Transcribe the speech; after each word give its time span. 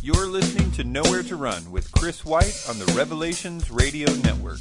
You're 0.00 0.28
listening 0.28 0.70
to 0.72 0.84
Nowhere 0.84 1.24
to 1.24 1.34
Run 1.34 1.72
with 1.72 1.90
Chris 1.90 2.24
White 2.24 2.64
on 2.68 2.78
the 2.78 2.86
Revelations 2.96 3.68
Radio 3.68 4.08
Network. 4.22 4.60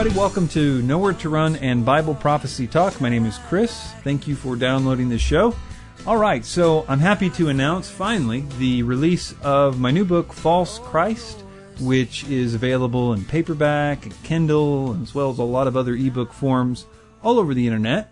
Everybody, 0.00 0.18
welcome 0.18 0.48
to 0.48 0.80
Nowhere 0.80 1.12
to 1.12 1.28
Run 1.28 1.56
and 1.56 1.84
Bible 1.84 2.14
Prophecy 2.14 2.66
Talk. 2.66 3.02
My 3.02 3.10
name 3.10 3.26
is 3.26 3.36
Chris. 3.48 3.92
Thank 4.02 4.26
you 4.26 4.34
for 4.34 4.56
downloading 4.56 5.10
this 5.10 5.20
show. 5.20 5.54
All 6.06 6.16
right, 6.16 6.42
so 6.42 6.86
I'm 6.88 7.00
happy 7.00 7.28
to 7.28 7.50
announce 7.50 7.90
finally 7.90 8.46
the 8.58 8.82
release 8.82 9.34
of 9.42 9.78
my 9.78 9.90
new 9.90 10.06
book, 10.06 10.32
False 10.32 10.78
Christ, 10.78 11.44
which 11.80 12.24
is 12.24 12.54
available 12.54 13.12
in 13.12 13.26
paperback 13.26 14.06
and 14.06 14.22
Kindle, 14.22 14.98
as 15.02 15.14
well 15.14 15.28
as 15.28 15.38
a 15.38 15.42
lot 15.42 15.66
of 15.66 15.76
other 15.76 15.92
ebook 15.92 16.32
forms 16.32 16.86
all 17.22 17.38
over 17.38 17.52
the 17.52 17.66
internet. 17.66 18.10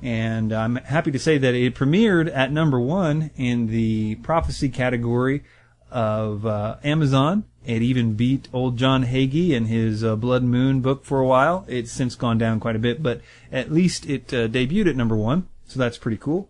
And 0.00 0.54
I'm 0.54 0.76
happy 0.76 1.10
to 1.10 1.18
say 1.18 1.36
that 1.36 1.54
it 1.54 1.74
premiered 1.74 2.34
at 2.34 2.50
number 2.50 2.80
one 2.80 3.30
in 3.36 3.66
the 3.66 4.14
prophecy 4.14 4.70
category 4.70 5.44
of 5.90 6.46
uh, 6.46 6.78
Amazon. 6.82 7.44
It 7.66 7.82
even 7.82 8.14
beat 8.14 8.48
old 8.52 8.76
John 8.76 9.04
Hagee 9.04 9.56
and 9.56 9.66
his 9.66 10.04
uh, 10.04 10.14
Blood 10.14 10.44
Moon 10.44 10.80
book 10.80 11.04
for 11.04 11.18
a 11.18 11.26
while. 11.26 11.64
It's 11.68 11.90
since 11.90 12.14
gone 12.14 12.38
down 12.38 12.60
quite 12.60 12.76
a 12.76 12.80
bit, 12.80 13.02
but 13.02 13.20
at 13.50 13.72
least 13.72 14.06
it 14.06 14.32
uh, 14.32 14.46
debuted 14.46 14.88
at 14.88 14.96
number 14.96 15.16
one, 15.16 15.48
so 15.66 15.78
that's 15.78 15.98
pretty 15.98 16.16
cool. 16.16 16.48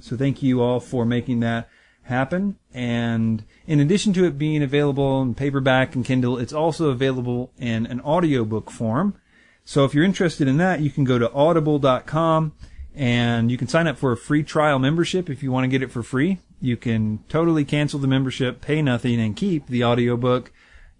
So 0.00 0.16
thank 0.16 0.42
you 0.42 0.60
all 0.60 0.80
for 0.80 1.06
making 1.06 1.40
that 1.40 1.68
happen. 2.02 2.56
And 2.74 3.44
in 3.66 3.78
addition 3.78 4.12
to 4.14 4.24
it 4.24 4.38
being 4.38 4.62
available 4.62 5.22
in 5.22 5.34
paperback 5.34 5.94
and 5.94 6.04
Kindle, 6.04 6.36
it's 6.36 6.52
also 6.52 6.90
available 6.90 7.52
in 7.56 7.86
an 7.86 8.00
audiobook 8.00 8.70
form. 8.70 9.14
So 9.64 9.84
if 9.84 9.94
you're 9.94 10.04
interested 10.04 10.48
in 10.48 10.56
that, 10.56 10.80
you 10.80 10.90
can 10.90 11.04
go 11.04 11.18
to 11.18 11.32
audible.com 11.32 12.52
and 12.94 13.50
you 13.50 13.56
can 13.56 13.68
sign 13.68 13.86
up 13.86 13.98
for 13.98 14.12
a 14.12 14.16
free 14.16 14.42
trial 14.42 14.78
membership 14.78 15.30
if 15.30 15.42
you 15.42 15.52
want 15.52 15.64
to 15.64 15.68
get 15.68 15.82
it 15.82 15.90
for 15.90 16.02
free. 16.02 16.38
You 16.60 16.76
can 16.76 17.24
totally 17.28 17.64
cancel 17.64 18.00
the 18.00 18.06
membership, 18.06 18.60
pay 18.60 18.82
nothing, 18.82 19.18
and 19.20 19.34
keep 19.36 19.66
the 19.66 19.84
audiobook. 19.84 20.52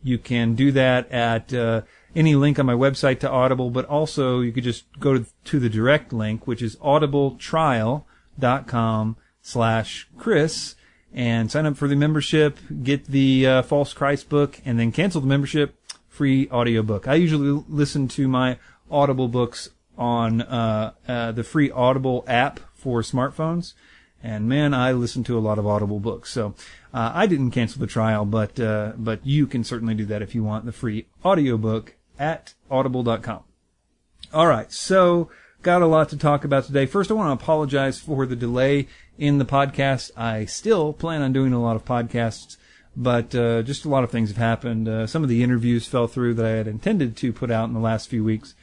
You 0.03 0.17
can 0.17 0.55
do 0.55 0.73
that 0.73 1.13
at 1.13 1.53
uh, 1.53 1.83
any 2.17 2.35
link 2.35 2.59
on 2.59 2.65
my 2.67 2.75
website 2.75 3.21
to 3.21 3.31
Audible, 3.31 3.71
but 3.71 3.85
also 3.85 4.41
you 4.41 4.51
could 4.53 4.65
just 4.65 4.87
go 4.99 5.25
to, 5.45 5.61
the 5.61 5.69
direct 5.69 6.13
link, 6.13 6.45
which 6.47 6.63
is 6.63 6.77
audibletrial.com 6.77 9.17
slash 9.43 10.09
Chris, 10.17 10.75
and 11.13 11.51
sign 11.51 11.67
up 11.67 11.77
for 11.77 11.89
the 11.89 11.97
membership, 11.97 12.59
get 12.83 13.05
the 13.07 13.47
uh, 13.47 13.61
False 13.63 13.93
Christ 13.93 14.31
book, 14.31 14.61
and 14.65 14.79
then 14.79 14.93
cancel 14.93 15.21
the 15.21 15.27
membership, 15.27 15.75
free 16.09 16.49
audiobook. 16.51 17.07
I 17.07 17.15
usually 17.15 17.63
listen 17.69 18.09
to 18.09 18.27
my 18.29 18.59
Audible 18.91 19.29
books 19.29 19.69
on 20.01 20.41
uh, 20.41 20.93
uh, 21.07 21.31
the 21.31 21.45
free 21.45 21.71
Audible 21.71 22.25
app 22.27 22.59
for 22.75 23.03
smartphones. 23.03 23.75
And 24.23 24.49
man, 24.49 24.75
I 24.75 24.93
listen 24.93 25.23
to 25.25 25.39
a 25.39 25.41
lot 25.41 25.59
of 25.59 25.67
Audible 25.67 26.01
books. 26.01 26.31
So 26.31 26.55
uh, 26.93 27.13
I 27.15 27.27
didn't 27.27 27.53
cancel 27.53 27.81
the 27.81 27.87
trial, 27.87 28.25
but 28.25 28.59
uh, 28.59 28.95
but 28.97 29.25
you 29.25 29.47
can 29.47 29.63
certainly 29.63 29.95
do 29.95 30.07
that 30.07 30.23
if 30.23 30.35
you 30.35 30.43
want 30.43 30.65
the 30.65 30.73
free 30.73 31.07
audiobook 31.25 31.95
at 32.19 32.55
audible.com. 32.71 33.45
All 34.33 34.47
right, 34.47 34.71
so 34.73 35.31
got 35.63 35.83
a 35.83 35.87
lot 35.87 36.09
to 36.11 36.17
talk 36.17 36.45
about 36.45 36.65
today. 36.65 36.87
First, 36.87 37.11
I 37.11 37.15
want 37.15 37.29
to 37.39 37.43
apologize 37.43 37.99
for 37.99 38.27
the 38.27 38.37
delay 38.37 38.89
in 39.19 39.39
the 39.39 39.45
podcast. 39.45 40.11
I 40.17 40.45
still 40.45 40.93
plan 40.93 41.23
on 41.23 41.33
doing 41.33 41.53
a 41.53 41.63
lot 41.63 41.77
of 41.77 41.85
podcasts, 41.85 42.57
but 42.97 43.35
uh, 43.35 43.63
just 43.63 43.85
a 43.85 43.89
lot 43.89 44.05
of 44.05 44.11
things 44.11 44.29
have 44.29 44.37
happened. 44.37 44.89
Uh, 44.89 45.07
some 45.07 45.23
of 45.23 45.29
the 45.29 45.43
interviews 45.43 45.87
fell 45.87 46.07
through 46.07 46.35
that 46.35 46.47
I 46.47 46.51
had 46.51 46.69
intended 46.69 47.17
to 47.19 47.33
put 47.33 47.51
out 47.51 47.69
in 47.69 47.75
the 47.75 47.81
last 47.81 48.09
few 48.09 48.23
weeks. 48.23 48.55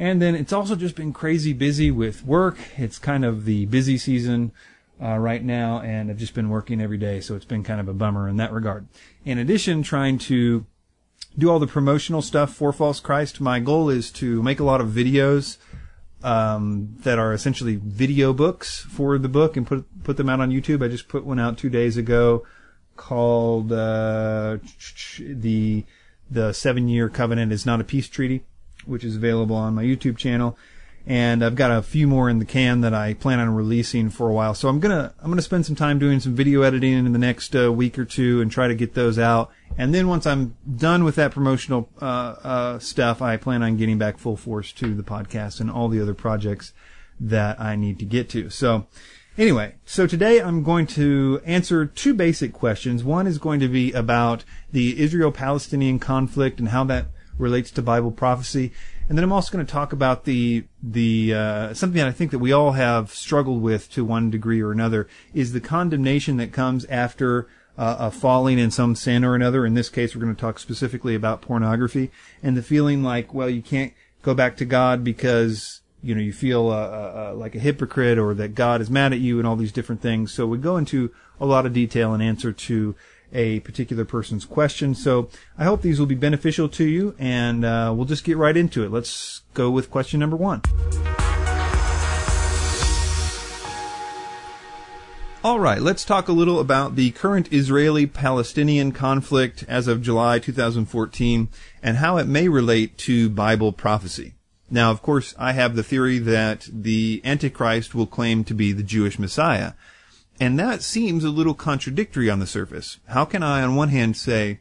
And 0.00 0.22
then 0.22 0.34
it's 0.34 0.54
also 0.54 0.76
just 0.76 0.96
been 0.96 1.12
crazy 1.12 1.52
busy 1.52 1.90
with 1.90 2.24
work. 2.24 2.56
It's 2.78 2.98
kind 2.98 3.22
of 3.22 3.44
the 3.44 3.66
busy 3.66 3.98
season 3.98 4.50
uh, 4.98 5.18
right 5.18 5.44
now, 5.44 5.80
and 5.80 6.10
I've 6.10 6.16
just 6.16 6.32
been 6.32 6.48
working 6.48 6.80
every 6.80 6.96
day, 6.96 7.20
so 7.20 7.34
it's 7.36 7.44
been 7.44 7.62
kind 7.62 7.80
of 7.80 7.86
a 7.86 7.92
bummer 7.92 8.26
in 8.26 8.38
that 8.38 8.50
regard. 8.50 8.88
In 9.26 9.36
addition, 9.36 9.82
trying 9.82 10.16
to 10.20 10.64
do 11.36 11.50
all 11.50 11.58
the 11.58 11.66
promotional 11.66 12.22
stuff 12.22 12.54
for 12.54 12.72
False 12.72 12.98
Christ, 12.98 13.42
my 13.42 13.60
goal 13.60 13.90
is 13.90 14.10
to 14.12 14.42
make 14.42 14.58
a 14.58 14.64
lot 14.64 14.80
of 14.80 14.88
videos 14.88 15.58
um, 16.22 16.96
that 17.00 17.18
are 17.18 17.34
essentially 17.34 17.76
video 17.76 18.32
books 18.32 18.80
for 18.80 19.18
the 19.18 19.28
book 19.28 19.54
and 19.54 19.66
put 19.66 19.84
put 20.02 20.16
them 20.16 20.30
out 20.30 20.40
on 20.40 20.50
YouTube. 20.50 20.82
I 20.82 20.88
just 20.88 21.08
put 21.08 21.26
one 21.26 21.38
out 21.38 21.58
two 21.58 21.70
days 21.70 21.98
ago 21.98 22.46
called 22.96 23.70
uh, 23.70 24.56
the 25.20 25.84
the 26.30 26.54
seven 26.54 26.88
year 26.88 27.10
covenant 27.10 27.52
is 27.52 27.66
not 27.66 27.82
a 27.82 27.84
peace 27.84 28.08
treaty, 28.08 28.44
which 28.90 29.04
is 29.04 29.16
available 29.16 29.56
on 29.56 29.74
my 29.74 29.84
YouTube 29.84 30.16
channel 30.16 30.58
and 31.06 31.44
I've 31.44 31.54
got 31.54 31.70
a 31.70 31.82
few 31.82 32.06
more 32.06 32.28
in 32.28 32.38
the 32.38 32.44
can 32.44 32.82
that 32.82 32.92
I 32.92 33.14
plan 33.14 33.40
on 33.40 33.54
releasing 33.54 34.10
for 34.10 34.28
a 34.28 34.32
while. 34.32 34.54
So 34.54 34.68
I'm 34.68 34.80
gonna 34.80 35.14
I'm 35.20 35.30
gonna 35.30 35.42
spend 35.42 35.66
some 35.66 35.76
time 35.76 35.98
doing 35.98 36.20
some 36.20 36.34
video 36.34 36.62
editing 36.62 36.92
in 36.92 37.12
the 37.12 37.18
next 37.18 37.56
uh, 37.56 37.72
week 37.72 37.98
or 37.98 38.04
two 38.04 38.40
and 38.40 38.50
try 38.50 38.68
to 38.68 38.74
get 38.74 38.94
those 38.94 39.18
out. 39.18 39.50
And 39.78 39.94
then 39.94 40.08
once 40.08 40.26
I'm 40.26 40.56
done 40.76 41.04
with 41.04 41.14
that 41.16 41.32
promotional 41.32 41.88
uh, 42.00 42.04
uh, 42.44 42.78
stuff, 42.78 43.22
I 43.22 43.36
plan 43.36 43.62
on 43.62 43.76
getting 43.76 43.98
back 43.98 44.18
full 44.18 44.36
force 44.36 44.72
to 44.72 44.94
the 44.94 45.02
podcast 45.02 45.60
and 45.60 45.70
all 45.70 45.88
the 45.88 46.00
other 46.00 46.14
projects 46.14 46.72
that 47.18 47.60
I 47.60 47.76
need 47.76 47.98
to 47.98 48.04
get 48.04 48.28
to. 48.30 48.50
So. 48.50 48.86
Anyway, 49.38 49.74
so 49.86 50.06
today 50.06 50.38
I'm 50.42 50.62
going 50.62 50.86
to 50.88 51.40
answer 51.46 51.86
two 51.86 52.12
basic 52.12 52.52
questions. 52.52 53.04
One 53.04 53.26
is 53.26 53.38
going 53.38 53.60
to 53.60 53.68
be 53.68 53.90
about 53.92 54.44
the 54.70 55.00
Israel-Palestinian 55.00 55.98
conflict 55.98 56.58
and 56.58 56.70
how 56.70 56.84
that 56.84 57.06
relates 57.40 57.70
to 57.72 57.82
Bible 57.82 58.10
prophecy. 58.10 58.72
And 59.08 59.18
then 59.18 59.24
I'm 59.24 59.32
also 59.32 59.52
going 59.52 59.66
to 59.66 59.72
talk 59.72 59.92
about 59.92 60.24
the 60.24 60.64
the 60.82 61.34
uh, 61.34 61.74
something 61.74 61.98
that 61.98 62.06
I 62.06 62.12
think 62.12 62.30
that 62.30 62.38
we 62.38 62.52
all 62.52 62.72
have 62.72 63.12
struggled 63.12 63.60
with 63.60 63.90
to 63.92 64.04
one 64.04 64.30
degree 64.30 64.60
or 64.60 64.70
another 64.70 65.08
is 65.34 65.52
the 65.52 65.60
condemnation 65.60 66.36
that 66.36 66.52
comes 66.52 66.84
after 66.84 67.48
uh, 67.76 67.96
a 67.98 68.10
falling 68.10 68.58
in 68.58 68.70
some 68.70 68.94
sin 68.94 69.24
or 69.24 69.34
another. 69.34 69.66
In 69.66 69.74
this 69.74 69.88
case, 69.88 70.14
we're 70.14 70.22
going 70.22 70.34
to 70.34 70.40
talk 70.40 70.58
specifically 70.58 71.14
about 71.14 71.40
pornography 71.40 72.10
and 72.42 72.56
the 72.56 72.62
feeling 72.62 73.02
like, 73.02 73.34
well, 73.34 73.50
you 73.50 73.62
can't 73.62 73.92
go 74.22 74.34
back 74.34 74.56
to 74.58 74.64
God 74.64 75.02
because 75.02 75.80
you 76.02 76.14
know 76.14 76.20
you 76.20 76.32
feel 76.32 76.68
uh, 76.68 77.30
uh, 77.30 77.32
like 77.34 77.54
a 77.54 77.58
hypocrite 77.58 78.18
or 78.18 78.34
that 78.34 78.54
God 78.54 78.80
is 78.80 78.90
mad 78.90 79.12
at 79.12 79.20
you 79.20 79.38
and 79.38 79.46
all 79.46 79.56
these 79.56 79.72
different 79.72 80.02
things. 80.02 80.32
So 80.32 80.46
we 80.46 80.58
go 80.58 80.76
into 80.76 81.12
a 81.40 81.46
lot 81.46 81.66
of 81.66 81.72
detail 81.72 82.14
in 82.14 82.20
answer 82.20 82.52
to 82.52 82.94
a 83.32 83.60
particular 83.60 84.04
person's 84.04 84.44
question. 84.44 84.94
So 84.94 85.28
I 85.58 85.64
hope 85.64 85.82
these 85.82 85.98
will 85.98 86.06
be 86.06 86.14
beneficial 86.14 86.68
to 86.70 86.84
you, 86.84 87.14
and 87.18 87.64
uh, 87.64 87.92
we'll 87.94 88.06
just 88.06 88.24
get 88.24 88.36
right 88.36 88.56
into 88.56 88.84
it. 88.84 88.90
Let's 88.90 89.42
go 89.54 89.70
with 89.70 89.90
question 89.90 90.20
number 90.20 90.36
one. 90.36 90.62
All 95.42 95.58
right, 95.58 95.80
let's 95.80 96.04
talk 96.04 96.28
a 96.28 96.32
little 96.32 96.60
about 96.60 96.96
the 96.96 97.12
current 97.12 97.50
Israeli 97.50 98.06
Palestinian 98.06 98.92
conflict 98.92 99.64
as 99.66 99.88
of 99.88 100.02
July 100.02 100.38
2014 100.38 101.48
and 101.82 101.96
how 101.96 102.18
it 102.18 102.26
may 102.26 102.46
relate 102.46 102.98
to 102.98 103.30
Bible 103.30 103.72
prophecy. 103.72 104.34
Now, 104.70 104.90
of 104.90 105.00
course, 105.00 105.34
I 105.38 105.52
have 105.52 105.76
the 105.76 105.82
theory 105.82 106.18
that 106.18 106.68
the 106.70 107.22
Antichrist 107.24 107.94
will 107.94 108.06
claim 108.06 108.44
to 108.44 108.54
be 108.54 108.72
the 108.72 108.82
Jewish 108.82 109.18
Messiah. 109.18 109.72
And 110.40 110.58
that 110.58 110.82
seems 110.82 111.22
a 111.22 111.30
little 111.30 111.52
contradictory 111.54 112.30
on 112.30 112.40
the 112.40 112.46
surface. 112.46 112.98
How 113.08 113.26
can 113.26 113.42
I, 113.42 113.62
on 113.62 113.76
one 113.76 113.90
hand, 113.90 114.16
say 114.16 114.60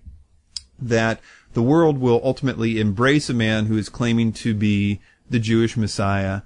that 0.77 1.21
the 1.53 1.63
world 1.63 1.97
will 1.97 2.21
ultimately 2.23 2.79
embrace 2.79 3.29
a 3.29 3.33
man 3.33 3.65
who 3.65 3.77
is 3.77 3.87
claiming 3.87 4.33
to 4.33 4.53
be 4.53 4.99
the 5.29 5.39
Jewish 5.39 5.77
Messiah, 5.77 6.41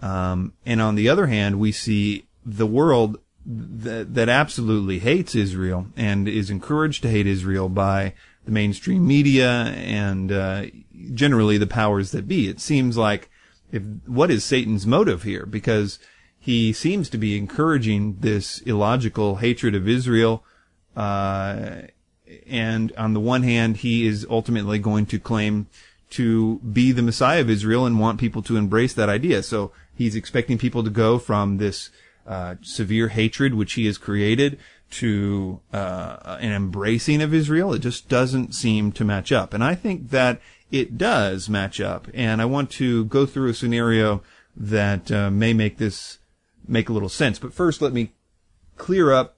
um, 0.00 0.52
and 0.64 0.80
on 0.80 0.94
the 0.94 1.08
other 1.08 1.26
hand, 1.26 1.58
we 1.58 1.72
see 1.72 2.26
the 2.44 2.66
world 2.66 3.18
that, 3.44 4.28
absolutely 4.28 4.98
hates 4.98 5.34
Israel 5.34 5.86
and 5.96 6.28
is 6.28 6.50
encouraged 6.50 7.02
to 7.02 7.10
hate 7.10 7.26
Israel 7.26 7.68
by 7.68 8.12
the 8.44 8.50
mainstream 8.50 9.06
media 9.06 9.48
and 9.48 10.32
uh, 10.32 10.66
generally 11.14 11.56
the 11.58 11.66
powers 11.66 12.10
that 12.10 12.28
be. 12.28 12.48
It 12.48 12.60
seems 12.60 12.96
like 12.96 13.30
if 13.72 13.82
what 14.06 14.30
is 14.30 14.44
Satan's 14.44 14.86
motive 14.86 15.22
here? 15.22 15.46
Because 15.46 15.98
he 16.46 16.72
seems 16.72 17.10
to 17.10 17.18
be 17.18 17.36
encouraging 17.36 18.18
this 18.20 18.60
illogical 18.60 19.36
hatred 19.36 19.74
of 19.74 19.88
Israel. 19.88 20.44
Uh, 20.96 21.82
and 22.46 22.92
on 22.96 23.14
the 23.14 23.20
one 23.20 23.42
hand, 23.42 23.78
he 23.78 24.06
is 24.06 24.24
ultimately 24.30 24.78
going 24.78 25.06
to 25.06 25.18
claim 25.18 25.66
to 26.10 26.58
be 26.60 26.92
the 26.92 27.02
Messiah 27.02 27.40
of 27.40 27.50
Israel 27.50 27.84
and 27.84 27.98
want 27.98 28.20
people 28.20 28.42
to 28.42 28.56
embrace 28.56 28.94
that 28.94 29.08
idea. 29.08 29.42
So 29.42 29.72
he's 29.96 30.14
expecting 30.14 30.56
people 30.56 30.84
to 30.84 30.90
go 30.90 31.18
from 31.18 31.56
this 31.56 31.90
uh, 32.28 32.54
severe 32.62 33.08
hatred 33.08 33.54
which 33.54 33.72
he 33.72 33.86
has 33.86 33.98
created 33.98 34.56
to 34.92 35.58
uh, 35.72 36.36
an 36.38 36.52
embracing 36.52 37.22
of 37.22 37.34
Israel. 37.34 37.72
It 37.72 37.80
just 37.80 38.08
doesn't 38.08 38.54
seem 38.54 38.92
to 38.92 39.04
match 39.04 39.32
up. 39.32 39.52
And 39.52 39.64
I 39.64 39.74
think 39.74 40.10
that 40.10 40.40
it 40.70 40.96
does 40.96 41.48
match 41.48 41.80
up. 41.80 42.06
And 42.14 42.40
I 42.40 42.44
want 42.44 42.70
to 42.78 43.06
go 43.06 43.26
through 43.26 43.50
a 43.50 43.54
scenario 43.54 44.22
that 44.56 45.10
uh, 45.10 45.28
may 45.28 45.52
make 45.52 45.78
this 45.78 46.18
make 46.68 46.88
a 46.88 46.92
little 46.92 47.08
sense. 47.08 47.38
But 47.38 47.52
first, 47.52 47.80
let 47.80 47.92
me 47.92 48.12
clear 48.76 49.12
up 49.12 49.36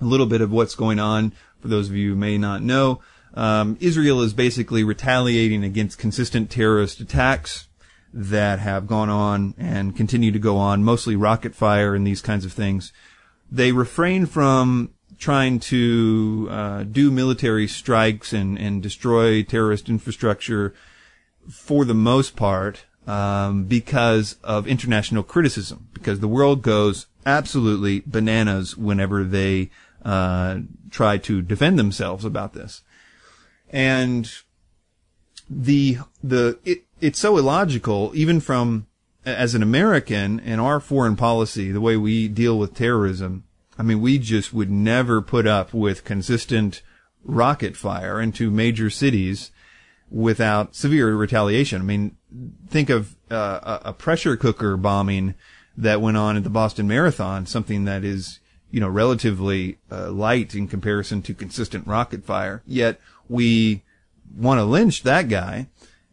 a 0.00 0.04
little 0.04 0.26
bit 0.26 0.40
of 0.40 0.50
what's 0.50 0.74
going 0.74 0.98
on 0.98 1.32
for 1.60 1.68
those 1.68 1.88
of 1.88 1.96
you 1.96 2.10
who 2.10 2.16
may 2.16 2.38
not 2.38 2.62
know. 2.62 3.00
Um, 3.34 3.76
Israel 3.80 4.20
is 4.20 4.32
basically 4.32 4.84
retaliating 4.84 5.64
against 5.64 5.98
consistent 5.98 6.50
terrorist 6.50 7.00
attacks 7.00 7.68
that 8.12 8.60
have 8.60 8.86
gone 8.86 9.08
on 9.10 9.54
and 9.58 9.96
continue 9.96 10.30
to 10.30 10.38
go 10.38 10.56
on, 10.56 10.84
mostly 10.84 11.16
rocket 11.16 11.54
fire 11.54 11.94
and 11.94 12.06
these 12.06 12.22
kinds 12.22 12.44
of 12.44 12.52
things. 12.52 12.92
They 13.50 13.72
refrain 13.72 14.26
from 14.26 14.90
trying 15.18 15.58
to 15.58 16.48
uh, 16.50 16.82
do 16.84 17.10
military 17.10 17.66
strikes 17.66 18.32
and, 18.32 18.58
and 18.58 18.82
destroy 18.82 19.42
terrorist 19.42 19.88
infrastructure 19.88 20.74
for 21.50 21.84
the 21.84 21.94
most 21.94 22.36
part 22.36 22.84
um, 23.06 23.64
because 23.64 24.36
of 24.42 24.66
international 24.66 25.22
criticism, 25.22 25.88
because 25.92 26.20
the 26.20 26.28
world 26.28 26.62
goes 26.62 27.06
absolutely 27.26 28.02
bananas 28.06 28.76
whenever 28.76 29.24
they 29.24 29.70
uh, 30.04 30.58
try 30.90 31.18
to 31.18 31.42
defend 31.42 31.78
themselves 31.78 32.24
about 32.24 32.54
this. 32.54 32.82
And 33.70 34.30
the 35.48 35.98
the 36.22 36.58
it, 36.64 36.84
it's 37.00 37.18
so 37.18 37.36
illogical, 37.36 38.12
even 38.14 38.40
from 38.40 38.86
as 39.24 39.54
an 39.54 39.62
American 39.62 40.40
and 40.40 40.60
our 40.60 40.80
foreign 40.80 41.16
policy, 41.16 41.72
the 41.72 41.80
way 41.80 41.96
we 41.96 42.28
deal 42.28 42.58
with 42.58 42.74
terrorism. 42.74 43.44
I 43.78 43.82
mean, 43.82 44.00
we 44.00 44.18
just 44.18 44.52
would 44.52 44.70
never 44.70 45.20
put 45.20 45.46
up 45.46 45.74
with 45.74 46.04
consistent 46.04 46.82
rocket 47.24 47.76
fire 47.76 48.20
into 48.20 48.50
major 48.50 48.90
cities 48.90 49.50
without 50.14 50.76
severe 50.76 51.12
retaliation. 51.16 51.82
I 51.82 51.84
mean, 51.84 52.16
think 52.68 52.88
of 52.88 53.16
uh, 53.32 53.80
a 53.84 53.92
pressure 53.92 54.36
cooker 54.36 54.76
bombing 54.76 55.34
that 55.76 56.00
went 56.00 56.16
on 56.16 56.36
at 56.36 56.44
the 56.44 56.50
Boston 56.50 56.86
Marathon, 56.86 57.46
something 57.46 57.84
that 57.86 58.04
is, 58.04 58.38
you 58.70 58.78
know, 58.78 58.88
relatively 58.88 59.78
uh, 59.90 60.12
light 60.12 60.54
in 60.54 60.68
comparison 60.68 61.20
to 61.22 61.34
consistent 61.34 61.88
rocket 61.88 62.24
fire. 62.24 62.62
Yet 62.64 63.00
we 63.28 63.82
want 64.36 64.58
to 64.58 64.64
lynch 64.64 65.02
that 65.02 65.28
guy. 65.28 65.66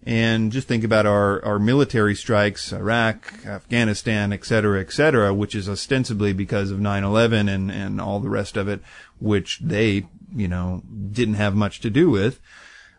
And 0.04 0.52
just 0.52 0.68
think 0.68 0.84
about 0.84 1.06
our, 1.06 1.46
our 1.46 1.60
military 1.60 2.16
strikes, 2.16 2.74
Iraq, 2.74 3.46
Afghanistan, 3.46 4.34
et 4.34 4.44
cetera, 4.44 4.82
et 4.82 4.92
cetera, 4.92 5.32
which 5.32 5.54
is 5.54 5.70
ostensibly 5.70 6.34
because 6.34 6.72
of 6.72 6.80
9-11 6.80 7.54
and, 7.54 7.72
and 7.72 8.02
all 8.02 8.20
the 8.20 8.30
rest 8.30 8.58
of 8.58 8.68
it, 8.68 8.82
which 9.20 9.60
they, 9.60 10.08
you 10.36 10.48
know, 10.48 10.82
didn't 11.12 11.36
have 11.36 11.54
much 11.54 11.82
to 11.82 11.92
do 11.92 12.10
with 12.10 12.40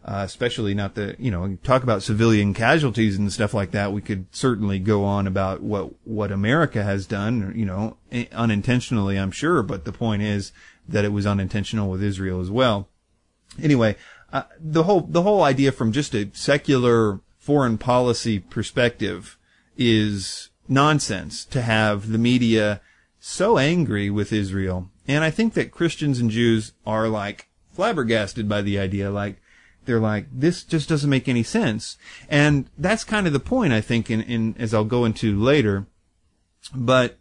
uh, 0.04 0.22
especially 0.24 0.74
not 0.74 0.94
the, 0.94 1.14
you 1.18 1.30
know, 1.30 1.56
talk 1.62 1.82
about 1.82 2.02
civilian 2.02 2.54
casualties 2.54 3.16
and 3.16 3.32
stuff 3.32 3.54
like 3.54 3.70
that. 3.70 3.92
We 3.92 4.00
could 4.00 4.26
certainly 4.32 4.78
go 4.78 5.04
on 5.04 5.26
about 5.26 5.62
what, 5.62 5.92
what 6.04 6.32
America 6.32 6.82
has 6.82 7.06
done, 7.06 7.52
you 7.54 7.64
know, 7.64 7.96
unintentionally, 8.32 9.16
I'm 9.16 9.30
sure, 9.30 9.62
but 9.62 9.84
the 9.84 9.92
point 9.92 10.22
is 10.22 10.52
that 10.88 11.04
it 11.04 11.12
was 11.12 11.26
unintentional 11.26 11.88
with 11.88 12.02
Israel 12.02 12.40
as 12.40 12.50
well. 12.50 12.88
Anyway, 13.62 13.96
uh, 14.32 14.42
the 14.58 14.84
whole, 14.84 15.02
the 15.02 15.22
whole 15.22 15.42
idea 15.42 15.70
from 15.70 15.92
just 15.92 16.14
a 16.14 16.30
secular 16.32 17.20
foreign 17.38 17.78
policy 17.78 18.38
perspective 18.38 19.38
is 19.76 20.50
nonsense 20.68 21.44
to 21.44 21.62
have 21.62 22.10
the 22.10 22.18
media 22.18 22.80
so 23.20 23.58
angry 23.58 24.10
with 24.10 24.32
Israel. 24.32 24.88
And 25.06 25.22
I 25.22 25.30
think 25.30 25.54
that 25.54 25.70
Christians 25.70 26.18
and 26.18 26.30
Jews 26.30 26.72
are 26.86 27.08
like 27.08 27.48
flabbergasted 27.72 28.48
by 28.48 28.62
the 28.62 28.78
idea, 28.78 29.10
like, 29.10 29.41
they're 29.84 30.00
like, 30.00 30.26
this 30.32 30.62
just 30.64 30.88
doesn't 30.88 31.10
make 31.10 31.28
any 31.28 31.42
sense. 31.42 31.96
And 32.28 32.68
that's 32.78 33.04
kind 33.04 33.26
of 33.26 33.32
the 33.32 33.40
point, 33.40 33.72
I 33.72 33.80
think, 33.80 34.10
in, 34.10 34.20
in, 34.22 34.54
as 34.58 34.72
I'll 34.72 34.84
go 34.84 35.04
into 35.04 35.38
later. 35.38 35.86
But, 36.74 37.18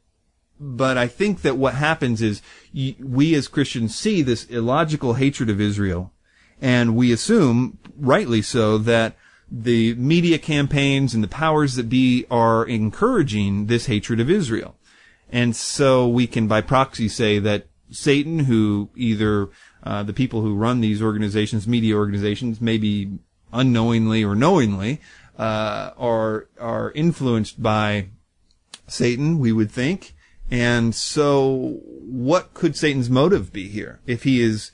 but 0.60 0.98
I 0.98 1.08
think 1.08 1.42
that 1.42 1.58
what 1.58 1.74
happens 1.75 2.22
is 2.22 2.42
we 2.74 3.34
as 3.36 3.48
Christians 3.48 3.96
see 3.96 4.22
this 4.22 4.46
illogical 4.46 5.16
hatred 5.16 5.50
of 5.50 5.60
Israel 5.60 6.13
and 6.62 6.96
we 6.96 7.12
assume, 7.12 7.80
rightly 7.98 8.44
so, 8.44 8.78
that 8.78 9.16
the 9.52 9.96
media 9.96 10.38
campaigns 10.38 11.13
and 11.13 11.24
the 11.24 11.28
powers 11.28 11.75
that 11.75 11.90
be 11.90 12.25
are 12.30 12.63
encouraging 12.66 13.66
this 13.66 13.88
hatred 13.88 14.19
of 14.19 14.30
Israel. 14.30 14.78
And 15.31 15.56
so 15.56 16.08
we 16.08 16.28
can 16.28 16.48
by 16.48 16.62
proxy 16.62 17.10
say 17.10 17.40
that 17.40 17.66
Satan, 17.90 18.40
who 18.40 18.90
either 18.96 19.50
uh, 19.83 20.04
the 20.04 20.13
people 20.13 20.42
who 20.42 20.56
run 20.56 20.81
these 20.81 21.01
organizations, 21.01 21.68
media 21.68 21.95
organizations, 21.95 22.62
maybe 22.62 23.19
unknowingly 23.51 24.24
or 24.24 24.36
knowingly, 24.36 25.01
uh, 25.38 25.92
are 25.98 26.48
are 26.60 26.92
influenced 26.92 27.62
by 27.62 28.07
Satan. 28.88 29.39
We 29.39 29.51
would 29.51 29.72
think, 29.72 30.13
and 30.50 30.94
so 30.94 31.80
what 31.83 32.54
could 32.54 32.75
Satan's 32.75 33.10
motive 33.10 33.51
be 33.51 33.68
here? 33.68 34.01
If 34.06 34.24
he 34.24 34.42
is 34.42 34.72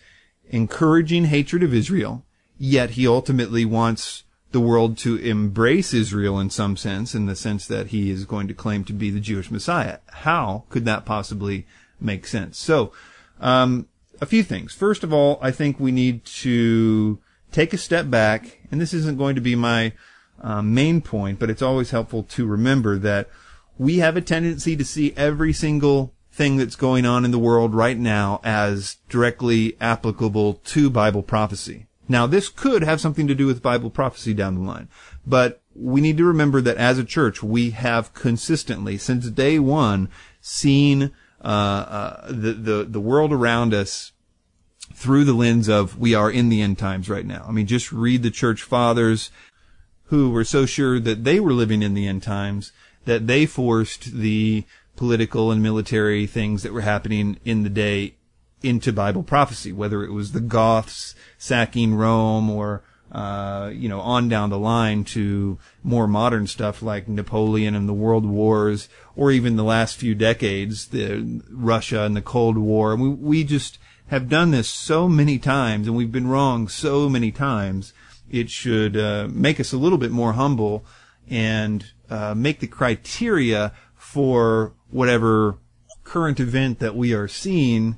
encouraging 0.50 1.25
hatred 1.25 1.63
of 1.63 1.74
Israel, 1.74 2.25
yet 2.57 2.92
he 2.92 3.07
ultimately 3.07 3.65
wants 3.65 4.24
the 4.51 4.60
world 4.60 4.98
to 4.98 5.18
embrace 5.18 5.94
Israel 5.94 6.39
in 6.39 6.50
some 6.50 6.77
sense, 6.77 7.13
in 7.13 7.25
the 7.25 7.36
sense 7.36 7.68
that 7.68 7.88
he 7.88 8.10
is 8.10 8.25
going 8.25 8.48
to 8.48 8.53
claim 8.53 8.83
to 8.86 8.94
be 8.94 9.10
the 9.10 9.19
Jewish 9.19 9.51
Messiah. 9.51 10.00
How 10.07 10.63
could 10.69 10.86
that 10.86 11.06
possibly 11.06 11.68
make 12.00 12.25
sense? 12.25 12.57
So, 12.57 12.94
um, 13.39 13.88
a 14.22 14.25
few 14.25 14.44
things. 14.44 14.74
First 14.74 15.04
of 15.04 15.14
all, 15.14 15.40
I 15.42 15.52
think 15.52 15.80
we 15.80 15.92
need 15.92 16.25
to 16.25 17.19
take 17.52 17.74
a 17.74 17.78
step 17.78 18.10
back, 18.10 18.60
and 18.72 18.81
this 18.81 18.94
isn't 18.94 19.18
going 19.18 19.36
to 19.36 19.42
be 19.42 19.56
my 19.56 19.94
uh, 20.42 20.62
main 20.62 21.02
point, 21.02 21.40
but 21.40 21.50
it's 21.50 21.62
always 21.62 21.92
helpful 21.92 22.24
to 22.24 22.46
remember 22.46 22.98
that 22.98 23.30
we 23.78 23.98
have 23.98 24.18
a 24.18 24.22
tendency 24.22 24.75
to 24.75 24.86
see 24.86 25.14
every 25.16 25.54
single 25.54 26.14
thing 26.31 26.58
that's 26.58 26.75
going 26.75 27.06
on 27.06 27.25
in 27.25 27.31
the 27.31 27.40
world 27.40 27.74
right 27.74 27.98
now 27.98 28.40
as 28.44 28.98
directly 29.10 29.75
applicable 29.81 30.56
to 30.66 30.90
Bible 30.90 31.24
prophecy. 31.24 31.88
Now, 32.08 32.28
this 32.28 32.48
could 32.48 32.84
have 32.84 33.02
something 33.02 33.28
to 33.28 33.36
do 33.36 33.48
with 33.48 33.62
Bible 33.62 33.90
prophecy 33.90 34.34
down 34.34 34.56
the 34.56 34.62
line, 34.62 34.88
but 35.25 35.62
we 35.75 36.02
need 36.02 36.18
to 36.18 36.25
remember 36.25 36.62
that 36.62 36.78
as 36.78 36.98
a 36.98 37.04
church, 37.04 37.44
we 37.44 37.72
have 37.72 38.13
consistently, 38.13 38.98
since 38.98 39.30
day 39.30 39.60
one, 39.60 40.10
seen 40.42 41.12
uh, 41.44 41.48
uh, 41.48 42.28
the, 42.28 42.54
the, 42.54 42.88
the 42.89 43.00
world 43.00 43.31
around 43.31 43.74
us 43.74 44.12
through 44.94 45.24
the 45.24 45.34
lens 45.34 45.68
of 45.68 45.98
we 45.98 46.15
are 46.15 46.32
in 46.32 46.50
the 46.50 46.62
end 46.62 46.77
times 46.77 47.10
right 47.10 47.25
now. 47.25 47.46
I 47.48 47.51
mean, 47.51 47.67
just 47.67 47.91
read 47.91 48.24
the 48.24 48.32
church 48.32 48.63
fathers 48.63 49.29
who 50.06 50.29
were 50.29 50.44
so 50.44 50.65
sure 50.65 51.00
that 51.00 51.24
they 51.24 51.39
were 51.39 51.53
living 51.53 51.84
in 51.84 51.94
the 51.94 52.08
end 52.08 52.24
times 52.24 52.72
that 53.06 53.27
they 53.27 53.46
forced 53.46 54.13
the 54.13 54.63
political 54.96 55.51
and 55.51 55.62
military 55.62 56.25
things 56.25 56.63
that 56.63 56.74
were 56.74 56.82
happening 56.82 57.39
in 57.46 57.63
the 57.63 57.70
day 57.70 58.15
into 58.63 58.91
Bible 58.91 59.24
prophecy, 59.24 59.72
whether 59.72 60.03
it 60.03 60.12
was 60.12 60.32
the 60.32 60.41
Goths 60.41 61.13
sacking 61.38 61.94
Rome 61.96 62.50
or 62.50 62.82
uh, 63.12 63.72
you 63.74 63.88
know, 63.88 64.02
on 64.02 64.28
down 64.28 64.50
the 64.50 64.60
line 64.60 65.04
to 65.04 65.58
more 65.84 66.08
modern 66.08 66.48
stuff 66.48 66.82
like 66.82 67.08
Napoleon 67.08 67.76
and 67.76 67.88
the 67.88 67.94
World 67.94 68.26
Wars, 68.26 68.90
or 69.16 69.32
even 69.32 69.56
the 69.56 69.64
last 69.64 69.98
few 69.98 70.14
decades, 70.14 70.88
the 70.88 71.42
Russia 71.50 72.04
and 72.04 72.16
the 72.16 72.22
Cold 72.22 72.58
War. 72.58 72.96
We, 72.96 73.10
we 73.10 73.44
just 73.44 73.80
have 74.08 74.30
done 74.30 74.52
this 74.52 74.68
so 74.68 75.08
many 75.08 75.38
times, 75.38 75.88
and 75.88 75.96
we've 75.96 76.12
been 76.12 76.28
wrong 76.28 76.68
so 76.68 77.10
many 77.10 77.32
times. 77.32 77.94
It 78.30 78.50
should 78.50 78.98
uh, 78.98 79.28
make 79.32 79.60
us 79.60 79.72
a 79.72 79.78
little 79.78 79.98
bit 79.98 80.12
more 80.12 80.34
humble 80.34 80.86
and 81.30 81.86
uh, 82.10 82.34
make 82.36 82.60
the 82.60 82.68
criteria 82.68 83.74
for 83.96 84.74
whatever 84.90 85.58
current 86.04 86.40
event 86.40 86.80
that 86.80 86.96
we 86.96 87.14
are 87.14 87.28
seeing 87.28 87.98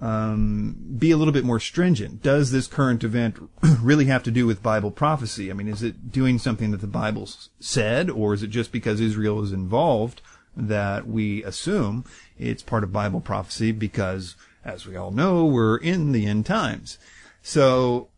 um, 0.00 0.76
be 0.96 1.10
a 1.10 1.16
little 1.16 1.32
bit 1.32 1.44
more 1.44 1.58
stringent. 1.58 2.22
Does 2.22 2.50
this 2.50 2.66
current 2.66 3.02
event 3.02 3.50
really 3.82 4.04
have 4.06 4.22
to 4.24 4.30
do 4.30 4.46
with 4.46 4.62
Bible 4.62 4.90
prophecy? 4.90 5.50
I 5.50 5.54
mean, 5.54 5.68
is 5.68 5.82
it 5.82 6.12
doing 6.12 6.38
something 6.38 6.70
that 6.70 6.80
the 6.80 6.86
Bible 6.86 7.28
said, 7.58 8.08
or 8.08 8.32
is 8.34 8.42
it 8.42 8.48
just 8.48 8.70
because 8.70 9.00
Israel 9.00 9.42
is 9.42 9.52
involved 9.52 10.20
that 10.56 11.06
we 11.06 11.42
assume 11.44 12.04
it's 12.38 12.62
part 12.62 12.84
of 12.84 12.92
Bible 12.92 13.20
prophecy 13.20 13.72
because, 13.72 14.34
as 14.64 14.86
we 14.86 14.96
all 14.96 15.10
know, 15.10 15.44
we're 15.44 15.76
in 15.76 16.12
the 16.12 16.26
end 16.26 16.46
times. 16.46 16.98
So, 17.42 18.08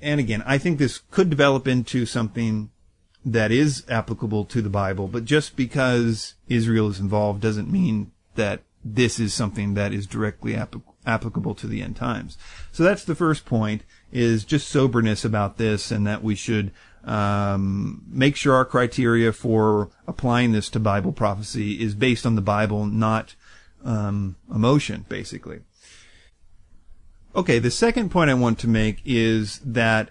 and 0.00 0.20
again, 0.20 0.42
I 0.46 0.58
think 0.58 0.78
this 0.78 0.98
could 1.10 1.30
develop 1.30 1.66
into 1.66 2.06
something 2.06 2.70
that 3.24 3.50
is 3.50 3.84
applicable 3.88 4.44
to 4.46 4.62
the 4.62 4.70
Bible, 4.70 5.08
but 5.08 5.24
just 5.24 5.56
because 5.56 6.34
Israel 6.48 6.88
is 6.88 7.00
involved 7.00 7.40
doesn't 7.40 7.70
mean 7.70 8.12
that 8.36 8.60
this 8.94 9.18
is 9.18 9.34
something 9.34 9.74
that 9.74 9.92
is 9.92 10.06
directly 10.06 10.56
applicable 11.06 11.54
to 11.56 11.66
the 11.66 11.82
end 11.82 11.96
times. 11.96 12.38
So 12.72 12.82
that's 12.82 13.04
the 13.04 13.14
first 13.14 13.44
point 13.44 13.82
is 14.12 14.44
just 14.44 14.68
soberness 14.68 15.24
about 15.24 15.56
this 15.56 15.90
and 15.90 16.06
that 16.06 16.22
we 16.22 16.34
should 16.34 16.70
um, 17.04 18.02
make 18.08 18.36
sure 18.36 18.54
our 18.54 18.64
criteria 18.64 19.32
for 19.32 19.90
applying 20.06 20.52
this 20.52 20.68
to 20.70 20.80
Bible 20.80 21.12
prophecy 21.12 21.82
is 21.82 21.94
based 21.94 22.26
on 22.26 22.34
the 22.34 22.42
Bible, 22.42 22.86
not 22.86 23.34
um, 23.84 24.36
emotion, 24.52 25.04
basically. 25.08 25.60
Okay, 27.34 27.58
the 27.58 27.70
second 27.70 28.10
point 28.10 28.30
I 28.30 28.34
want 28.34 28.58
to 28.60 28.68
make 28.68 29.00
is 29.04 29.60
that, 29.64 30.10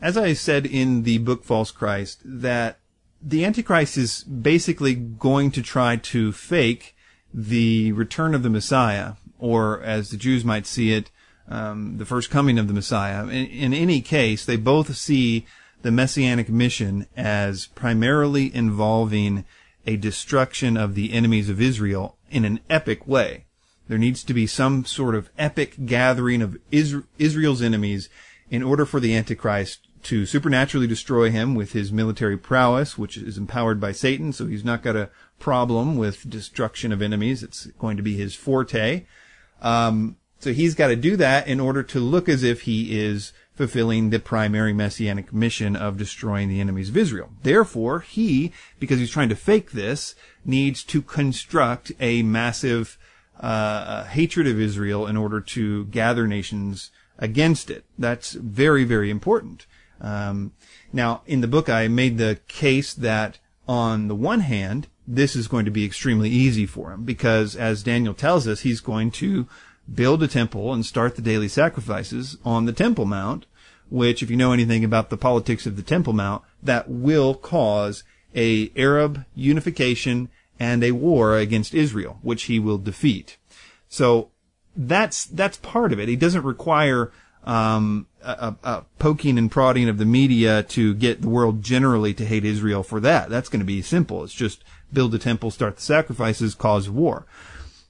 as 0.00 0.16
I 0.16 0.32
said 0.32 0.66
in 0.66 1.02
the 1.02 1.18
book 1.18 1.44
False 1.44 1.70
Christ, 1.70 2.20
that 2.24 2.78
the 3.20 3.44
Antichrist 3.44 3.98
is 3.98 4.24
basically 4.24 4.94
going 4.94 5.50
to 5.50 5.62
try 5.62 5.96
to 5.96 6.32
fake 6.32 6.94
the 7.32 7.92
return 7.92 8.34
of 8.34 8.42
the 8.42 8.50
Messiah, 8.50 9.14
or 9.38 9.82
as 9.82 10.10
the 10.10 10.16
Jews 10.16 10.44
might 10.44 10.66
see 10.66 10.92
it, 10.92 11.10
um, 11.48 11.98
the 11.98 12.06
first 12.06 12.30
coming 12.30 12.58
of 12.58 12.68
the 12.68 12.74
Messiah. 12.74 13.24
In, 13.24 13.46
in 13.46 13.74
any 13.74 14.00
case, 14.00 14.44
they 14.44 14.56
both 14.56 14.96
see 14.96 15.46
the 15.82 15.90
messianic 15.90 16.48
mission 16.48 17.06
as 17.16 17.66
primarily 17.68 18.54
involving 18.54 19.44
a 19.86 19.96
destruction 19.96 20.76
of 20.76 20.94
the 20.94 21.12
enemies 21.12 21.48
of 21.48 21.60
Israel 21.60 22.16
in 22.30 22.44
an 22.44 22.60
epic 22.68 23.06
way. 23.06 23.46
There 23.88 23.98
needs 23.98 24.22
to 24.24 24.34
be 24.34 24.46
some 24.46 24.84
sort 24.84 25.14
of 25.14 25.30
epic 25.38 25.86
gathering 25.86 26.42
of 26.42 26.58
Israel's 26.70 27.62
enemies 27.62 28.08
in 28.50 28.62
order 28.62 28.84
for 28.84 29.00
the 29.00 29.16
Antichrist 29.16 29.88
to 30.04 30.26
supernaturally 30.26 30.86
destroy 30.86 31.30
him 31.30 31.54
with 31.54 31.72
his 31.72 31.92
military 31.92 32.36
prowess, 32.36 32.96
which 32.96 33.16
is 33.16 33.38
empowered 33.38 33.80
by 33.80 33.92
Satan, 33.92 34.32
so 34.32 34.46
he's 34.46 34.64
not 34.64 34.82
got 34.82 34.96
a 34.96 35.10
problem 35.38 35.96
with 35.96 36.28
destruction 36.28 36.92
of 36.92 37.02
enemies. 37.02 37.42
It's 37.42 37.66
going 37.78 37.96
to 37.96 38.02
be 38.02 38.16
his 38.16 38.34
forte. 38.34 39.04
Um, 39.60 40.16
so 40.38 40.52
he's 40.52 40.74
got 40.74 40.88
to 40.88 40.96
do 40.96 41.16
that 41.16 41.46
in 41.48 41.60
order 41.60 41.82
to 41.82 42.00
look 42.00 42.28
as 42.28 42.42
if 42.42 42.62
he 42.62 42.98
is 42.98 43.32
fulfilling 43.54 44.08
the 44.08 44.18
primary 44.18 44.72
messianic 44.72 45.34
mission 45.34 45.76
of 45.76 45.98
destroying 45.98 46.48
the 46.48 46.60
enemies 46.60 46.88
of 46.88 46.96
Israel. 46.96 47.30
Therefore, 47.42 48.00
he, 48.00 48.52
because 48.78 48.98
he's 48.98 49.10
trying 49.10 49.28
to 49.28 49.36
fake 49.36 49.72
this, 49.72 50.14
needs 50.46 50.82
to 50.84 51.02
construct 51.02 51.92
a 52.00 52.22
massive 52.22 52.96
uh, 53.38 54.04
hatred 54.04 54.46
of 54.46 54.58
Israel 54.58 55.06
in 55.06 55.16
order 55.16 55.42
to 55.42 55.84
gather 55.86 56.26
nations 56.26 56.90
against 57.18 57.70
it. 57.70 57.84
That's 57.98 58.32
very, 58.32 58.84
very 58.84 59.10
important. 59.10 59.66
Um, 60.00 60.52
now, 60.92 61.22
in 61.26 61.40
the 61.40 61.48
book, 61.48 61.68
I 61.68 61.88
made 61.88 62.18
the 62.18 62.40
case 62.48 62.94
that 62.94 63.38
on 63.68 64.08
the 64.08 64.14
one 64.14 64.40
hand, 64.40 64.88
this 65.06 65.36
is 65.36 65.48
going 65.48 65.64
to 65.64 65.70
be 65.70 65.84
extremely 65.84 66.30
easy 66.30 66.66
for 66.66 66.92
him 66.92 67.04
because, 67.04 67.56
as 67.56 67.82
Daniel 67.82 68.14
tells 68.14 68.46
us, 68.46 68.60
he's 68.60 68.80
going 68.80 69.10
to 69.12 69.46
build 69.92 70.22
a 70.22 70.28
temple 70.28 70.72
and 70.72 70.86
start 70.86 71.16
the 71.16 71.22
daily 71.22 71.48
sacrifices 71.48 72.36
on 72.44 72.64
the 72.64 72.72
Temple 72.72 73.06
Mount, 73.06 73.46
which, 73.88 74.22
if 74.22 74.30
you 74.30 74.36
know 74.36 74.52
anything 74.52 74.84
about 74.84 75.10
the 75.10 75.16
politics 75.16 75.66
of 75.66 75.76
the 75.76 75.82
Temple 75.82 76.12
Mount, 76.12 76.42
that 76.62 76.88
will 76.88 77.34
cause 77.34 78.04
a 78.34 78.70
Arab 78.76 79.24
unification 79.34 80.28
and 80.58 80.84
a 80.84 80.92
war 80.92 81.36
against 81.36 81.74
Israel, 81.74 82.18
which 82.22 82.44
he 82.44 82.58
will 82.58 82.78
defeat. 82.78 83.36
So 83.88 84.30
that's 84.76 85.24
that's 85.24 85.56
part 85.56 85.92
of 85.92 85.98
it. 85.98 86.08
He 86.08 86.16
doesn't 86.16 86.44
require 86.44 87.10
um, 87.44 88.06
a, 88.22 88.54
a, 88.62 88.84
poking 88.98 89.38
and 89.38 89.50
prodding 89.50 89.88
of 89.88 89.98
the 89.98 90.04
media 90.04 90.62
to 90.64 90.94
get 90.94 91.22
the 91.22 91.28
world 91.28 91.62
generally 91.62 92.12
to 92.14 92.24
hate 92.24 92.44
Israel 92.44 92.82
for 92.82 93.00
that. 93.00 93.30
That's 93.30 93.48
going 93.48 93.60
to 93.60 93.66
be 93.66 93.82
simple. 93.82 94.24
It's 94.24 94.34
just 94.34 94.62
build 94.92 95.14
a 95.14 95.18
temple, 95.18 95.50
start 95.50 95.76
the 95.76 95.82
sacrifices, 95.82 96.54
cause 96.54 96.90
war. 96.90 97.26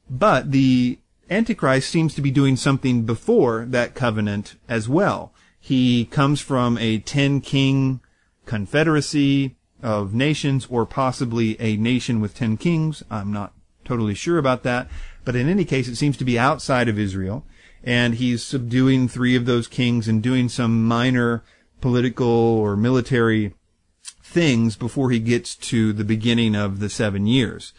But 0.09 0.52
the 0.52 0.99
Antichrist 1.28 1.88
seems 1.88 2.14
to 2.14 2.23
be 2.23 2.30
doing 2.30 2.57
something 2.57 3.04
before 3.04 3.64
that 3.69 3.95
covenant 3.95 4.57
as 4.69 4.88
well. 4.88 5.33
He 5.59 6.07
comes 6.07 6.40
from 6.40 6.78
a 6.78 6.99
ten 6.99 7.40
king 7.40 8.00
confederacy 8.47 9.57
of 9.83 10.12
nations 10.14 10.66
or 10.69 10.85
possibly 10.87 11.61
a 11.61 11.76
nation 11.76 12.21
with 12.21 12.35
ten 12.35 12.57
kings. 12.57 13.02
I'm 13.11 13.33
not 13.33 13.52
totally 13.85 14.14
sure 14.14 14.38
about 14.38 14.62
that. 14.64 14.88
But 15.25 15.37
in 15.37 15.49
any 15.49 15.64
case, 15.64 15.87
it 15.87 15.97
seems 15.97 16.16
to 16.16 16.25
be 16.25 16.38
outside 16.38 16.88
of 16.88 16.99
Israel. 16.99 17.45
And 17.83 18.17
he's 18.17 18.43
subduing 18.43 19.09
three 19.09 19.37
of 19.37 19.47
those 19.47 19.67
kings 19.67 20.07
and 20.07 20.23
doing 20.23 20.49
some 20.49 20.87
minor 20.87 21.43
political 21.81 22.27
or 22.27 22.77
military 22.77 23.55
things 24.23 24.77
before 24.77 25.11
he 25.11 25.19
gets 25.19 25.57
to 25.57 25.93
the 25.93 26.05
beginning 26.05 26.55
of 26.55 26.79
the 26.79 26.91
seven 26.91 27.27
years. 27.27 27.73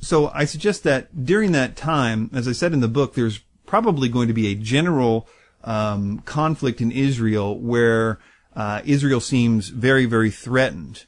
So 0.00 0.30
I 0.34 0.44
suggest 0.44 0.82
that 0.82 1.24
during 1.24 1.52
that 1.52 1.76
time, 1.76 2.28
as 2.34 2.48
I 2.48 2.52
said 2.52 2.72
in 2.72 2.80
the 2.80 2.88
book, 2.88 3.14
there's 3.14 3.40
probably 3.66 4.08
going 4.08 4.28
to 4.28 4.34
be 4.34 4.48
a 4.48 4.56
general 4.56 5.28
um, 5.62 6.18
conflict 6.26 6.80
in 6.80 6.90
Israel 6.90 7.58
where 7.58 8.18
uh, 8.54 8.82
Israel 8.84 9.20
seems 9.20 9.68
very, 9.68 10.04
very 10.04 10.30
threatened. 10.30 11.06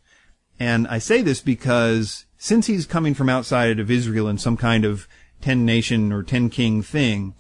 And 0.61 0.87
I 0.87 0.99
say 0.99 1.21
this 1.21 1.41
because 1.41 2.25
since 2.39 2.69
he's 2.69 2.87
coming 2.87 3.15
from 3.15 3.29
outside 3.29 3.81
of 3.81 3.91
Israel 3.91 4.29
in 4.29 4.39
some 4.39 4.57
kind 4.57 4.85
of 4.85 5.09
ten 5.41 5.67
nation 5.67 6.13
or 6.13 6.23
ten 6.23 6.49
king 6.49 6.81
thing, 6.83 7.35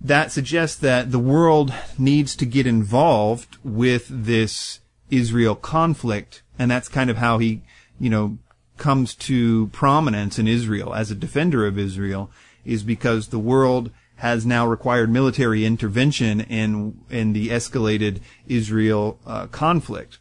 that 0.00 0.32
suggests 0.32 0.76
that 0.78 1.10
the 1.10 1.18
world 1.18 1.72
needs 1.98 2.34
to 2.36 2.46
get 2.46 2.66
involved 2.66 3.58
with 3.62 4.06
this 4.08 4.80
Israel 5.10 5.54
conflict. 5.54 6.42
And 6.58 6.70
that's 6.70 6.88
kind 6.88 7.10
of 7.10 7.18
how 7.18 7.38
he, 7.38 7.62
you 7.98 8.10
know, 8.10 8.38
comes 8.76 9.14
to 9.14 9.68
prominence 9.68 10.38
in 10.38 10.48
Israel 10.48 10.94
as 10.94 11.10
a 11.10 11.14
defender 11.14 11.66
of 11.66 11.78
Israel 11.78 12.30
is 12.64 12.82
because 12.82 13.28
the 13.28 13.38
world 13.38 13.90
has 14.16 14.44
now 14.44 14.66
required 14.66 15.10
military 15.10 15.64
intervention 15.64 16.40
in 16.42 17.00
in 17.08 17.32
the 17.32 17.48
escalated 17.48 18.20
Israel 18.46 19.18
uh, 19.26 19.46
conflict, 19.46 20.18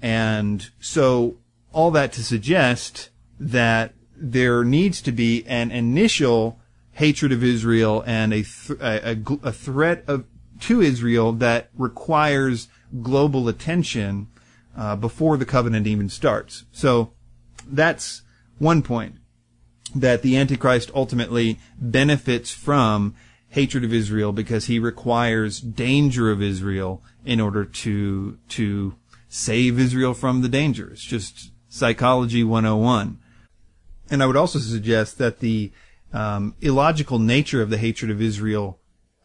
and 0.00 0.70
so 0.80 1.36
all 1.72 1.90
that 1.90 2.12
to 2.12 2.22
suggest 2.22 3.10
that 3.40 3.92
there 4.16 4.62
needs 4.64 5.02
to 5.02 5.10
be 5.10 5.44
an 5.46 5.72
initial 5.72 6.60
hatred 6.94 7.32
of 7.32 7.42
Israel 7.42 8.02
and 8.06 8.32
a 8.32 8.42
th- 8.42 8.80
a, 8.80 9.18
a, 9.42 9.52
threat 9.52 10.04
of 10.06 10.24
to 10.60 10.80
Israel 10.80 11.32
that 11.32 11.68
requires 11.76 12.68
global 13.02 13.48
attention 13.48 14.28
uh, 14.76 14.96
before 14.96 15.36
the 15.36 15.44
covenant 15.44 15.86
even 15.86 16.08
starts. 16.08 16.64
So 16.72 17.12
that's 17.66 18.22
one 18.58 18.82
point 18.82 19.16
that 19.94 20.22
the 20.22 20.36
Antichrist 20.36 20.90
ultimately 20.94 21.58
benefits 21.78 22.52
from 22.52 23.14
hatred 23.48 23.84
of 23.84 23.92
Israel 23.92 24.32
because 24.32 24.66
he 24.66 24.78
requires 24.78 25.60
danger 25.60 26.30
of 26.30 26.42
Israel 26.42 27.02
in 27.24 27.40
order 27.40 27.64
to 27.64 28.38
to 28.48 28.94
save 29.28 29.78
Israel 29.78 30.14
from 30.14 30.42
the 30.42 30.48
danger. 30.48 30.90
It's 30.92 31.02
just 31.02 31.50
psychology 31.68 32.44
101. 32.44 33.18
And 34.10 34.22
I 34.22 34.26
would 34.26 34.36
also 34.36 34.58
suggest 34.58 35.18
that 35.18 35.40
the 35.40 35.72
um, 36.14 36.54
illogical 36.60 37.18
nature 37.18 37.60
of 37.60 37.68
the 37.68 37.76
hatred 37.78 38.10
of 38.10 38.22
Israel 38.22 38.78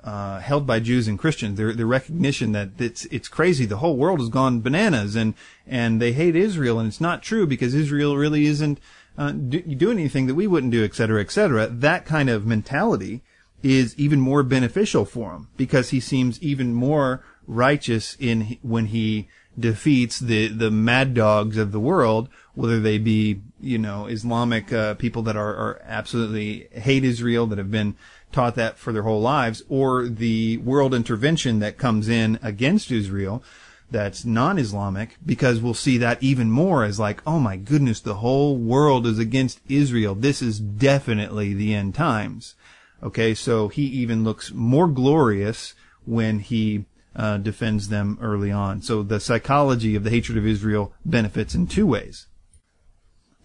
uh, 0.03 0.39
held 0.39 0.65
by 0.65 0.79
Jews 0.79 1.07
and 1.07 1.19
Christians, 1.19 1.57
the, 1.57 1.73
the 1.73 1.85
recognition 1.85 2.51
that 2.53 2.69
it's 2.79 3.05
it's 3.05 3.27
crazy, 3.27 3.65
the 3.65 3.77
whole 3.77 3.97
world 3.97 4.19
has 4.19 4.29
gone 4.29 4.61
bananas, 4.61 5.15
and 5.15 5.33
and 5.67 6.01
they 6.01 6.13
hate 6.13 6.35
Israel, 6.35 6.79
and 6.79 6.87
it's 6.87 7.01
not 7.01 7.21
true 7.21 7.45
because 7.45 7.75
Israel 7.75 8.15
really 8.17 8.45
isn't 8.45 8.79
uh, 9.17 9.31
do, 9.31 9.61
doing 9.61 9.99
anything 9.99 10.27
that 10.27 10.35
we 10.35 10.47
wouldn't 10.47 10.71
do, 10.71 10.83
et 10.83 10.95
cetera, 10.95 11.21
et 11.21 11.31
cetera. 11.31 11.67
That 11.67 12.05
kind 12.05 12.29
of 12.29 12.45
mentality 12.45 13.23
is 13.61 13.93
even 13.99 14.21
more 14.21 14.41
beneficial 14.41 15.03
for 15.03 15.33
him 15.33 15.49
because 15.57 15.89
he 15.89 15.99
seems 15.99 16.41
even 16.41 16.73
more 16.73 17.23
righteous 17.45 18.15
in 18.19 18.57
when 18.61 18.85
he 18.85 19.27
defeats 19.57 20.19
the 20.19 20.47
the 20.47 20.71
mad 20.71 21.13
dogs 21.13 21.57
of 21.57 21.71
the 21.71 21.79
world, 21.79 22.29
whether 22.53 22.79
they 22.79 22.97
be 22.97 23.41
you 23.59 23.77
know 23.77 24.05
Islamic 24.05 24.71
uh, 24.71 24.95
people 24.95 25.21
that 25.23 25.35
are, 25.35 25.55
are 25.55 25.81
absolutely 25.85 26.67
hate 26.71 27.03
Israel 27.03 27.47
that 27.47 27.57
have 27.57 27.71
been 27.71 27.95
taught 28.31 28.55
that 28.55 28.77
for 28.77 28.93
their 28.93 29.03
whole 29.03 29.21
lives, 29.21 29.63
or 29.69 30.07
the 30.07 30.57
world 30.57 30.93
intervention 30.93 31.59
that 31.59 31.77
comes 31.77 32.07
in 32.07 32.37
against 32.41 32.91
Israel 32.91 33.43
that's 33.91 34.23
non-Islamic, 34.23 35.17
because 35.25 35.59
we'll 35.61 35.73
see 35.73 35.97
that 35.97 36.21
even 36.21 36.51
more 36.51 36.83
as 36.83 36.99
like, 36.99 37.21
oh 37.25 37.39
my 37.39 37.57
goodness, 37.57 37.99
the 37.99 38.15
whole 38.15 38.55
world 38.55 39.07
is 39.07 39.17
against 39.17 39.59
Israel. 39.67 40.13
This 40.13 40.41
is 40.41 40.59
definitely 40.59 41.53
the 41.53 41.73
end 41.73 41.95
times. 41.95 42.55
Okay, 43.01 43.33
so 43.33 43.67
he 43.67 43.83
even 43.83 44.23
looks 44.23 44.51
more 44.51 44.87
glorious 44.87 45.73
when 46.05 46.39
he 46.39 46.85
uh, 47.15 47.37
defends 47.37 47.89
them 47.89 48.17
early 48.21 48.51
on. 48.51 48.81
So 48.81 49.03
the 49.03 49.19
psychology 49.19 49.95
of 49.95 50.03
the 50.03 50.09
hatred 50.09 50.37
of 50.37 50.45
Israel 50.45 50.93
benefits 51.05 51.55
in 51.55 51.67
two 51.67 51.87
ways. 51.87 52.27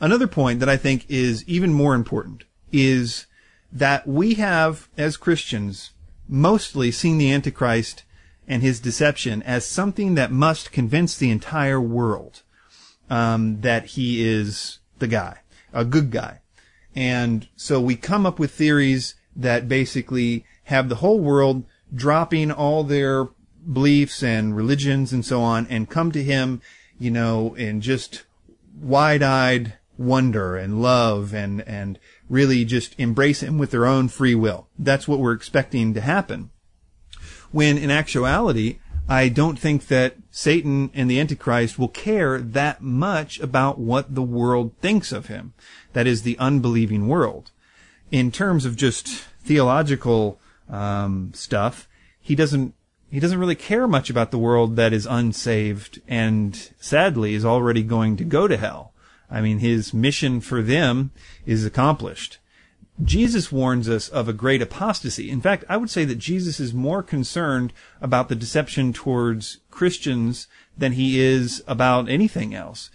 Another 0.01 0.27
point 0.27 0.61
that 0.61 0.69
I 0.69 0.77
think 0.77 1.07
is 1.09 1.45
even 1.49 1.73
more 1.73 1.95
important 1.95 2.45
is 2.73 3.27
that 3.73 4.07
we 4.07 4.35
have, 4.35 4.89
as 4.97 5.17
Christians, 5.17 5.91
mostly 6.29 6.91
seen 6.91 7.19
the 7.19 7.33
Antichrist 7.33 8.05
and 8.47 8.63
his 8.63 8.81
deception 8.81 9.43
as 9.43 9.65
something 9.65 10.15
that 10.15 10.31
must 10.31 10.73
convince 10.73 11.17
the 11.17 11.31
entire 11.31 11.81
world 11.81 12.43
um, 13.09 13.61
that 13.63 13.87
he 13.87 14.27
is 14.27 14.79
the 14.99 15.09
guy, 15.09 15.39
a 15.73 15.85
good 15.85 16.11
guy. 16.11 16.41
And 16.95 17.49
so 17.57 17.81
we 17.81 17.97
come 17.97 18.27
up 18.27 18.39
with 18.39 18.53
theories 18.53 19.15
that 19.35 19.69
basically 19.69 20.45
have 20.65 20.89
the 20.89 20.97
whole 20.97 21.21
world 21.21 21.65
dropping 21.95 22.51
all 22.51 22.85
their 22.85 23.29
beliefs 23.73 24.23
and 24.23 24.57
religions 24.57 25.13
and 25.13 25.25
so 25.25 25.41
on 25.43 25.67
and 25.69 25.91
come 25.91 26.13
to 26.13 26.23
him, 26.23 26.61
you 26.99 27.11
know, 27.11 27.55
in 27.55 27.81
just 27.81 28.25
wide-eyed 28.81 29.75
wonder 29.97 30.57
and 30.57 30.83
love 30.83 31.33
and, 31.35 31.61
and 31.63 31.99
really 32.29 32.65
just 32.65 32.99
embrace 32.99 33.43
him 33.43 33.59
with 33.59 33.71
their 33.71 33.87
own 33.87 34.09
free 34.09 34.35
will. 34.35 34.69
That's 34.79 35.07
what 35.07 35.19
we're 35.21 35.33
expecting 35.33 35.95
to 35.95 36.01
happen. 36.01 36.51
When 37.53 37.79
in 37.79 37.91
actuality, 37.91 38.79
I 39.09 39.29
don't 39.29 39.59
think 39.59 39.89
that 39.89 40.17
Satan 40.31 40.91
and 40.95 41.11
the 41.11 41.21
Antichrist 41.21 41.79
will 41.79 41.89
care 41.89 42.41
that 42.41 42.83
much 42.83 43.39
about 43.39 43.79
what 43.79 44.15
the 44.15 44.23
world 44.23 44.73
thinks 44.81 45.13
of 45.13 45.27
him. 45.27 45.53
That 45.93 46.07
is 46.07 46.23
the 46.23 46.39
unbelieving 46.39 47.07
world. 47.07 47.51
In 48.11 48.33
terms 48.33 48.65
of 48.65 48.77
just 48.77 49.07
theological 49.43 50.41
um, 50.69 51.33
stuff, 51.35 51.87
he 52.21 52.35
doesn't 52.35 52.75
he 53.15 53.21
doesn't 53.21 53.39
really 53.39 53.55
care 53.55 53.87
much 53.87 54.11
about 54.11 54.33
the 54.33 54.39
world 54.39 54.75
that 54.75 54.93
is 54.93 55.07
unsaved 55.07 56.03
and 56.09 56.73
sadly 56.81 57.35
is 57.35 57.45
already 57.45 57.85
going 57.85 58.17
to 58.17 58.25
go 58.25 58.49
to 58.49 58.57
hell. 58.57 58.93
I 59.31 59.41
mean, 59.41 59.61
his 59.61 59.95
mission 59.95 60.41
for 60.41 60.63
them 60.63 61.13
is 61.47 61.65
accomplished. 61.65 62.39
Jesus 63.01 63.53
warns 63.53 63.89
us 63.89 64.09
of 64.09 64.29
a 64.29 64.33
great 64.33 64.61
apostasy. 64.61 65.31
In 65.31 65.41
fact, 65.41 65.65
I 65.69 65.77
would 65.77 65.91
say 65.91 66.05
that 66.05 66.19
Jesus 66.19 66.59
is 66.59 66.75
more 66.75 67.05
concerned 67.05 67.73
about 68.01 68.29
the 68.29 68.35
deception 68.35 68.93
towards 68.93 69.59
Christians 69.71 70.49
than 70.77 70.93
he 70.93 71.21
is 71.21 71.63
about 71.69 72.09
anything 72.09 72.53
else. 72.53 72.91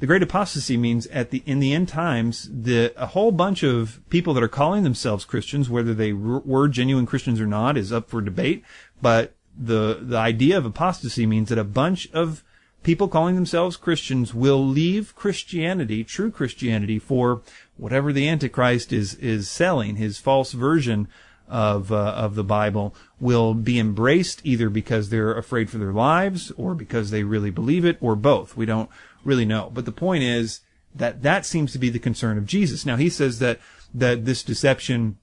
The 0.00 0.06
great 0.06 0.22
apostasy 0.22 0.78
means 0.78 1.06
at 1.08 1.30
the 1.30 1.44
in 1.46 1.60
the 1.60 1.74
end 1.74 1.88
times, 1.88 2.48
the 2.52 2.92
a 2.96 3.06
whole 3.06 3.30
bunch 3.30 3.62
of 3.62 4.00
people 4.10 4.34
that 4.34 4.42
are 4.42 4.48
calling 4.48 4.82
themselves 4.82 5.24
Christians, 5.24 5.70
whether 5.70 5.94
they 5.94 6.12
were 6.12 6.66
genuine 6.66 7.06
Christians 7.06 7.40
or 7.40 7.46
not, 7.46 7.76
is 7.76 7.92
up 7.92 8.10
for 8.10 8.20
debate. 8.20 8.64
But 9.00 9.34
the 9.58 9.98
the 10.00 10.16
idea 10.16 10.56
of 10.56 10.64
apostasy 10.64 11.26
means 11.26 11.48
that 11.48 11.58
a 11.58 11.64
bunch 11.64 12.10
of 12.12 12.42
people 12.82 13.08
calling 13.08 13.34
themselves 13.34 13.76
Christians 13.76 14.32
will 14.34 14.64
leave 14.64 15.14
Christianity, 15.14 16.04
true 16.04 16.30
Christianity, 16.30 16.98
for 16.98 17.42
whatever 17.76 18.12
the 18.12 18.28
Antichrist 18.28 18.92
is 18.92 19.14
is 19.16 19.50
selling, 19.50 19.96
his 19.96 20.18
false 20.18 20.52
version 20.52 21.08
of 21.48 21.92
uh, 21.92 21.96
of 21.96 22.34
the 22.34 22.44
Bible, 22.44 22.94
will 23.18 23.54
be 23.54 23.78
embraced 23.78 24.40
either 24.44 24.70
because 24.70 25.08
they're 25.08 25.36
afraid 25.36 25.68
for 25.68 25.78
their 25.78 25.92
lives 25.92 26.52
or 26.56 26.74
because 26.74 27.10
they 27.10 27.24
really 27.24 27.50
believe 27.50 27.84
it, 27.84 27.98
or 28.00 28.16
both. 28.16 28.56
We 28.56 28.66
don't 28.66 28.88
really 29.24 29.44
know. 29.44 29.70
But 29.74 29.84
the 29.84 29.92
point 29.92 30.22
is 30.22 30.60
that 30.94 31.22
that 31.22 31.44
seems 31.44 31.72
to 31.72 31.78
be 31.78 31.90
the 31.90 31.98
concern 31.98 32.38
of 32.38 32.46
Jesus. 32.46 32.86
Now 32.86 32.96
he 32.96 33.10
says 33.10 33.38
that 33.40 33.60
that 33.92 34.24
this 34.24 34.42
deception 34.42 35.18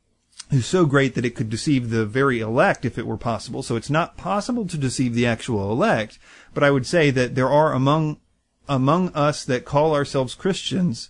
is 0.50 0.66
so 0.66 0.86
great 0.86 1.16
that 1.16 1.26
it 1.26 1.36
could 1.36 1.50
deceive 1.50 1.90
the 1.90 2.06
very 2.06 2.40
elect 2.40 2.86
if 2.86 2.98
it 2.98 3.08
were 3.08 3.18
possible. 3.18 3.64
So 3.64 3.76
it's 3.76 3.90
not 3.90 4.18
possible 4.18 4.66
to 4.68 4.78
deceive 4.78 5.14
the 5.14 5.26
actual 5.26 5.72
elect, 5.72 6.20
but 6.54 6.64
I 6.64 6.72
would 6.72 6.86
say 6.86 7.12
that 7.12 7.36
there 7.36 7.50
are 7.50 7.74
among 7.74 8.20
among 8.70 9.10
us 9.14 9.46
that 9.46 9.64
call 9.64 9.96
ourselves 9.96 10.36
Christians 10.36 11.10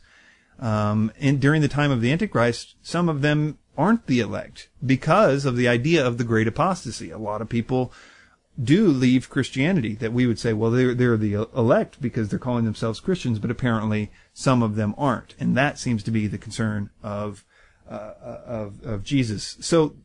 um, 0.59 1.11
in, 1.17 1.39
during 1.39 1.61
the 1.61 1.67
time 1.67 1.91
of 1.91 2.01
the 2.01 2.11
Antichrist, 2.11 2.75
some 2.81 3.09
of 3.09 3.21
them 3.21 3.57
aren't 3.77 4.07
the 4.07 4.19
elect 4.19 4.69
because 4.85 5.45
of 5.45 5.55
the 5.55 5.67
idea 5.67 6.05
of 6.05 6.17
the 6.17 6.23
great 6.23 6.47
apostasy. 6.47 7.11
A 7.11 7.17
lot 7.17 7.41
of 7.41 7.49
people 7.49 7.93
do 8.61 8.87
leave 8.87 9.29
Christianity 9.29 9.93
that 9.95 10.13
we 10.13 10.25
would 10.25 10.39
say, 10.39 10.51
well, 10.51 10.71
they're, 10.71 10.95
they're 10.95 11.17
the 11.17 11.47
elect 11.55 12.01
because 12.01 12.29
they're 12.29 12.39
calling 12.39 12.65
themselves 12.65 12.99
Christians, 12.99 13.37
but 13.37 13.51
apparently 13.51 14.11
some 14.33 14.63
of 14.63 14.75
them 14.75 14.95
aren't. 14.97 15.35
And 15.39 15.55
that 15.55 15.77
seems 15.77 16.01
to 16.03 16.11
be 16.11 16.25
the 16.25 16.39
concern 16.39 16.89
of 17.03 17.45
uh, 17.89 18.13
of, 18.45 18.83
of 18.83 19.03
Jesus. 19.03 19.57
So, 19.61 19.95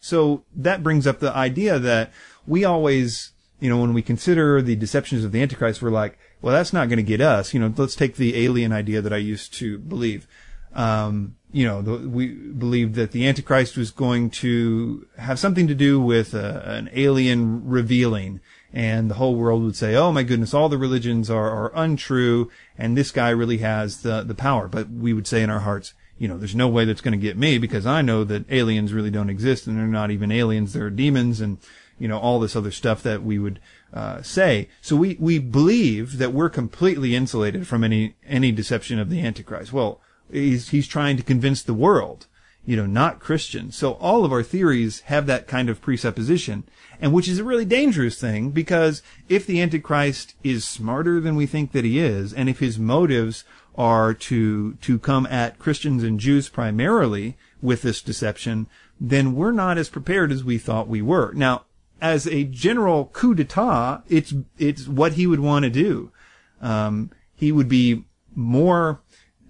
so 0.00 0.44
that 0.54 0.82
brings 0.82 1.06
up 1.06 1.20
the 1.20 1.34
idea 1.34 1.78
that 1.78 2.12
we 2.46 2.64
always, 2.64 3.32
you 3.60 3.68
know, 3.68 3.80
when 3.80 3.94
we 3.94 4.02
consider 4.02 4.60
the 4.60 4.76
deceptions 4.76 5.24
of 5.24 5.32
the 5.32 5.42
Antichrist, 5.42 5.82
we're 5.82 5.90
like, 5.90 6.18
well, 6.40 6.54
that's 6.54 6.72
not 6.72 6.88
going 6.88 6.98
to 6.98 7.02
get 7.04 7.20
us. 7.20 7.54
You 7.54 7.60
know, 7.60 7.72
let's 7.76 7.94
take 7.94 8.16
the 8.16 8.44
alien 8.44 8.72
idea 8.72 9.00
that 9.00 9.12
I 9.12 9.18
used 9.18 9.54
to 9.54 9.78
believe. 9.78 10.26
Um, 10.74 11.36
you 11.52 11.66
know, 11.66 11.82
the, 11.82 12.08
we 12.08 12.28
believed 12.28 12.94
that 12.94 13.12
the 13.12 13.26
Antichrist 13.26 13.76
was 13.76 13.90
going 13.90 14.30
to 14.30 15.06
have 15.18 15.38
something 15.38 15.66
to 15.68 15.74
do 15.74 16.00
with 16.00 16.34
uh, 16.34 16.62
an 16.64 16.90
alien 16.94 17.68
revealing, 17.68 18.40
and 18.72 19.10
the 19.10 19.14
whole 19.14 19.36
world 19.36 19.62
would 19.62 19.76
say, 19.76 19.94
"Oh 19.94 20.12
my 20.12 20.22
goodness, 20.22 20.54
all 20.54 20.70
the 20.70 20.78
religions 20.78 21.28
are, 21.30 21.50
are 21.50 21.72
untrue, 21.74 22.50
and 22.78 22.96
this 22.96 23.10
guy 23.10 23.28
really 23.28 23.58
has 23.58 24.00
the 24.00 24.22
the 24.22 24.34
power." 24.34 24.66
But 24.66 24.88
we 24.88 25.12
would 25.12 25.26
say 25.26 25.42
in 25.42 25.50
our 25.50 25.60
hearts, 25.60 25.92
you 26.22 26.28
know, 26.28 26.38
there's 26.38 26.54
no 26.54 26.68
way 26.68 26.84
that's 26.84 27.00
going 27.00 27.18
to 27.18 27.18
get 27.18 27.36
me 27.36 27.58
because 27.58 27.84
I 27.84 28.00
know 28.00 28.22
that 28.22 28.44
aliens 28.48 28.92
really 28.92 29.10
don't 29.10 29.28
exist 29.28 29.66
and 29.66 29.76
they're 29.76 29.88
not 29.88 30.12
even 30.12 30.30
aliens. 30.30 30.72
They're 30.72 30.88
demons 30.88 31.40
and, 31.40 31.58
you 31.98 32.06
know, 32.06 32.16
all 32.16 32.38
this 32.38 32.54
other 32.54 32.70
stuff 32.70 33.02
that 33.02 33.24
we 33.24 33.40
would, 33.40 33.58
uh, 33.92 34.22
say. 34.22 34.68
So 34.80 34.94
we, 34.94 35.16
we 35.18 35.40
believe 35.40 36.18
that 36.18 36.32
we're 36.32 36.48
completely 36.48 37.16
insulated 37.16 37.66
from 37.66 37.82
any, 37.82 38.14
any 38.24 38.52
deception 38.52 39.00
of 39.00 39.10
the 39.10 39.20
Antichrist. 39.20 39.72
Well, 39.72 40.00
he's, 40.30 40.68
he's 40.68 40.86
trying 40.86 41.16
to 41.16 41.24
convince 41.24 41.60
the 41.60 41.74
world, 41.74 42.28
you 42.64 42.76
know, 42.76 42.86
not 42.86 43.18
Christians. 43.18 43.76
So 43.76 43.94
all 43.94 44.24
of 44.24 44.30
our 44.30 44.44
theories 44.44 45.00
have 45.06 45.26
that 45.26 45.48
kind 45.48 45.68
of 45.68 45.80
presupposition 45.80 46.62
and 47.00 47.12
which 47.12 47.26
is 47.26 47.40
a 47.40 47.44
really 47.44 47.64
dangerous 47.64 48.20
thing 48.20 48.50
because 48.50 49.02
if 49.28 49.44
the 49.44 49.60
Antichrist 49.60 50.36
is 50.44 50.64
smarter 50.64 51.18
than 51.18 51.34
we 51.34 51.46
think 51.46 51.72
that 51.72 51.84
he 51.84 51.98
is 51.98 52.32
and 52.32 52.48
if 52.48 52.60
his 52.60 52.78
motives 52.78 53.42
are 53.76 54.12
to 54.12 54.74
to 54.74 54.98
come 54.98 55.26
at 55.26 55.58
Christians 55.58 56.02
and 56.02 56.20
Jews 56.20 56.48
primarily 56.48 57.36
with 57.60 57.82
this 57.82 58.02
deception, 58.02 58.66
then 59.00 59.34
we're 59.34 59.52
not 59.52 59.78
as 59.78 59.88
prepared 59.88 60.30
as 60.32 60.44
we 60.44 60.58
thought 60.58 60.88
we 60.88 61.02
were. 61.02 61.32
Now, 61.34 61.64
as 62.00 62.26
a 62.26 62.44
general 62.44 63.06
coup 63.12 63.34
d'état, 63.34 64.02
it's 64.08 64.34
it's 64.58 64.88
what 64.88 65.14
he 65.14 65.26
would 65.26 65.40
want 65.40 65.64
to 65.64 65.70
do. 65.70 66.12
Um, 66.60 67.10
he 67.34 67.52
would 67.52 67.68
be 67.68 68.04
more 68.34 69.00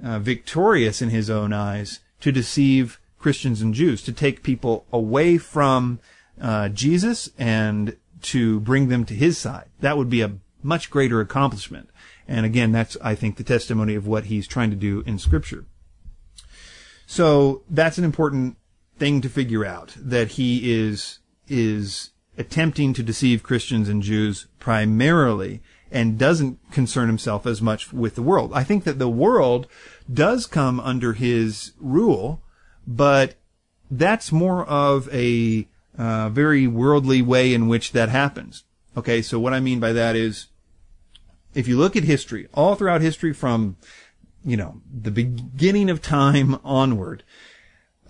uh, 0.03 0.19
victorious 0.19 1.03
in 1.03 1.11
his 1.11 1.31
own 1.31 1.53
eyes 1.53 2.01
to 2.21 2.33
deceive 2.33 3.01
Christians 3.19 3.63
and 3.63 3.75
Jews, 3.75 4.03
to 4.03 4.13
take 4.13 4.43
people 4.43 4.85
away 4.93 5.39
from 5.39 6.01
uh, 6.41 6.69
Jesus 6.69 7.31
and 7.39 7.97
to 8.23 8.61
bring 8.61 8.89
them 8.89 9.05
to 9.07 9.15
his 9.15 9.39
side. 9.39 9.69
That 9.81 9.97
would 9.97 10.11
be 10.11 10.23
a 10.23 10.39
much 10.63 10.91
greater 10.91 11.21
accomplishment. 11.21 11.91
And 12.33 12.47
again, 12.47 12.73
that's, 12.73 12.97
I 13.03 13.15
think, 13.15 13.37
the 13.37 13.45
testimony 13.45 13.95
of 13.95 14.07
what 14.07 14.25
he's 14.25 14.47
trying 14.47 14.71
to 14.71 14.77
do 14.77 15.03
in 15.05 15.19
scripture. 15.19 15.67
So 17.07 17.63
that's 17.69 17.99
an 17.99 18.05
important 18.05 18.57
thing 18.97 19.21
to 19.21 19.29
figure 19.29 19.67
out 19.67 19.95
that 19.99 20.29
he 20.29 20.73
is, 20.73 21.19
is 21.47 22.13
attempting 22.39 22.95
to 22.95 23.03
deceive 23.03 23.43
Christians 23.43 23.87
and 23.91 24.03
Jews 24.03 24.47
primarily 24.59 25.61
and 25.91 26.19
doesn't 26.19 26.59
concern 26.71 27.09
himself 27.09 27.47
as 27.47 27.61
much 27.61 27.93
with 27.93 28.15
the 28.15 28.23
world. 28.23 28.51
I 28.55 28.65
think 28.65 28.85
that 28.85 28.99
the 28.99 29.11
world 29.11 29.67
does 30.11 30.47
come 30.47 30.81
under 30.81 31.13
his 31.13 31.73
rule, 31.79 32.41
but 32.87 33.35
that's 33.91 34.33
more 34.33 34.65
of 34.65 35.07
a 35.13 35.69
uh, 35.99 36.31
very 36.31 36.67
worldly 36.67 37.21
way 37.21 37.53
in 37.53 37.69
which 37.69 37.93
that 37.93 38.09
happens. 38.09 38.65
Okay, 38.97 39.21
so 39.21 39.39
what 39.39 39.53
I 39.53 39.61
mean 39.61 39.81
by 39.81 39.93
that 39.93 40.17
is 40.17 40.47
if 41.55 41.69
you 41.69 41.79
look 41.79 41.97
at 41.97 42.05
history, 42.05 42.49
all 42.55 42.75
throughout 42.75 43.01
history 43.01 43.33
from, 43.33 43.77
you 44.45 44.57
know, 44.57 44.81
the 44.93 45.11
beginning 45.11 45.91
of 45.91 46.03
time 46.03 46.59
onward, 46.65 47.23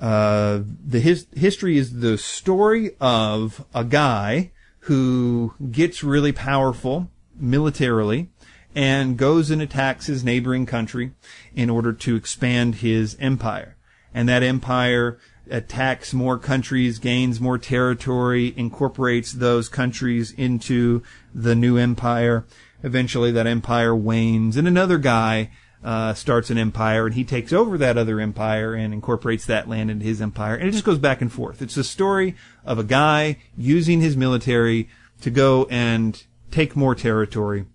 uh, 0.01 0.61
the 0.85 1.01
his, 1.01 1.27
history 1.35 1.79
is 1.79 2.01
the 2.01 2.19
story 2.19 2.93
of 3.01 3.65
a 3.75 3.85
guy 3.85 4.51
who 4.81 5.55
gets 5.71 6.03
really 6.03 6.33
powerful 6.33 7.09
militarily 7.37 8.29
and 8.75 9.17
goes 9.17 9.51
and 9.51 9.63
attacks 9.63 10.07
his 10.07 10.25
neighboring 10.25 10.67
country 10.67 11.13
in 11.55 11.71
order 11.71 11.93
to 11.93 12.17
expand 12.17 12.77
his 12.77 13.17
empire. 13.21 13.77
And 14.15 14.29
that 14.29 14.43
empire 14.43 15.19
attacks 15.51 16.13
more 16.13 16.39
countries, 16.39 16.99
gains 16.99 17.41
more 17.41 17.59
territory, 17.59 18.55
incorporates 18.57 19.33
those 19.33 19.69
countries 19.69 20.33
into 20.33 21.03
the 21.35 21.55
new 21.55 21.77
empire, 21.77 22.45
Eventually, 22.83 23.31
that 23.33 23.47
empire 23.47 23.95
wanes, 23.95 24.57
and 24.57 24.67
another 24.67 24.99
guy 24.99 25.51
uh, 25.85 26.15
starts 26.15 26.51
an 26.51 26.59
empire, 26.59 27.07
and 27.07 27.15
he 27.15 27.25
takes 27.25 27.53
over 27.53 27.77
that 27.79 27.99
other 27.99 28.21
empire 28.21 28.75
and 28.75 28.95
incorporates 28.95 29.47
that 29.47 29.69
land 29.69 29.91
into 29.91 30.05
his 30.05 30.21
empire, 30.21 30.55
and 30.55 30.69
it 30.69 30.73
just 30.73 30.85
goes 30.85 30.99
back 30.99 31.21
and 31.21 31.33
forth. 31.33 31.61
It's 31.61 31.77
a 31.77 31.85
story 31.85 32.37
of 32.65 32.79
a 32.79 32.85
guy 32.85 33.39
using 33.57 34.01
his 34.01 34.17
military 34.17 34.89
to 35.23 35.31
go 35.31 35.67
and 35.71 36.23
take 36.51 36.77
more 36.77 36.95
territory, 36.95 37.67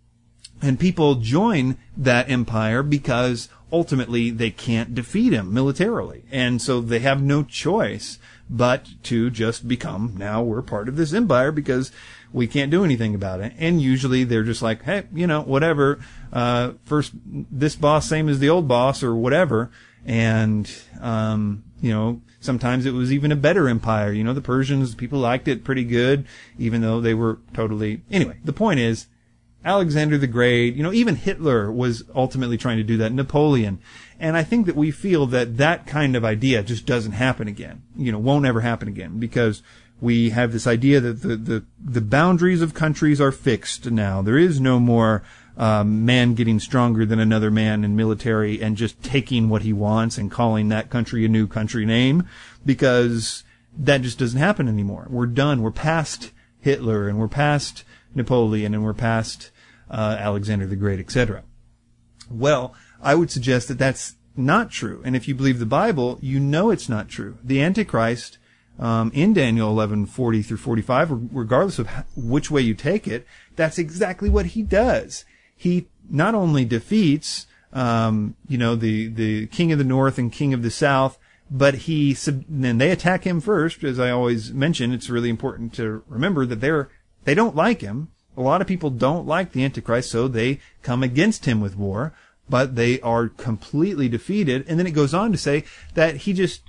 and 0.61 0.79
people 0.79 1.15
join 1.15 1.77
that 1.97 2.29
empire 2.29 2.81
because 2.83 3.49
ultimately 3.71 4.29
they 4.29 4.51
can't 4.51 4.95
defeat 4.95 5.33
him 5.33 5.53
militarily, 5.53 6.23
and 6.31 6.61
so 6.61 6.79
they 6.79 6.99
have 6.99 7.21
no 7.21 7.43
choice 7.43 8.19
but 8.49 8.87
to 9.03 9.29
just 9.29 9.67
become 9.67 10.13
now 10.17 10.41
we're 10.41 10.61
part 10.61 10.87
of 10.87 10.95
this 10.95 11.13
empire 11.13 11.51
because 11.51 11.91
we 12.33 12.47
can't 12.47 12.71
do 12.71 12.83
anything 12.83 13.15
about 13.15 13.41
it. 13.41 13.53
And 13.57 13.81
usually 13.81 14.23
they're 14.23 14.43
just 14.43 14.61
like, 14.61 14.83
hey, 14.83 15.03
you 15.13 15.27
know, 15.27 15.41
whatever. 15.41 15.99
Uh, 16.31 16.73
first, 16.85 17.13
this 17.25 17.75
boss 17.75 18.07
same 18.07 18.29
as 18.29 18.39
the 18.39 18.49
old 18.49 18.67
boss 18.67 19.03
or 19.03 19.15
whatever. 19.15 19.71
And, 20.05 20.71
um, 21.01 21.63
you 21.81 21.91
know, 21.91 22.21
sometimes 22.39 22.85
it 22.85 22.91
was 22.91 23.11
even 23.11 23.31
a 23.31 23.35
better 23.35 23.67
empire. 23.67 24.11
You 24.11 24.23
know, 24.23 24.33
the 24.33 24.41
Persians, 24.41 24.95
people 24.95 25.19
liked 25.19 25.47
it 25.47 25.63
pretty 25.63 25.83
good, 25.83 26.25
even 26.57 26.81
though 26.81 27.01
they 27.01 27.13
were 27.13 27.39
totally, 27.53 28.01
anyway, 28.11 28.37
the 28.43 28.53
point 28.53 28.79
is, 28.79 29.07
Alexander 29.65 30.17
the 30.17 30.27
Great, 30.27 30.75
you 30.75 30.83
know, 30.83 30.93
even 30.93 31.15
Hitler 31.15 31.69
was 31.71 32.03
ultimately 32.15 32.57
trying 32.57 32.77
to 32.77 32.83
do 32.83 32.97
that, 32.97 33.11
Napoleon. 33.11 33.79
And 34.19 34.37
I 34.37 34.43
think 34.43 34.65
that 34.65 34.75
we 34.75 34.91
feel 34.91 35.25
that 35.27 35.57
that 35.57 35.85
kind 35.85 36.15
of 36.15 36.23
idea 36.23 36.63
just 36.63 36.85
doesn't 36.85 37.11
happen 37.11 37.47
again, 37.47 37.83
you 37.95 38.11
know, 38.11 38.19
won't 38.19 38.45
ever 38.45 38.61
happen 38.61 38.87
again 38.87 39.19
because 39.19 39.61
we 39.99 40.29
have 40.29 40.51
this 40.51 40.67
idea 40.67 40.99
that 40.99 41.21
the, 41.21 41.35
the, 41.35 41.65
the 41.83 42.01
boundaries 42.01 42.61
of 42.61 42.73
countries 42.73 43.19
are 43.19 43.31
fixed 43.31 43.89
now. 43.89 44.21
There 44.21 44.37
is 44.37 44.59
no 44.61 44.79
more 44.79 45.23
um, 45.57 46.05
man 46.05 46.35
getting 46.35 46.59
stronger 46.59 47.05
than 47.05 47.19
another 47.19 47.49
man 47.49 47.83
in 47.83 47.95
military 47.95 48.61
and 48.61 48.77
just 48.77 49.01
taking 49.01 49.49
what 49.49 49.63
he 49.63 49.73
wants 49.73 50.17
and 50.17 50.29
calling 50.29 50.69
that 50.69 50.91
country 50.91 51.25
a 51.25 51.27
new 51.27 51.47
country 51.47 51.85
name 51.85 52.27
because 52.65 53.43
that 53.75 54.03
just 54.03 54.19
doesn't 54.19 54.39
happen 54.39 54.67
anymore. 54.67 55.07
We're 55.09 55.25
done. 55.25 55.61
We're 55.63 55.71
past 55.71 56.31
Hitler 56.59 57.07
and 57.07 57.17
we're 57.17 57.27
past 57.27 57.83
Napoleon 58.13 58.75
and 58.75 58.83
we're 58.83 58.93
past 58.93 59.51
uh, 59.89 60.17
Alexander 60.19 60.67
the 60.67 60.75
Great, 60.75 60.99
etc. 60.99 61.43
Well, 62.29 62.75
I 63.01 63.15
would 63.15 63.31
suggest 63.31 63.67
that 63.67 63.79
that's 63.79 64.15
not 64.35 64.69
true. 64.69 65.01
And 65.03 65.15
if 65.15 65.27
you 65.27 65.33
believe 65.33 65.57
the 65.57 65.65
Bible, 65.65 66.19
you 66.21 66.39
know 66.39 66.69
it's 66.69 66.89
not 66.89 67.09
true. 67.09 67.37
The 67.43 67.61
Antichrist 67.63 68.37
um, 68.79 69.11
in 69.13 69.33
Daniel 69.33 69.69
11, 69.69 70.05
40 70.05 70.41
through 70.43 70.57
45, 70.57 71.09
regardless 71.31 71.79
of 71.79 71.89
which 72.15 72.51
way 72.51 72.61
you 72.61 72.73
take 72.73 73.07
it, 73.07 73.25
that's 73.55 73.79
exactly 73.79 74.29
what 74.29 74.47
he 74.47 74.61
does. 74.61 75.25
He 75.55 75.87
not 76.09 76.35
only 76.35 76.63
defeats, 76.65 77.47
um, 77.73 78.35
you 78.47 78.57
know, 78.57 78.75
the, 78.75 79.07
the 79.07 79.47
king 79.47 79.71
of 79.71 79.79
the 79.79 79.83
north 79.83 80.17
and 80.17 80.31
king 80.31 80.53
of 80.53 80.61
the 80.61 80.71
south, 80.71 81.17
but 81.49 81.73
he, 81.73 82.13
then 82.13 82.77
they 82.77 82.91
attack 82.91 83.23
him 83.23 83.41
first. 83.41 83.83
As 83.83 83.99
I 83.99 84.11
always 84.11 84.53
mention, 84.53 84.91
it's 84.91 85.09
really 85.09 85.29
important 85.29 85.73
to 85.75 86.03
remember 86.07 86.45
that 86.45 86.61
they're, 86.61 86.89
they 87.23 87.33
don't 87.33 87.55
like 87.55 87.81
him. 87.81 88.09
A 88.35 88.41
lot 88.41 88.61
of 88.61 88.67
people 88.67 88.91
don't 88.91 89.25
like 89.25 89.51
the 89.51 89.63
Antichrist, 89.63 90.11
so 90.11 90.27
they 90.27 90.59
come 90.83 91.01
against 91.01 91.45
him 91.45 91.59
with 91.59 91.75
war, 91.75 92.13
but 92.47 92.75
they 92.75 93.01
are 93.01 93.29
completely 93.29 94.07
defeated. 94.07 94.65
And 94.67 94.77
then 94.77 94.85
it 94.85 94.91
goes 94.91 95.13
on 95.13 95.31
to 95.31 95.37
say 95.37 95.63
that 95.95 96.17
he 96.17 96.33
just 96.33 96.61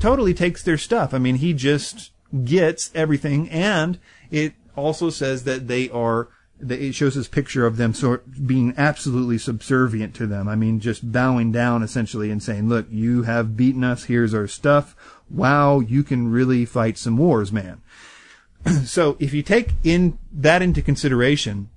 totally 0.00 0.34
takes 0.34 0.62
their 0.62 0.78
stuff. 0.78 1.14
I 1.14 1.18
mean, 1.18 1.36
he 1.36 1.52
just 1.52 2.10
gets 2.44 2.90
everything, 2.94 3.48
and 3.50 3.98
it 4.30 4.54
also 4.76 5.10
says 5.10 5.44
that 5.44 5.68
they 5.68 5.88
are. 5.90 6.28
It 6.68 6.94
shows 6.94 7.14
this 7.14 7.28
picture 7.28 7.64
of 7.64 7.78
them 7.78 7.94
sort 7.94 8.46
being 8.46 8.74
absolutely 8.76 9.38
subservient 9.38 10.14
to 10.16 10.26
them. 10.26 10.46
I 10.46 10.56
mean, 10.56 10.78
just 10.78 11.10
bowing 11.10 11.52
down 11.52 11.82
essentially 11.82 12.30
and 12.30 12.42
saying, 12.42 12.68
"Look, 12.68 12.86
you 12.90 13.22
have 13.22 13.56
beaten 13.56 13.84
us. 13.84 14.04
Here's 14.04 14.34
our 14.34 14.46
stuff. 14.46 14.94
Wow, 15.30 15.80
you 15.80 16.02
can 16.02 16.30
really 16.30 16.64
fight 16.66 16.98
some 16.98 17.16
wars, 17.16 17.52
man." 17.52 17.80
so, 18.84 19.16
if 19.18 19.32
you 19.32 19.42
take 19.42 19.72
in 19.84 20.18
that 20.32 20.60
into 20.60 20.82
consideration, 20.82 21.70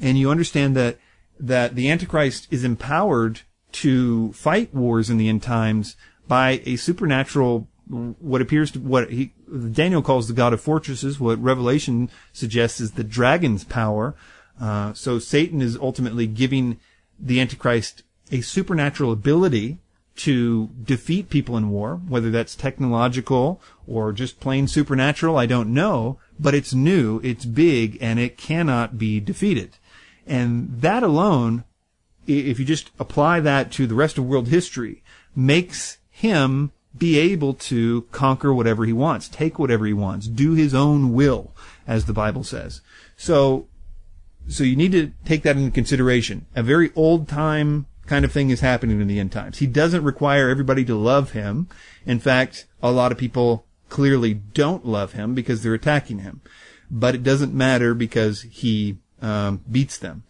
and 0.00 0.18
you 0.18 0.30
understand 0.30 0.76
that 0.76 0.98
that 1.40 1.74
the 1.74 1.90
Antichrist 1.90 2.46
is 2.50 2.62
empowered 2.62 3.40
to 3.72 4.32
fight 4.34 4.72
wars 4.74 5.10
in 5.10 5.16
the 5.16 5.28
end 5.28 5.42
times 5.42 5.96
by 6.28 6.62
a 6.64 6.76
supernatural, 6.76 7.68
what 7.88 8.40
appears 8.40 8.70
to, 8.72 8.80
what 8.80 9.10
he, 9.10 9.32
Daniel 9.72 10.02
calls 10.02 10.28
the 10.28 10.34
God 10.34 10.52
of 10.52 10.60
fortresses, 10.60 11.20
what 11.20 11.42
Revelation 11.42 12.10
suggests 12.32 12.80
is 12.80 12.92
the 12.92 13.04
dragon's 13.04 13.64
power. 13.64 14.14
Uh, 14.60 14.92
so 14.92 15.18
Satan 15.18 15.60
is 15.60 15.76
ultimately 15.76 16.26
giving 16.26 16.78
the 17.18 17.40
Antichrist 17.40 18.02
a 18.30 18.40
supernatural 18.40 19.12
ability 19.12 19.78
to 20.14 20.68
defeat 20.82 21.30
people 21.30 21.56
in 21.56 21.70
war, 21.70 22.00
whether 22.06 22.30
that's 22.30 22.54
technological 22.54 23.60
or 23.86 24.12
just 24.12 24.40
plain 24.40 24.68
supernatural, 24.68 25.36
I 25.36 25.46
don't 25.46 25.72
know, 25.72 26.18
but 26.38 26.54
it's 26.54 26.74
new, 26.74 27.20
it's 27.22 27.44
big, 27.44 27.98
and 28.00 28.18
it 28.18 28.36
cannot 28.36 28.98
be 28.98 29.20
defeated. 29.20 29.76
And 30.26 30.80
that 30.80 31.02
alone, 31.02 31.64
if 32.26 32.58
you 32.58 32.64
just 32.64 32.90
apply 32.98 33.40
that 33.40 33.72
to 33.72 33.86
the 33.86 33.94
rest 33.94 34.18
of 34.18 34.26
world 34.26 34.48
history, 34.48 35.02
makes 35.34 35.98
him 36.22 36.70
be 36.96 37.18
able 37.18 37.52
to 37.54 38.02
conquer 38.12 38.54
whatever 38.54 38.84
he 38.84 38.92
wants, 38.92 39.28
take 39.28 39.58
whatever 39.58 39.86
he 39.86 39.92
wants, 39.92 40.28
do 40.28 40.54
his 40.54 40.72
own 40.72 41.12
will, 41.12 41.52
as 41.86 42.04
the 42.04 42.12
Bible 42.12 42.44
says. 42.44 42.80
So, 43.16 43.66
so 44.46 44.62
you 44.62 44.76
need 44.76 44.92
to 44.92 45.12
take 45.24 45.42
that 45.42 45.56
into 45.56 45.72
consideration. 45.72 46.46
A 46.54 46.62
very 46.62 46.92
old 46.94 47.28
time 47.28 47.86
kind 48.06 48.24
of 48.24 48.30
thing 48.32 48.50
is 48.50 48.60
happening 48.60 49.00
in 49.00 49.08
the 49.08 49.18
end 49.18 49.32
times. 49.32 49.58
He 49.58 49.66
doesn't 49.66 50.04
require 50.04 50.48
everybody 50.48 50.84
to 50.84 50.94
love 50.94 51.32
him. 51.32 51.68
In 52.06 52.20
fact, 52.20 52.66
a 52.82 52.92
lot 52.92 53.10
of 53.10 53.18
people 53.18 53.66
clearly 53.88 54.34
don't 54.34 54.86
love 54.86 55.12
him 55.14 55.34
because 55.34 55.62
they're 55.62 55.74
attacking 55.74 56.20
him. 56.20 56.40
But 56.90 57.14
it 57.14 57.22
doesn't 57.22 57.54
matter 57.54 57.94
because 57.94 58.42
he 58.42 58.98
um, 59.20 59.62
beats 59.70 59.98
them. 59.98 60.22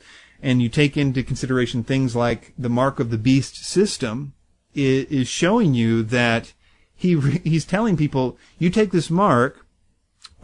And 0.42 0.62
you 0.62 0.68
take 0.68 0.96
into 0.96 1.22
consideration 1.22 1.84
things 1.84 2.16
like 2.16 2.52
the 2.56 2.68
mark 2.68 2.98
of 2.98 3.10
the 3.10 3.18
beast 3.18 3.56
system, 3.56 4.32
is, 4.74 5.04
is 5.06 5.28
showing 5.28 5.74
you 5.74 6.02
that 6.04 6.52
he 6.94 7.20
he's 7.44 7.64
telling 7.64 7.96
people, 7.96 8.36
you 8.58 8.70
take 8.70 8.90
this 8.92 9.10
mark, 9.10 9.66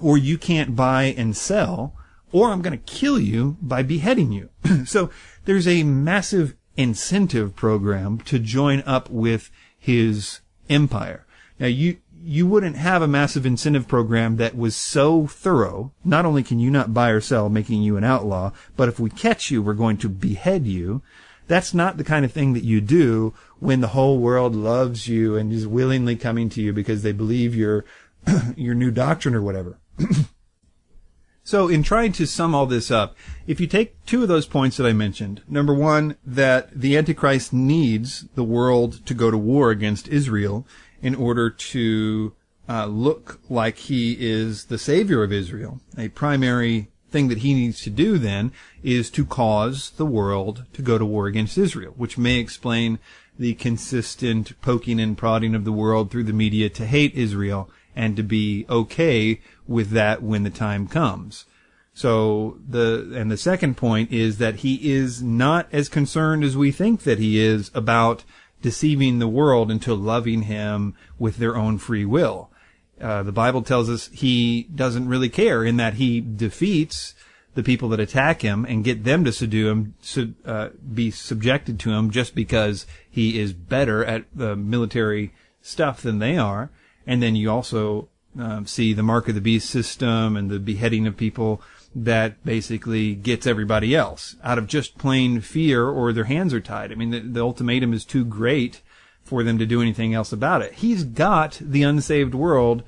or 0.01 0.19
you 0.19 0.39
can't 0.39 0.77
buy 0.77 1.15
and 1.17 1.37
sell, 1.37 1.95
or 2.33 2.51
I'm 2.51 2.63
going 2.63 2.79
to 2.79 2.93
kill 2.93 3.19
you 3.19 3.57
by 3.61 3.83
beheading 3.83 4.33
you. 4.33 4.51
so 4.85 5.11
there's 5.45 5.69
a 5.69 5.83
massive 5.83 6.55
incentive 6.77 7.57
program 7.57 8.19
to 8.19 8.39
join 8.39 8.83
up 8.83 9.11
with 9.11 9.51
his 9.79 10.41
empire. 10.69 11.27
Now 11.59 11.67
you 11.67 11.99
you 12.21 12.47
wouldn't 12.47 12.77
have 12.77 13.01
a 13.01 13.09
massive 13.09 13.47
incentive 13.47 13.87
program 13.87 14.37
that 14.37 14.57
was 14.57 14.75
so 14.75 15.27
thorough. 15.27 15.93
Not 16.05 16.27
only 16.27 16.43
can 16.43 16.59
you 16.59 16.71
not 16.71 16.93
buy 16.93 17.11
or 17.11 17.21
sell, 17.21 17.49
making 17.49 17.83
you 17.83 17.97
an 17.97 18.05
outlaw, 18.05 18.53
but 18.77 18.89
if 18.89 18.99
we 18.99 19.09
catch 19.09 19.51
you, 19.51 19.63
we're 19.63 19.75
going 19.75 19.97
to 19.99 20.09
behead 20.09 20.67
you. 20.67 21.01
That's 21.49 21.75
not 21.75 21.97
the 21.97 22.05
kind 22.05 22.25
of 22.25 22.33
thing 22.33 22.53
that 22.53 22.63
you 22.63 22.81
do 22.81 23.35
when 23.59 23.81
the 23.81 23.89
whole 23.89 24.19
world 24.19 24.55
loves 24.55 25.09
you 25.09 25.37
and 25.37 25.53
is 25.53 25.67
willingly 25.67 26.15
coming 26.15 26.49
to 26.51 26.63
you 26.63 26.73
because 26.73 27.03
they 27.03 27.13
believe 27.13 27.57
your 27.57 27.85
your 28.57 28.75
new 28.75 28.91
doctrine 28.91 29.35
or 29.35 29.43
whatever. 29.43 29.79
so 31.43 31.69
in 31.69 31.83
trying 31.83 32.13
to 32.13 32.27
sum 32.27 32.55
all 32.55 32.67
this 32.67 32.91
up, 32.91 33.17
if 33.47 33.61
you 33.61 33.67
take 33.67 34.05
two 34.05 34.23
of 34.23 34.29
those 34.29 34.47
points 34.47 34.77
that 34.77 34.87
I 34.87 34.93
mentioned, 34.93 35.43
number 35.49 35.75
one, 35.75 36.17
that 36.25 36.71
the 36.79 36.97
Antichrist 36.97 37.53
needs 37.53 38.27
the 38.35 38.45
world 38.45 39.05
to 39.07 39.15
go 39.15 39.31
to 39.31 39.39
war 39.39 39.71
against 39.71 40.09
Israel 40.09 40.67
in 41.01 41.15
order 41.15 41.49
to 41.49 42.35
uh, 42.69 42.87
look 42.87 43.41
like 43.49 43.79
he 43.79 44.17
is 44.21 44.67
the 44.67 44.79
savior 44.79 45.23
of 45.23 45.33
Israel, 45.33 45.81
a 45.97 46.09
primary 46.09 46.89
thing 47.11 47.29
that 47.29 47.39
he 47.39 47.55
needs 47.55 47.81
to 47.83 47.91
do 47.91 48.19
then 48.19 48.53
is 48.83 49.11
to 49.11 49.25
cause 49.25 49.91
the 49.91 50.07
world 50.07 50.65
to 50.73 50.83
go 50.83 50.99
to 50.99 51.05
war 51.05 51.27
against 51.27 51.59
Israel, 51.59 51.95
which 51.97 52.19
may 52.19 52.39
explain 52.39 52.99
the 53.39 53.55
consistent 53.55 54.61
poking 54.61 55.01
and 55.01 55.17
prodding 55.17 55.55
of 55.55 55.65
the 55.65 55.73
world 55.73 56.11
through 56.11 56.25
the 56.25 56.33
media 56.33 56.69
to 56.69 56.87
hate 56.87 57.15
Israel 57.15 57.71
and 57.95 58.17
to 58.17 58.23
be 58.23 58.67
okay 58.69 59.41
with 59.67 59.91
that 59.91 60.23
when 60.23 60.43
the 60.43 60.51
time 60.51 60.87
comes. 60.87 61.47
So 61.95 62.59
the, 62.69 63.13
and 63.15 63.31
the 63.31 63.37
second 63.37 63.77
point 63.77 64.13
is 64.13 64.39
that 64.39 64.57
he 64.57 64.93
is 64.93 65.23
not 65.23 65.69
as 65.73 65.89
concerned 65.89 66.45
as 66.45 66.57
we 66.57 66.71
think 66.71 67.03
that 67.03 67.19
he 67.19 67.41
is 67.41 67.71
about 67.75 68.23
deceiving 68.63 69.19
the 69.19 69.29
world 69.29 69.71
into 69.71 69.95
loving 69.95 70.43
him 70.43 70.95
with 71.19 71.39
their 71.39 71.57
own 71.57 71.79
free 71.79 72.05
will. 72.05 72.51
Uh, 73.01 73.23
the 73.23 73.33
Bible 73.33 73.63
tells 73.63 73.89
us 73.89 74.09
he 74.13 74.65
doesn't 74.75 75.09
really 75.09 75.29
care 75.29 75.65
in 75.65 75.77
that 75.77 75.95
he 75.95 76.21
defeats 76.21 77.15
the 77.55 77.63
people 77.63 77.89
that 77.89 78.01
attack 78.01 78.43
him 78.43 78.65
and 78.65 78.85
get 78.85 79.05
them 79.05 79.25
to 79.25 79.33
subdue 79.33 79.69
him, 79.69 79.95
to 80.03 80.35
uh, 80.45 80.69
be 80.95 81.11
subjected 81.11 81.81
to 81.81 81.91
him 81.91 82.11
just 82.11 82.35
because 82.35 82.87
he 83.11 83.39
is 83.39 83.53
better 83.53 84.05
at 84.05 84.25
the 84.35 84.55
military 84.55 85.33
stuff 85.61 86.01
than 86.01 86.19
they 86.19 86.37
are. 86.37 86.71
And 87.07 87.23
then 87.23 87.35
you 87.37 87.51
also 87.51 88.09
um, 88.39 88.67
see 88.67 88.93
the 88.93 89.03
mark 89.03 89.29
of 89.29 89.35
the 89.35 89.41
beast 89.41 89.71
system 89.71 90.37
and 90.37 90.51
the 90.51 90.61
beheading 90.61 91.07
of 91.07 91.17
people 91.17 91.63
that 91.95 92.45
basically 92.45 93.15
gets 93.15 93.47
everybody 93.47 93.95
else 93.95 94.37
out 94.45 94.59
of 94.59 94.67
just 94.67 94.99
plain 94.99 95.41
fear 95.41 95.89
or 95.89 96.13
their 96.13 96.25
hands 96.25 96.53
are 96.55 96.61
tied. 96.61 96.93
I 96.93 96.95
mean, 96.95 97.11
the, 97.11 97.21
the 97.21 97.41
ultimatum 97.41 97.93
is 97.93 98.05
too 98.05 98.25
great 98.25 98.83
for 99.29 99.45
them 99.45 99.59
to 99.59 99.67
do 99.67 99.83
anything 99.83 100.15
else 100.15 100.33
about 100.33 100.63
it. 100.63 100.73
He's 100.75 101.05
got 101.05 101.59
the 101.61 101.83
unsaved 101.83 102.35
world 102.35 102.83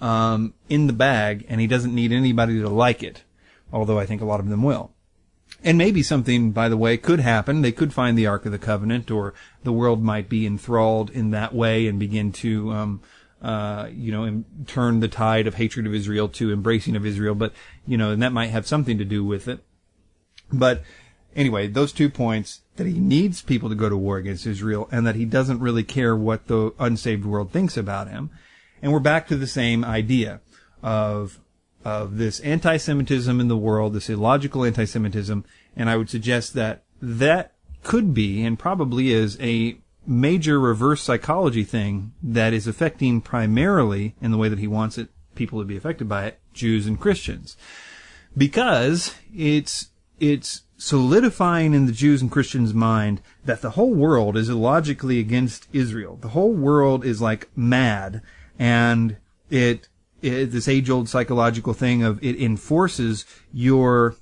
um, 0.00 0.54
in 0.68 0.86
the 0.86 0.92
bag, 0.92 1.46
and 1.48 1.60
he 1.60 1.66
doesn't 1.66 1.94
need 1.94 2.12
anybody 2.12 2.60
to 2.60 2.68
like 2.68 3.02
it. 3.02 3.22
Although 3.72 3.98
I 3.98 4.06
think 4.06 4.20
a 4.20 4.26
lot 4.26 4.40
of 4.40 4.48
them 4.48 4.62
will. 4.62 4.90
And 5.62 5.78
maybe 5.78 6.02
something, 6.02 6.52
by 6.52 6.68
the 6.68 6.76
way, 6.76 6.96
could 6.96 7.20
happen. 7.20 7.62
They 7.62 7.72
could 7.72 7.94
find 7.94 8.18
the 8.18 8.26
Ark 8.26 8.44
of 8.44 8.52
the 8.52 8.58
Covenant, 8.58 9.10
or 9.10 9.34
the 9.62 9.72
world 9.72 10.02
might 10.02 10.28
be 10.28 10.46
enthralled 10.46 11.10
in 11.10 11.30
that 11.30 11.54
way 11.54 11.86
and 11.86 11.98
begin 11.98 12.32
to, 12.32 12.70
um, 12.72 13.00
uh, 13.40 13.88
you 13.92 14.12
know, 14.12 14.44
turn 14.66 15.00
the 15.00 15.08
tide 15.08 15.46
of 15.46 15.54
hatred 15.54 15.86
of 15.86 15.94
Israel 15.94 16.28
to 16.28 16.52
embracing 16.52 16.96
of 16.96 17.06
Israel. 17.06 17.34
But 17.34 17.52
you 17.86 17.96
know, 17.96 18.10
and 18.10 18.22
that 18.22 18.32
might 18.32 18.50
have 18.50 18.66
something 18.66 18.98
to 18.98 19.04
do 19.04 19.24
with 19.24 19.48
it. 19.48 19.64
But 20.52 20.82
anyway, 21.36 21.66
those 21.66 21.92
two 21.92 22.10
points 22.10 22.60
that 22.76 22.86
he 22.86 22.98
needs 22.98 23.42
people 23.42 23.68
to 23.68 23.74
go 23.74 23.88
to 23.88 23.96
war 23.96 24.16
against 24.16 24.46
Israel, 24.46 24.88
and 24.90 25.06
that 25.06 25.14
he 25.14 25.24
doesn't 25.24 25.60
really 25.60 25.84
care 25.84 26.16
what 26.16 26.46
the 26.46 26.72
unsaved 26.78 27.24
world 27.24 27.52
thinks 27.52 27.76
about 27.76 28.08
him. 28.08 28.30
And 28.82 28.92
we're 28.92 29.00
back 29.00 29.28
to 29.28 29.36
the 29.36 29.46
same 29.46 29.84
idea 29.84 30.40
of 30.82 31.40
of 31.84 32.16
this 32.16 32.40
anti-Semitism 32.40 33.40
in 33.40 33.48
the 33.48 33.56
world, 33.56 33.92
this 33.92 34.08
illogical 34.08 34.64
anti-Semitism, 34.64 35.44
and 35.76 35.90
I 35.90 35.96
would 35.96 36.08
suggest 36.08 36.54
that 36.54 36.82
that 37.02 37.52
could 37.82 38.14
be 38.14 38.42
and 38.44 38.58
probably 38.58 39.12
is 39.12 39.38
a 39.40 39.76
major 40.06 40.58
reverse 40.58 41.02
psychology 41.02 41.64
thing 41.64 42.12
that 42.22 42.52
is 42.52 42.66
affecting 42.66 43.20
primarily 43.20 44.14
in 44.20 44.30
the 44.30 44.38
way 44.38 44.48
that 44.48 44.58
he 44.58 44.66
wants 44.66 44.96
it 44.96 45.08
people 45.34 45.58
to 45.58 45.64
be 45.64 45.76
affected 45.76 46.08
by 46.08 46.26
it, 46.26 46.38
Jews 46.52 46.86
and 46.86 46.98
Christians. 46.98 47.56
Because 48.36 49.14
it's, 49.34 49.88
it's 50.18 50.62
solidifying 50.76 51.74
in 51.74 51.86
the 51.86 51.92
Jews 51.92 52.20
and 52.20 52.30
Christians' 52.30 52.74
mind 52.74 53.20
that 53.44 53.62
the 53.62 53.70
whole 53.70 53.94
world 53.94 54.36
is 54.36 54.48
illogically 54.48 55.18
against 55.18 55.68
Israel. 55.72 56.16
The 56.16 56.28
whole 56.28 56.52
world 56.52 57.04
is 57.04 57.20
like 57.20 57.48
mad 57.56 58.22
and 58.58 59.16
it, 59.50 59.88
it 60.22 60.46
this 60.46 60.68
age 60.68 60.90
old 60.90 61.08
psychological 61.08 61.74
thing 61.74 62.02
of 62.02 62.22
it 62.22 62.40
enforces 62.40 63.24
your, 63.52 64.16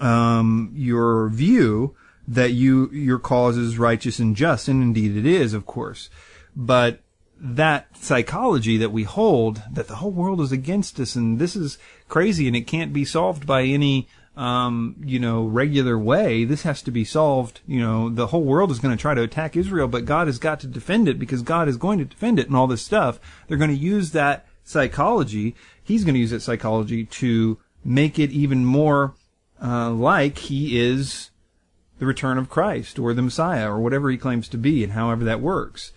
um, 0.00 0.72
your 0.74 1.28
view 1.30 1.96
that 2.28 2.52
you, 2.52 2.90
your 2.90 3.18
cause 3.18 3.56
is 3.56 3.78
righteous 3.78 4.18
and 4.18 4.36
just. 4.36 4.68
And 4.68 4.82
indeed 4.82 5.16
it 5.16 5.26
is, 5.26 5.54
of 5.54 5.66
course. 5.66 6.10
But 6.54 7.00
that 7.40 7.96
psychology 7.96 8.76
that 8.76 8.92
we 8.92 9.04
hold 9.04 9.62
that 9.72 9.88
the 9.88 9.96
whole 9.96 10.10
world 10.10 10.42
is 10.42 10.52
against 10.52 11.00
us 11.00 11.16
and 11.16 11.38
this 11.38 11.56
is 11.56 11.78
crazy 12.06 12.46
and 12.46 12.54
it 12.54 12.66
can't 12.66 12.92
be 12.92 13.04
solved 13.04 13.46
by 13.46 13.62
any 13.62 14.06
um, 14.40 14.96
you 15.04 15.18
know, 15.18 15.44
regular 15.44 15.98
way. 15.98 16.44
This 16.44 16.62
has 16.62 16.80
to 16.82 16.90
be 16.90 17.04
solved. 17.04 17.60
You 17.66 17.78
know, 17.78 18.08
the 18.08 18.28
whole 18.28 18.42
world 18.42 18.70
is 18.70 18.78
going 18.78 18.96
to 18.96 19.00
try 19.00 19.12
to 19.12 19.22
attack 19.22 19.54
Israel, 19.54 19.86
but 19.86 20.06
God 20.06 20.28
has 20.28 20.38
got 20.38 20.60
to 20.60 20.66
defend 20.66 21.08
it 21.08 21.18
because 21.18 21.42
God 21.42 21.68
is 21.68 21.76
going 21.76 21.98
to 21.98 22.06
defend 22.06 22.38
it 22.38 22.46
and 22.46 22.56
all 22.56 22.66
this 22.66 22.80
stuff. 22.80 23.20
They're 23.46 23.58
going 23.58 23.68
to 23.68 23.76
use 23.76 24.12
that 24.12 24.46
psychology. 24.64 25.54
He's 25.84 26.04
going 26.04 26.14
to 26.14 26.20
use 26.20 26.30
that 26.30 26.40
psychology 26.40 27.04
to 27.04 27.58
make 27.84 28.18
it 28.18 28.30
even 28.30 28.64
more 28.64 29.14
uh, 29.62 29.90
like 29.90 30.38
he 30.38 30.80
is 30.80 31.28
the 31.98 32.06
return 32.06 32.38
of 32.38 32.48
Christ 32.48 32.98
or 32.98 33.12
the 33.12 33.20
Messiah 33.20 33.70
or 33.70 33.78
whatever 33.78 34.08
he 34.08 34.16
claims 34.16 34.48
to 34.48 34.56
be 34.56 34.82
and 34.82 34.94
however 34.94 35.22
that 35.22 35.42
works. 35.42 35.92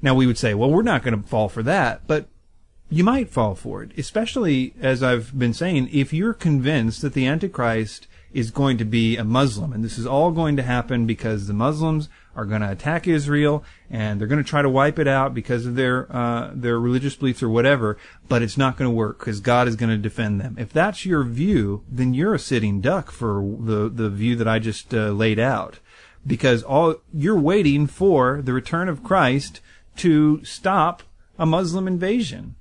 Now 0.00 0.14
we 0.14 0.28
would 0.28 0.38
say, 0.38 0.54
well, 0.54 0.70
we're 0.70 0.82
not 0.82 1.02
going 1.02 1.20
to 1.20 1.28
fall 1.28 1.48
for 1.48 1.64
that, 1.64 2.06
but 2.06 2.28
you 2.90 3.04
might 3.04 3.28
fall 3.30 3.54
for 3.54 3.82
it, 3.82 3.92
especially 3.98 4.74
as 4.80 5.02
I've 5.02 5.38
been 5.38 5.52
saying, 5.52 5.90
if 5.92 6.12
you're 6.12 6.34
convinced 6.34 7.02
that 7.02 7.12
the 7.12 7.26
Antichrist 7.26 8.06
is 8.32 8.50
going 8.50 8.78
to 8.78 8.84
be 8.84 9.16
a 9.16 9.24
Muslim, 9.24 9.72
and 9.72 9.84
this 9.84 9.98
is 9.98 10.06
all 10.06 10.30
going 10.30 10.56
to 10.56 10.62
happen 10.62 11.06
because 11.06 11.46
the 11.46 11.54
Muslims 11.54 12.08
are 12.36 12.44
going 12.44 12.60
to 12.60 12.70
attack 12.70 13.08
Israel 13.08 13.64
and 13.90 14.20
they're 14.20 14.28
going 14.28 14.42
to 14.42 14.48
try 14.48 14.62
to 14.62 14.68
wipe 14.68 14.98
it 14.98 15.08
out 15.08 15.34
because 15.34 15.66
of 15.66 15.74
their 15.74 16.14
uh, 16.14 16.50
their 16.54 16.78
religious 16.78 17.16
beliefs 17.16 17.42
or 17.42 17.48
whatever, 17.48 17.98
but 18.28 18.42
it's 18.42 18.58
not 18.58 18.76
going 18.76 18.88
to 18.88 18.94
work 18.94 19.18
because 19.18 19.40
God 19.40 19.66
is 19.66 19.76
going 19.76 19.90
to 19.90 19.96
defend 19.96 20.40
them. 20.40 20.56
If 20.58 20.72
that's 20.72 21.06
your 21.06 21.24
view, 21.24 21.84
then 21.90 22.14
you're 22.14 22.34
a 22.34 22.38
sitting 22.38 22.80
duck 22.80 23.10
for 23.10 23.42
the 23.58 23.88
the 23.88 24.10
view 24.10 24.36
that 24.36 24.48
I 24.48 24.58
just 24.58 24.94
uh, 24.94 25.08
laid 25.10 25.38
out, 25.38 25.78
because 26.26 26.62
all 26.62 26.96
you're 27.12 27.40
waiting 27.40 27.86
for 27.86 28.40
the 28.42 28.52
return 28.52 28.88
of 28.88 29.02
Christ 29.02 29.60
to 29.96 30.44
stop 30.44 31.02
a 31.38 31.46
Muslim 31.46 31.86
invasion 31.88 32.54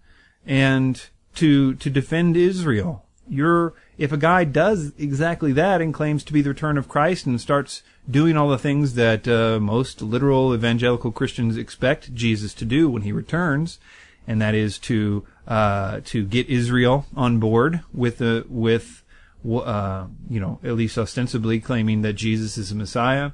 and 0.48 1.10
to 1.36 1.76
to 1.76 1.90
defend 1.90 2.36
Israel. 2.36 3.06
You're 3.30 3.74
if 3.98 4.12
a 4.12 4.18
guy 4.18 4.44
does 4.44 4.94
exactly 4.98 5.52
that 5.54 5.82
and 5.82 5.94
claims 5.94 6.24
to 6.24 6.34
be 6.34 6.42
the 6.42 6.50
return 6.50 6.78
of 6.78 6.88
Christ 6.88 7.26
and 7.26 7.40
starts 7.40 7.84
doing 8.10 8.38
all 8.38 8.50
the 8.50 8.58
things 8.58 8.94
that 8.94 9.28
uh, 9.28 9.60
most 9.60 10.02
literal 10.02 10.56
evangelical 10.56 11.12
Christians 11.12 11.58
expect 11.58 12.14
Jesus 12.14 12.54
to 12.56 12.66
do 12.66 12.90
when 12.90 13.02
he 13.02 13.12
returns, 13.12 13.80
and 14.26 14.42
that 14.42 14.56
is 14.56 14.78
to 14.80 15.26
uh, 15.48 16.02
to 16.06 16.26
get 16.26 16.48
Israel 16.48 17.06
on 17.16 17.40
board 17.40 17.82
with 17.94 18.20
the 18.20 18.46
with 18.50 19.04
uh, 19.46 20.08
you 20.30 20.40
know 20.40 20.60
at 20.64 20.74
least 20.74 20.98
ostensibly 20.98 21.60
claiming 21.60 22.02
that 22.02 22.14
Jesus 22.14 22.58
is 22.58 22.70
the 22.70 22.76
Messiah, 22.76 23.32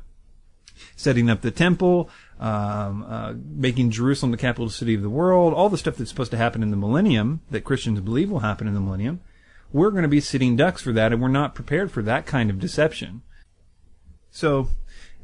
setting 0.95 1.29
up 1.29 1.41
the 1.41 1.51
temple, 1.51 2.09
um, 2.39 3.05
uh, 3.07 3.33
making 3.35 3.91
Jerusalem 3.91 4.31
the 4.31 4.37
capital 4.37 4.69
city 4.69 4.95
of 4.95 5.01
the 5.01 5.09
world, 5.09 5.53
all 5.53 5.69
the 5.69 5.77
stuff 5.77 5.95
that's 5.95 6.09
supposed 6.09 6.31
to 6.31 6.37
happen 6.37 6.63
in 6.63 6.71
the 6.71 6.77
millennium 6.77 7.41
that 7.51 7.63
Christians 7.63 7.99
believe 8.01 8.29
will 8.29 8.39
happen 8.39 8.67
in 8.67 8.73
the 8.73 8.79
millennium. 8.79 9.21
We're 9.71 9.91
going 9.91 10.03
to 10.03 10.09
be 10.09 10.19
sitting 10.19 10.55
ducks 10.55 10.81
for 10.81 10.93
that, 10.93 11.11
and 11.11 11.21
we're 11.21 11.29
not 11.29 11.55
prepared 11.55 11.91
for 11.91 12.01
that 12.03 12.25
kind 12.25 12.49
of 12.49 12.59
deception. 12.59 13.21
So, 14.29 14.69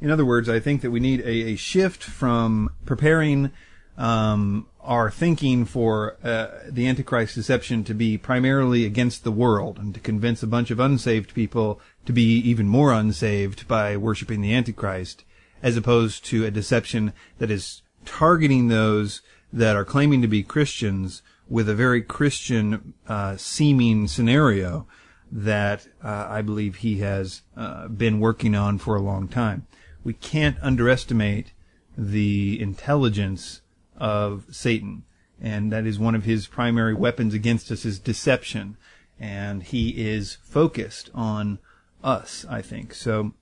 in 0.02 0.10
other 0.10 0.26
words, 0.26 0.50
I 0.50 0.60
think 0.60 0.82
that 0.82 0.91
we 0.91 1.00
need 1.00 1.22
a, 1.22 1.52
a 1.52 1.56
shift 1.56 2.04
from 2.04 2.72
preparing 2.86 3.52
um, 3.98 4.67
our 4.80 5.12
thinking 5.12 5.65
for 5.65 6.17
uh, 6.24 6.48
the 6.69 6.88
Antichrist 6.88 7.36
deception 7.36 7.84
to 7.84 7.93
be 7.93 8.17
primarily 8.17 8.86
against 8.86 9.24
the 9.24 9.32
world 9.32 9.78
and 9.78 9.93
to 9.93 10.00
convince 10.00 10.41
a 10.41 10.48
bunch 10.48 10.72
of 10.72 10.80
unsaved 10.80 11.34
people 11.34 11.82
to 12.06 12.13
be 12.13 12.38
even 12.38 12.67
more 12.67 12.93
unsaved 12.93 13.67
by 13.67 13.98
worshiping 13.98 14.41
the 14.41 14.54
Antichrist 14.54 15.26
as 15.62 15.78
opposed 15.78 16.26
to 16.26 16.45
a 16.45 16.52
deception 16.52 17.13
that 17.38 17.52
is 17.52 17.82
targeting 18.06 18.67
those 18.67 19.22
that 19.52 19.76
are 19.76 19.86
claiming 19.86 20.22
to 20.22 20.28
be 20.28 20.43
Christians 20.43 21.22
with 21.50 21.67
a 21.67 21.76
very 21.76 22.02
Christian 22.02 22.93
uh, 23.08 23.36
seeming 23.38 24.08
scenario 24.08 24.88
that 25.32 25.88
uh, 26.04 26.28
I 26.30 26.41
believe 26.41 26.78
he 26.78 26.98
has 27.00 27.41
uh, 27.58 27.88
been 27.88 28.19
working 28.19 28.56
on 28.56 28.78
for 28.78 28.95
a 28.95 29.02
long 29.02 29.28
time. 29.28 29.65
We 30.04 30.13
can't 30.13 30.58
underestimate 30.62 31.54
the 31.98 32.60
intelligence 32.62 33.62
of 33.98 34.45
Satan, 34.52 35.04
and 35.41 35.72
that 35.72 35.86
is 35.86 36.00
one 36.00 36.15
of 36.15 36.24
his 36.24 36.48
primary 36.48 36.93
weapons 36.93 37.34
against 37.34 37.72
us 37.72 37.86
is 37.86 38.00
deception, 38.00 38.78
and 39.19 39.63
he 39.63 39.89
is 39.89 40.38
focused 40.43 41.10
on 41.13 41.60
us, 42.04 42.45
I 42.50 42.62
think. 42.62 42.93
So 42.93 43.34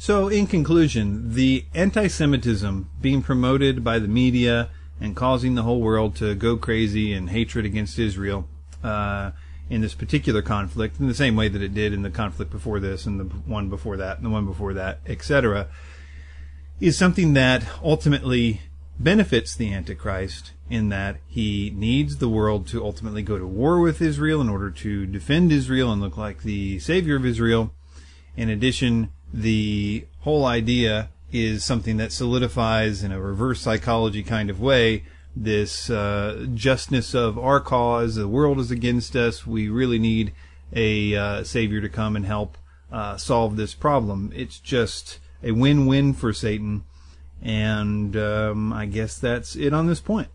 so, 0.00 0.28
in 0.28 0.46
conclusion, 0.46 1.34
the 1.34 1.64
anti-Semitism 1.74 2.88
being 3.00 3.20
promoted 3.20 3.82
by 3.82 3.98
the 3.98 4.06
media 4.06 4.70
and 5.00 5.16
causing 5.16 5.56
the 5.56 5.64
whole 5.64 5.80
world 5.80 6.14
to 6.16 6.36
go 6.36 6.56
crazy 6.56 7.12
in 7.12 7.26
hatred 7.26 7.64
against 7.64 7.98
Israel 7.98 8.48
uh, 8.84 9.32
in 9.68 9.80
this 9.80 9.94
particular 9.94 10.40
conflict, 10.40 11.00
in 11.00 11.08
the 11.08 11.14
same 11.14 11.34
way 11.34 11.48
that 11.48 11.62
it 11.62 11.74
did 11.74 11.92
in 11.92 12.02
the 12.02 12.10
conflict 12.10 12.52
before 12.52 12.78
this, 12.78 13.06
and 13.06 13.18
the 13.18 13.24
one 13.24 13.68
before 13.68 13.96
that, 13.96 14.16
and 14.16 14.26
the 14.26 14.30
one 14.30 14.46
before 14.46 14.72
that, 14.72 15.00
etc., 15.04 15.66
is 16.80 16.96
something 16.96 17.32
that 17.34 17.64
ultimately 17.82 18.60
benefits 19.00 19.56
the 19.56 19.72
Antichrist 19.72 20.52
in 20.70 20.90
that 20.90 21.16
he 21.26 21.72
needs 21.74 22.18
the 22.18 22.28
world 22.28 22.68
to 22.68 22.84
ultimately 22.84 23.22
go 23.22 23.36
to 23.36 23.46
war 23.46 23.80
with 23.80 24.00
Israel 24.00 24.40
in 24.40 24.48
order 24.48 24.70
to 24.70 25.06
defend 25.06 25.50
Israel 25.50 25.92
and 25.92 26.00
look 26.00 26.16
like 26.16 26.42
the 26.42 26.78
savior 26.78 27.16
of 27.16 27.26
Israel. 27.26 27.72
In 28.36 28.48
addition, 28.48 29.10
the 29.32 30.06
whole 30.20 30.44
idea 30.44 31.10
is 31.30 31.64
something 31.64 31.98
that 31.98 32.12
solidifies 32.12 33.02
in 33.02 33.12
a 33.12 33.20
reverse 33.20 33.60
psychology 33.60 34.22
kind 34.22 34.48
of 34.48 34.60
way 34.60 35.04
this 35.36 35.88
uh, 35.90 36.46
justness 36.54 37.14
of 37.14 37.38
our 37.38 37.60
cause. 37.60 38.16
The 38.16 38.28
world 38.28 38.58
is 38.58 38.70
against 38.70 39.14
us. 39.14 39.46
We 39.46 39.68
really 39.68 39.98
need 39.98 40.32
a 40.72 41.14
uh, 41.14 41.44
savior 41.44 41.80
to 41.80 41.88
come 41.88 42.16
and 42.16 42.26
help 42.26 42.58
uh, 42.90 43.16
solve 43.16 43.56
this 43.56 43.74
problem. 43.74 44.32
It's 44.34 44.58
just 44.58 45.18
a 45.42 45.52
win-win 45.52 46.14
for 46.14 46.32
Satan, 46.32 46.84
and 47.40 48.16
um, 48.16 48.72
I 48.72 48.86
guess 48.86 49.18
that's 49.18 49.54
it 49.54 49.72
on 49.72 49.86
this 49.86 50.00
point. 50.00 50.28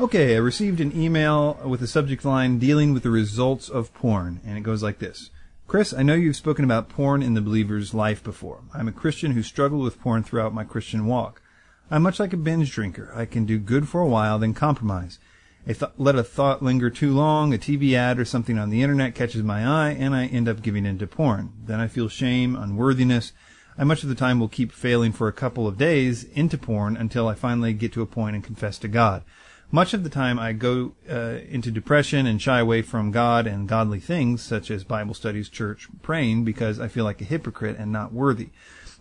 Okay, 0.00 0.36
I 0.36 0.38
received 0.38 0.80
an 0.80 0.96
email 0.96 1.54
with 1.66 1.80
the 1.80 1.88
subject 1.88 2.24
line 2.24 2.60
dealing 2.60 2.94
with 2.94 3.02
the 3.02 3.10
results 3.10 3.68
of 3.68 3.92
porn, 3.94 4.40
and 4.46 4.56
it 4.56 4.60
goes 4.60 4.80
like 4.80 5.00
this. 5.00 5.30
Chris, 5.66 5.92
I 5.92 6.04
know 6.04 6.14
you've 6.14 6.36
spoken 6.36 6.64
about 6.64 6.88
porn 6.88 7.20
in 7.20 7.34
the 7.34 7.40
believer's 7.40 7.92
life 7.92 8.22
before. 8.22 8.60
I'm 8.72 8.86
a 8.86 8.92
Christian 8.92 9.32
who 9.32 9.42
struggled 9.42 9.82
with 9.82 10.00
porn 10.00 10.22
throughout 10.22 10.54
my 10.54 10.62
Christian 10.62 11.06
walk. 11.06 11.42
I'm 11.90 12.04
much 12.04 12.20
like 12.20 12.32
a 12.32 12.36
binge 12.36 12.70
drinker. 12.70 13.12
I 13.12 13.24
can 13.24 13.44
do 13.44 13.58
good 13.58 13.88
for 13.88 14.00
a 14.00 14.06
while, 14.06 14.38
then 14.38 14.54
compromise. 14.54 15.18
A 15.66 15.74
th- 15.74 15.90
let 15.96 16.14
a 16.14 16.22
thought 16.22 16.62
linger 16.62 16.90
too 16.90 17.12
long, 17.12 17.52
a 17.52 17.58
TV 17.58 17.94
ad 17.94 18.20
or 18.20 18.24
something 18.24 18.56
on 18.56 18.70
the 18.70 18.84
internet 18.84 19.16
catches 19.16 19.42
my 19.42 19.66
eye, 19.66 19.90
and 19.90 20.14
I 20.14 20.26
end 20.26 20.48
up 20.48 20.62
giving 20.62 20.86
in 20.86 20.98
to 20.98 21.08
porn. 21.08 21.52
Then 21.66 21.80
I 21.80 21.88
feel 21.88 22.08
shame, 22.08 22.54
unworthiness. 22.54 23.32
I 23.76 23.82
much 23.82 24.04
of 24.04 24.08
the 24.08 24.14
time 24.14 24.38
will 24.38 24.48
keep 24.48 24.70
failing 24.70 25.10
for 25.10 25.26
a 25.26 25.32
couple 25.32 25.66
of 25.66 25.76
days 25.76 26.22
into 26.22 26.56
porn 26.56 26.96
until 26.96 27.26
I 27.26 27.34
finally 27.34 27.72
get 27.72 27.92
to 27.94 28.02
a 28.02 28.06
point 28.06 28.36
and 28.36 28.44
confess 28.44 28.78
to 28.78 28.88
God. 28.88 29.24
Much 29.70 29.92
of 29.92 30.02
the 30.02 30.08
time, 30.08 30.38
I 30.38 30.54
go 30.54 30.92
uh, 31.10 31.40
into 31.48 31.70
depression 31.70 32.26
and 32.26 32.40
shy 32.40 32.58
away 32.58 32.80
from 32.80 33.10
God 33.10 33.46
and 33.46 33.68
godly 33.68 34.00
things, 34.00 34.42
such 34.42 34.70
as 34.70 34.82
Bible 34.82 35.12
studies, 35.12 35.50
church, 35.50 35.88
praying, 36.00 36.44
because 36.44 36.80
I 36.80 36.88
feel 36.88 37.04
like 37.04 37.20
a 37.20 37.24
hypocrite 37.24 37.76
and 37.78 37.92
not 37.92 38.12
worthy. 38.12 38.48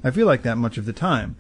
I 0.04 0.12
feel 0.12 0.28
like 0.28 0.42
that 0.44 0.58
much 0.58 0.78
of 0.78 0.86
the 0.86 0.92
time. 0.92 1.38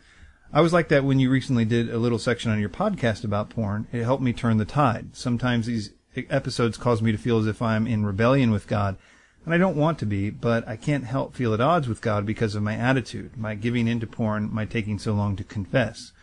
I 0.53 0.61
was 0.61 0.71
like 0.71 0.87
that 0.87 1.03
when 1.03 1.19
you 1.19 1.29
recently 1.29 1.65
did 1.65 1.89
a 1.89 1.97
little 1.97 2.19
section 2.19 2.51
on 2.51 2.59
your 2.61 2.69
podcast 2.69 3.25
about 3.25 3.49
porn. 3.49 3.87
It 3.91 4.03
helped 4.03 4.23
me 4.23 4.31
turn 4.31 4.57
the 4.57 4.65
tide. 4.65 5.13
Sometimes 5.13 5.65
these 5.65 5.91
episodes 6.15 6.77
cause 6.77 7.01
me 7.01 7.11
to 7.11 7.17
feel 7.17 7.37
as 7.37 7.47
if 7.47 7.61
I'm 7.61 7.85
in 7.85 8.05
rebellion 8.05 8.51
with 8.51 8.65
God, 8.65 8.95
and 9.43 9.53
I 9.53 9.57
don't 9.57 9.75
want 9.75 9.99
to 9.99 10.05
be, 10.05 10.29
but 10.29 10.65
I 10.65 10.77
can't 10.77 11.03
help 11.03 11.35
feel 11.35 11.53
at 11.53 11.59
odds 11.59 11.89
with 11.89 12.01
God 12.01 12.25
because 12.25 12.55
of 12.55 12.63
my 12.63 12.75
attitude, 12.75 13.35
my 13.35 13.55
giving 13.55 13.89
into 13.89 14.07
porn, 14.07 14.49
my 14.53 14.63
taking 14.63 14.99
so 14.99 15.13
long 15.13 15.35
to 15.35 15.43
confess. 15.43 16.13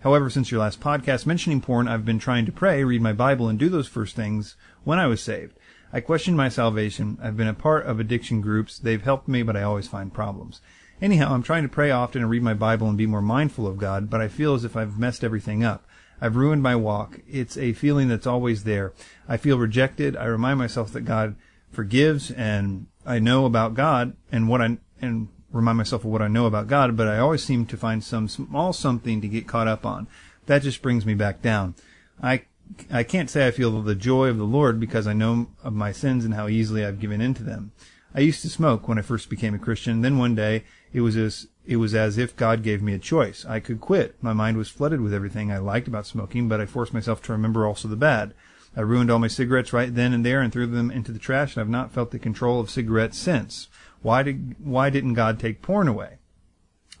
However, 0.00 0.30
since 0.30 0.50
your 0.50 0.60
last 0.60 0.80
podcast 0.80 1.26
mentioning 1.26 1.60
porn, 1.60 1.86
I've 1.86 2.04
been 2.04 2.18
trying 2.18 2.46
to 2.46 2.52
pray, 2.52 2.84
read 2.84 3.02
my 3.02 3.12
Bible, 3.12 3.48
and 3.48 3.58
do 3.58 3.68
those 3.68 3.88
first 3.88 4.16
things 4.16 4.56
when 4.82 4.98
I 4.98 5.06
was 5.06 5.22
saved. 5.22 5.58
I 5.92 6.00
questioned 6.00 6.36
my 6.36 6.48
salvation. 6.48 7.18
I've 7.22 7.36
been 7.36 7.48
a 7.48 7.54
part 7.54 7.84
of 7.84 8.00
addiction 8.00 8.40
groups. 8.40 8.78
They've 8.78 9.02
helped 9.02 9.28
me, 9.28 9.42
but 9.42 9.56
I 9.56 9.62
always 9.62 9.88
find 9.88 10.12
problems. 10.12 10.60
Anyhow, 11.02 11.34
I'm 11.34 11.42
trying 11.42 11.64
to 11.64 11.68
pray 11.68 11.90
often 11.90 12.22
and 12.22 12.30
read 12.30 12.42
my 12.42 12.54
Bible 12.54 12.88
and 12.88 12.96
be 12.96 13.06
more 13.06 13.22
mindful 13.22 13.66
of 13.66 13.78
God, 13.78 14.08
but 14.08 14.20
I 14.20 14.28
feel 14.28 14.54
as 14.54 14.64
if 14.64 14.76
I've 14.76 14.98
messed 14.98 15.24
everything 15.24 15.64
up. 15.64 15.86
I've 16.20 16.36
ruined 16.36 16.62
my 16.62 16.76
walk. 16.76 17.20
It's 17.28 17.56
a 17.56 17.72
feeling 17.72 18.08
that's 18.08 18.26
always 18.26 18.64
there. 18.64 18.92
I 19.28 19.36
feel 19.36 19.58
rejected. 19.58 20.16
I 20.16 20.26
remind 20.26 20.58
myself 20.58 20.92
that 20.92 21.02
God 21.02 21.36
forgives 21.70 22.30
and 22.30 22.86
I 23.06 23.18
know 23.18 23.46
about 23.46 23.74
God 23.74 24.14
and 24.30 24.48
what 24.48 24.60
I, 24.60 24.78
and 25.00 25.28
remind 25.52 25.78
myself 25.78 26.04
of 26.04 26.10
what 26.10 26.22
I 26.22 26.28
know 26.28 26.46
about 26.46 26.68
God, 26.68 26.96
but 26.96 27.08
I 27.08 27.18
always 27.18 27.42
seem 27.42 27.66
to 27.66 27.76
find 27.76 28.02
some 28.02 28.28
small 28.28 28.72
something 28.72 29.20
to 29.20 29.28
get 29.28 29.48
caught 29.48 29.68
up 29.68 29.84
on. 29.84 30.06
That 30.46 30.62
just 30.62 30.82
brings 30.82 31.04
me 31.04 31.14
back 31.14 31.42
down. 31.42 31.74
I, 32.22 32.42
I 32.90 33.02
can't 33.02 33.30
say 33.30 33.46
I 33.46 33.50
feel 33.50 33.82
the 33.82 33.94
joy 33.94 34.28
of 34.28 34.38
the 34.38 34.44
Lord 34.44 34.78
because 34.78 35.06
I 35.06 35.12
know 35.12 35.48
of 35.62 35.72
my 35.72 35.92
sins 35.92 36.24
and 36.24 36.34
how 36.34 36.48
easily 36.48 36.84
I've 36.84 37.00
given 37.00 37.20
in 37.20 37.34
to 37.34 37.42
them. 37.42 37.72
I 38.14 38.20
used 38.20 38.42
to 38.42 38.48
smoke 38.48 38.88
when 38.88 38.98
I 38.98 39.02
first 39.02 39.30
became 39.30 39.54
a 39.54 39.58
Christian. 39.58 40.00
Then 40.00 40.18
one 40.18 40.34
day 40.34 40.64
it 40.92 41.00
was 41.00 41.16
as 41.16 41.46
it 41.64 41.76
was 41.76 41.94
as 41.94 42.18
if 42.18 42.34
God 42.34 42.64
gave 42.64 42.82
me 42.82 42.94
a 42.94 42.98
choice. 42.98 43.44
I 43.44 43.60
could 43.60 43.80
quit. 43.80 44.16
My 44.20 44.32
mind 44.32 44.56
was 44.56 44.68
flooded 44.68 45.00
with 45.00 45.14
everything 45.14 45.52
I 45.52 45.58
liked 45.58 45.86
about 45.86 46.06
smoking, 46.06 46.48
but 46.48 46.60
I 46.60 46.66
forced 46.66 46.92
myself 46.92 47.22
to 47.22 47.32
remember 47.32 47.64
also 47.64 47.86
the 47.86 47.96
bad. 47.96 48.34
I 48.76 48.80
ruined 48.80 49.10
all 49.10 49.18
my 49.18 49.28
cigarettes 49.28 49.72
right 49.72 49.94
then 49.94 50.12
and 50.12 50.24
there 50.24 50.40
and 50.40 50.52
threw 50.52 50.66
them 50.66 50.90
into 50.90 51.12
the 51.12 51.18
trash, 51.18 51.54
and 51.54 51.60
I've 51.60 51.68
not 51.68 51.92
felt 51.92 52.10
the 52.10 52.18
control 52.18 52.58
of 52.58 52.70
cigarettes 52.70 53.18
since. 53.18 53.68
Why 54.02 54.22
did 54.22 54.56
why 54.58 54.90
didn't 54.90 55.14
God 55.14 55.38
take 55.38 55.62
porn 55.62 55.88
away? 55.88 56.18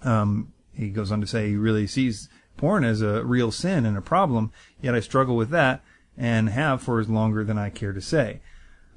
Um, 0.02 0.52
he 0.74 0.90
goes 0.90 1.12
on 1.12 1.20
to 1.20 1.26
say 1.26 1.48
he 1.48 1.56
really 1.56 1.86
sees 1.86 2.28
porn 2.56 2.84
as 2.84 3.02
a 3.02 3.24
real 3.24 3.50
sin 3.50 3.86
and 3.86 3.96
a 3.96 4.02
problem, 4.02 4.52
yet 4.80 4.94
I 4.94 5.00
struggle 5.00 5.36
with 5.36 5.50
that 5.50 5.82
and 6.16 6.50
have 6.50 6.82
for 6.82 7.00
as 7.00 7.08
longer 7.08 7.44
than 7.44 7.58
I 7.58 7.70
care 7.70 7.92
to 7.92 8.00
say. 8.00 8.40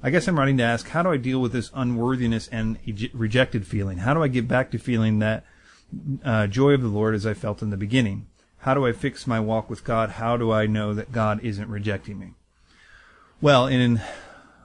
I 0.02 0.10
guess 0.10 0.28
I'm 0.28 0.38
writing 0.38 0.58
to 0.58 0.64
ask, 0.64 0.88
how 0.88 1.02
do 1.02 1.10
I 1.10 1.16
deal 1.16 1.40
with 1.40 1.52
this 1.52 1.70
unworthiness 1.72 2.46
and 2.48 2.78
rejected 3.14 3.66
feeling? 3.66 3.98
How 3.98 4.12
do 4.12 4.22
I 4.22 4.28
get 4.28 4.46
back 4.46 4.70
to 4.72 4.78
feeling 4.78 5.18
that 5.20 5.44
uh, 6.22 6.46
joy 6.46 6.72
of 6.72 6.82
the 6.82 6.88
Lord 6.88 7.14
as 7.14 7.24
I 7.24 7.32
felt 7.32 7.62
in 7.62 7.70
the 7.70 7.78
beginning? 7.78 8.26
How 8.58 8.74
do 8.74 8.86
I 8.86 8.92
fix 8.92 9.26
my 9.26 9.40
walk 9.40 9.70
with 9.70 9.82
God? 9.82 10.10
How 10.10 10.36
do 10.36 10.52
I 10.52 10.66
know 10.66 10.92
that 10.92 11.12
God 11.12 11.42
isn't 11.42 11.70
rejecting 11.70 12.18
me? 12.18 12.34
Well, 13.40 13.66
in 13.66 14.02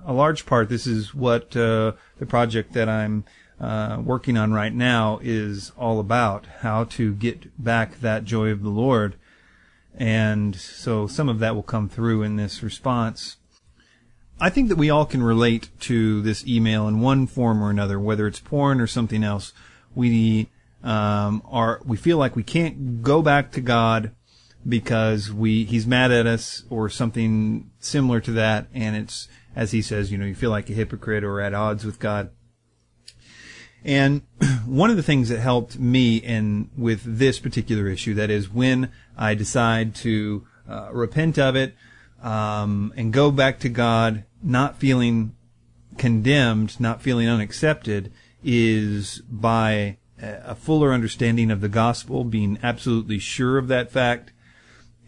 a 0.05 0.13
large 0.13 0.45
part, 0.45 0.69
this 0.69 0.87
is 0.87 1.13
what 1.13 1.55
uh, 1.55 1.93
the 2.17 2.25
project 2.25 2.73
that 2.73 2.89
I'm 2.89 3.25
uh, 3.59 4.01
working 4.03 4.37
on 4.37 4.53
right 4.53 4.73
now 4.73 5.19
is 5.21 5.71
all 5.77 5.99
about 5.99 6.45
how 6.61 6.85
to 6.85 7.13
get 7.13 7.61
back 7.61 7.99
that 7.99 8.23
joy 8.23 8.49
of 8.49 8.63
the 8.63 8.69
Lord. 8.69 9.15
And 9.95 10.55
so 10.55 11.07
some 11.07 11.27
of 11.27 11.39
that 11.39 11.55
will 11.55 11.63
come 11.63 11.89
through 11.89 12.23
in 12.23 12.37
this 12.37 12.63
response. 12.63 13.37
I 14.39 14.49
think 14.49 14.69
that 14.69 14.77
we 14.77 14.89
all 14.89 15.05
can 15.05 15.21
relate 15.21 15.69
to 15.81 16.21
this 16.21 16.47
email 16.47 16.87
in 16.87 17.01
one 17.01 17.27
form 17.27 17.61
or 17.61 17.69
another, 17.69 17.99
whether 17.99 18.25
it's 18.25 18.39
porn 18.39 18.79
or 18.79 18.87
something 18.87 19.23
else. 19.23 19.51
We 19.93 20.49
um, 20.81 21.41
are 21.45 21.81
we 21.83 21.97
feel 21.97 22.17
like 22.17 22.37
we 22.37 22.43
can't 22.43 23.01
go 23.01 23.21
back 23.21 23.51
to 23.51 23.61
God 23.61 24.11
because 24.67 25.31
we 25.31 25.63
he's 25.63 25.87
mad 25.87 26.11
at 26.11 26.27
us 26.27 26.63
or 26.69 26.89
something 26.89 27.71
similar 27.79 28.19
to 28.21 28.31
that, 28.33 28.67
and 28.73 28.95
it's 28.95 29.27
as 29.55 29.71
he 29.71 29.81
says, 29.81 30.11
you 30.11 30.17
know, 30.17 30.25
you 30.25 30.35
feel 30.35 30.51
like 30.51 30.69
a 30.69 30.73
hypocrite 30.73 31.23
or 31.23 31.41
at 31.41 31.53
odds 31.53 31.85
with 31.85 31.99
God. 31.99 32.29
And 33.83 34.21
one 34.65 34.89
of 34.89 34.97
the 34.97 35.03
things 35.03 35.29
that 35.29 35.39
helped 35.39 35.79
me 35.79 36.17
in 36.17 36.69
with 36.77 37.01
this 37.03 37.39
particular 37.39 37.87
issue, 37.87 38.13
that 38.15 38.29
is 38.29 38.49
when 38.49 38.91
I 39.17 39.33
decide 39.35 39.95
to 39.95 40.45
uh, 40.67 40.89
repent 40.91 41.39
of 41.39 41.55
it 41.55 41.75
um, 42.21 42.93
and 42.95 43.13
go 43.13 43.31
back 43.31 43.59
to 43.59 43.69
God 43.69 44.25
not 44.43 44.77
feeling 44.77 45.35
condemned, 45.97 46.79
not 46.79 47.01
feeling 47.01 47.27
unaccepted, 47.27 48.11
is 48.43 49.21
by 49.29 49.97
a 50.21 50.55
fuller 50.55 50.93
understanding 50.93 51.49
of 51.51 51.61
the 51.61 51.69
gospel, 51.69 52.23
being 52.23 52.57
absolutely 52.61 53.19
sure 53.19 53.57
of 53.57 53.67
that 53.67 53.91
fact. 53.91 54.31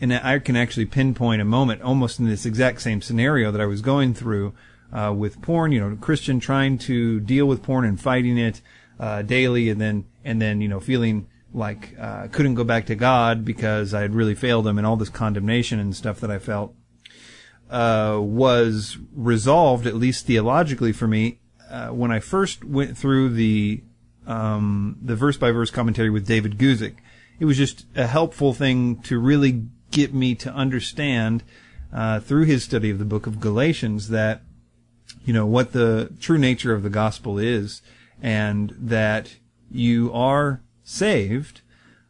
And 0.01 0.11
I 0.13 0.39
can 0.39 0.55
actually 0.55 0.87
pinpoint 0.87 1.41
a 1.41 1.45
moment 1.45 1.83
almost 1.83 2.19
in 2.19 2.25
this 2.25 2.45
exact 2.45 2.81
same 2.81 3.01
scenario 3.01 3.51
that 3.51 3.61
I 3.61 3.67
was 3.67 3.81
going 3.81 4.15
through 4.15 4.53
uh, 4.91 5.13
with 5.15 5.41
porn. 5.41 5.71
You 5.71 5.79
know, 5.79 5.95
Christian 5.95 6.39
trying 6.39 6.79
to 6.79 7.19
deal 7.19 7.45
with 7.45 7.61
porn 7.61 7.85
and 7.85 8.01
fighting 8.01 8.37
it 8.37 8.61
uh, 8.99 9.21
daily, 9.21 9.69
and 9.69 9.79
then 9.79 10.05
and 10.25 10.41
then 10.41 10.59
you 10.59 10.67
know 10.67 10.79
feeling 10.79 11.27
like 11.53 11.95
uh, 11.99 12.27
couldn't 12.31 12.55
go 12.55 12.63
back 12.63 12.87
to 12.87 12.95
God 12.95 13.45
because 13.45 13.93
I 13.93 14.01
had 14.01 14.15
really 14.15 14.35
failed 14.35 14.67
him, 14.67 14.77
and 14.77 14.87
all 14.87 14.97
this 14.97 15.09
condemnation 15.09 15.79
and 15.79 15.95
stuff 15.95 16.19
that 16.21 16.31
I 16.31 16.39
felt 16.39 16.73
uh, 17.69 18.19
was 18.19 18.97
resolved, 19.13 19.87
at 19.87 19.95
least 19.95 20.25
theologically 20.25 20.91
for 20.91 21.07
me, 21.07 21.39
uh, 21.69 21.89
when 21.89 22.11
I 22.11 22.19
first 22.19 22.63
went 22.63 22.97
through 22.97 23.29
the 23.29 23.83
um, 24.27 24.97
the 25.01 25.15
verse 25.15 25.37
by 25.37 25.51
verse 25.51 25.71
commentary 25.71 26.09
with 26.09 26.27
David 26.27 26.57
Guzik. 26.57 26.95
It 27.39 27.45
was 27.45 27.57
just 27.57 27.85
a 27.95 28.05
helpful 28.05 28.53
thing 28.53 29.01
to 29.03 29.19
really 29.19 29.63
get 29.91 30.13
me 30.13 30.35
to 30.35 30.51
understand 30.51 31.43
uh, 31.93 32.19
through 32.19 32.45
his 32.45 32.63
study 32.63 32.89
of 32.89 32.99
the 32.99 33.05
book 33.05 33.27
of 33.27 33.39
Galatians 33.39 34.09
that 34.09 34.41
you 35.25 35.33
know 35.33 35.45
what 35.45 35.73
the 35.73 36.11
true 36.19 36.37
nature 36.37 36.73
of 36.73 36.83
the 36.83 36.89
gospel 36.89 37.37
is, 37.37 37.81
and 38.21 38.73
that 38.79 39.35
you 39.69 40.11
are 40.13 40.61
saved. 40.83 41.61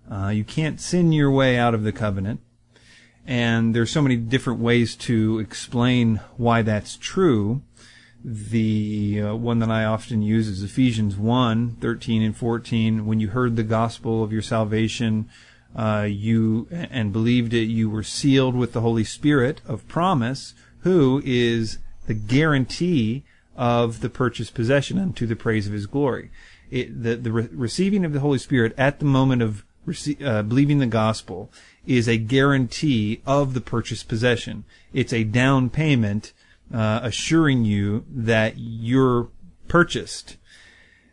Uh, 0.09 0.29
you 0.29 0.43
can't 0.43 0.79
sin 0.79 1.11
your 1.11 1.31
way 1.31 1.57
out 1.57 1.73
of 1.73 1.83
the 1.83 1.91
covenant 1.91 2.41
and 3.25 3.75
there's 3.75 3.91
so 3.91 4.01
many 4.01 4.15
different 4.15 4.59
ways 4.59 4.95
to 4.95 5.39
explain 5.39 6.19
why 6.37 6.61
that's 6.61 6.97
true. 6.97 7.61
The 8.23 9.21
uh, 9.21 9.35
one 9.35 9.59
that 9.59 9.71
I 9.71 9.85
often 9.85 10.21
use 10.21 10.47
is 10.47 10.63
Ephesians 10.63 11.15
1, 11.17 11.77
13 11.79 12.21
and 12.21 12.35
14. 12.35 13.05
When 13.05 13.19
you 13.19 13.29
heard 13.29 13.55
the 13.55 13.63
gospel 13.63 14.23
of 14.23 14.31
your 14.31 14.41
salvation, 14.41 15.29
uh, 15.75 16.07
you 16.09 16.67
and 16.71 17.13
believed 17.13 17.53
it, 17.53 17.65
you 17.65 17.89
were 17.89 18.03
sealed 18.03 18.55
with 18.55 18.73
the 18.73 18.81
Holy 18.81 19.03
Spirit 19.03 19.61
of 19.65 19.87
promise, 19.87 20.53
who 20.79 21.21
is 21.25 21.79
the 22.07 22.13
guarantee 22.13 23.23
of 23.55 24.01
the 24.01 24.09
purchased 24.09 24.53
possession 24.53 24.97
unto 24.97 25.25
the 25.25 25.35
praise 25.35 25.67
of 25.67 25.73
His 25.73 25.85
glory. 25.85 26.31
It, 26.69 27.03
the 27.03 27.15
the 27.15 27.31
re- 27.31 27.49
receiving 27.51 28.05
of 28.05 28.13
the 28.13 28.19
Holy 28.19 28.39
Spirit 28.39 28.73
at 28.77 28.99
the 28.99 29.05
moment 29.05 29.41
of 29.41 29.63
rece- 29.87 30.23
uh, 30.23 30.43
believing 30.43 30.79
the 30.79 30.87
gospel 30.87 31.51
is 31.85 32.07
a 32.07 32.17
guarantee 32.17 33.21
of 33.25 33.53
the 33.53 33.61
purchased 33.61 34.07
possession. 34.07 34.63
It's 34.93 35.13
a 35.13 35.23
down 35.23 35.69
payment 35.69 36.33
uh, 36.73 36.99
assuring 37.03 37.65
you 37.65 38.05
that 38.09 38.57
you're 38.57 39.29
purchased. 39.67 40.37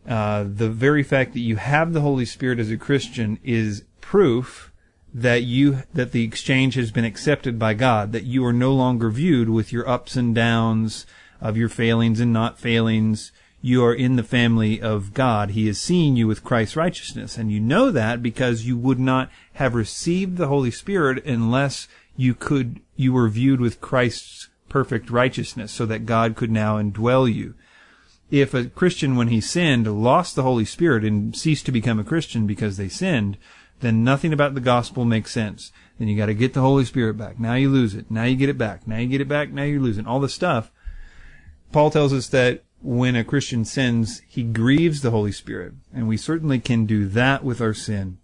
Uh, 0.06 0.44
the 0.44 0.70
very 0.70 1.02
fact 1.02 1.32
that 1.34 1.40
you 1.40 1.56
have 1.56 1.92
the 1.92 2.00
Holy 2.00 2.24
Spirit 2.24 2.58
as 2.58 2.70
a 2.70 2.76
Christian 2.76 3.38
is 3.44 3.84
proof 4.08 4.72
that 5.12 5.42
you 5.42 5.82
that 5.92 6.12
the 6.12 6.24
exchange 6.24 6.76
has 6.76 6.90
been 6.90 7.04
accepted 7.04 7.58
by 7.58 7.74
God. 7.74 8.12
That 8.12 8.24
you 8.24 8.42
are 8.46 8.54
no 8.54 8.72
longer 8.72 9.10
viewed 9.10 9.50
with 9.50 9.70
your 9.70 9.86
ups 9.86 10.16
and 10.16 10.34
downs 10.34 11.04
of 11.42 11.58
your 11.58 11.68
failings 11.68 12.18
and 12.18 12.32
not 12.32 12.58
failings 12.58 13.32
you 13.60 13.84
are 13.84 13.92
in 13.92 14.16
the 14.16 14.22
family 14.22 14.80
of 14.80 15.12
God. 15.12 15.50
He 15.50 15.68
is 15.68 15.78
seeing 15.78 16.16
you 16.16 16.26
with 16.26 16.42
Christ's 16.42 16.74
righteousness. 16.74 17.36
And 17.36 17.52
you 17.52 17.60
know 17.60 17.90
that 17.90 18.22
because 18.22 18.64
you 18.64 18.78
would 18.78 18.98
not 18.98 19.30
have 19.54 19.74
received 19.74 20.38
the 20.38 20.48
Holy 20.48 20.70
Spirit 20.70 21.22
unless 21.26 21.86
you 22.16 22.34
could, 22.34 22.80
you 22.96 23.12
were 23.12 23.28
viewed 23.28 23.60
with 23.60 23.82
Christ's 23.82 24.48
perfect 24.70 25.10
righteousness 25.10 25.70
so 25.70 25.84
that 25.84 26.06
God 26.06 26.34
could 26.34 26.50
now 26.50 26.80
indwell 26.80 27.30
you. 27.30 27.54
If 28.30 28.54
a 28.54 28.66
Christian, 28.66 29.16
when 29.16 29.28
he 29.28 29.40
sinned, 29.40 30.02
lost 30.02 30.34
the 30.34 30.42
Holy 30.42 30.64
Spirit 30.64 31.04
and 31.04 31.36
ceased 31.36 31.66
to 31.66 31.72
become 31.72 31.98
a 31.98 32.04
Christian 32.04 32.46
because 32.46 32.78
they 32.78 32.88
sinned, 32.88 33.36
then 33.80 34.04
nothing 34.04 34.32
about 34.32 34.54
the 34.54 34.60
gospel 34.60 35.04
makes 35.04 35.32
sense. 35.32 35.72
Then 35.98 36.08
you 36.08 36.16
gotta 36.16 36.34
get 36.34 36.54
the 36.54 36.60
Holy 36.60 36.84
Spirit 36.84 37.16
back. 37.16 37.38
Now 37.38 37.54
you 37.54 37.68
lose 37.70 37.94
it. 37.94 38.10
Now 38.10 38.24
you 38.24 38.36
get 38.36 38.48
it 38.48 38.58
back. 38.58 38.86
Now 38.86 38.98
you 38.98 39.08
get 39.08 39.20
it 39.20 39.28
back. 39.28 39.50
Now 39.50 39.64
you're 39.64 39.80
losing 39.80 40.06
all 40.06 40.20
this 40.20 40.34
stuff. 40.34 40.70
Paul 41.72 41.90
tells 41.90 42.12
us 42.12 42.28
that 42.28 42.64
when 42.80 43.16
a 43.16 43.24
Christian 43.24 43.64
sins, 43.64 44.22
he 44.26 44.42
grieves 44.42 45.02
the 45.02 45.10
Holy 45.10 45.32
Spirit. 45.32 45.74
And 45.92 46.08
we 46.08 46.16
certainly 46.16 46.60
can 46.60 46.86
do 46.86 47.06
that 47.08 47.44
with 47.44 47.60
our 47.60 47.74
sin. 47.74 48.18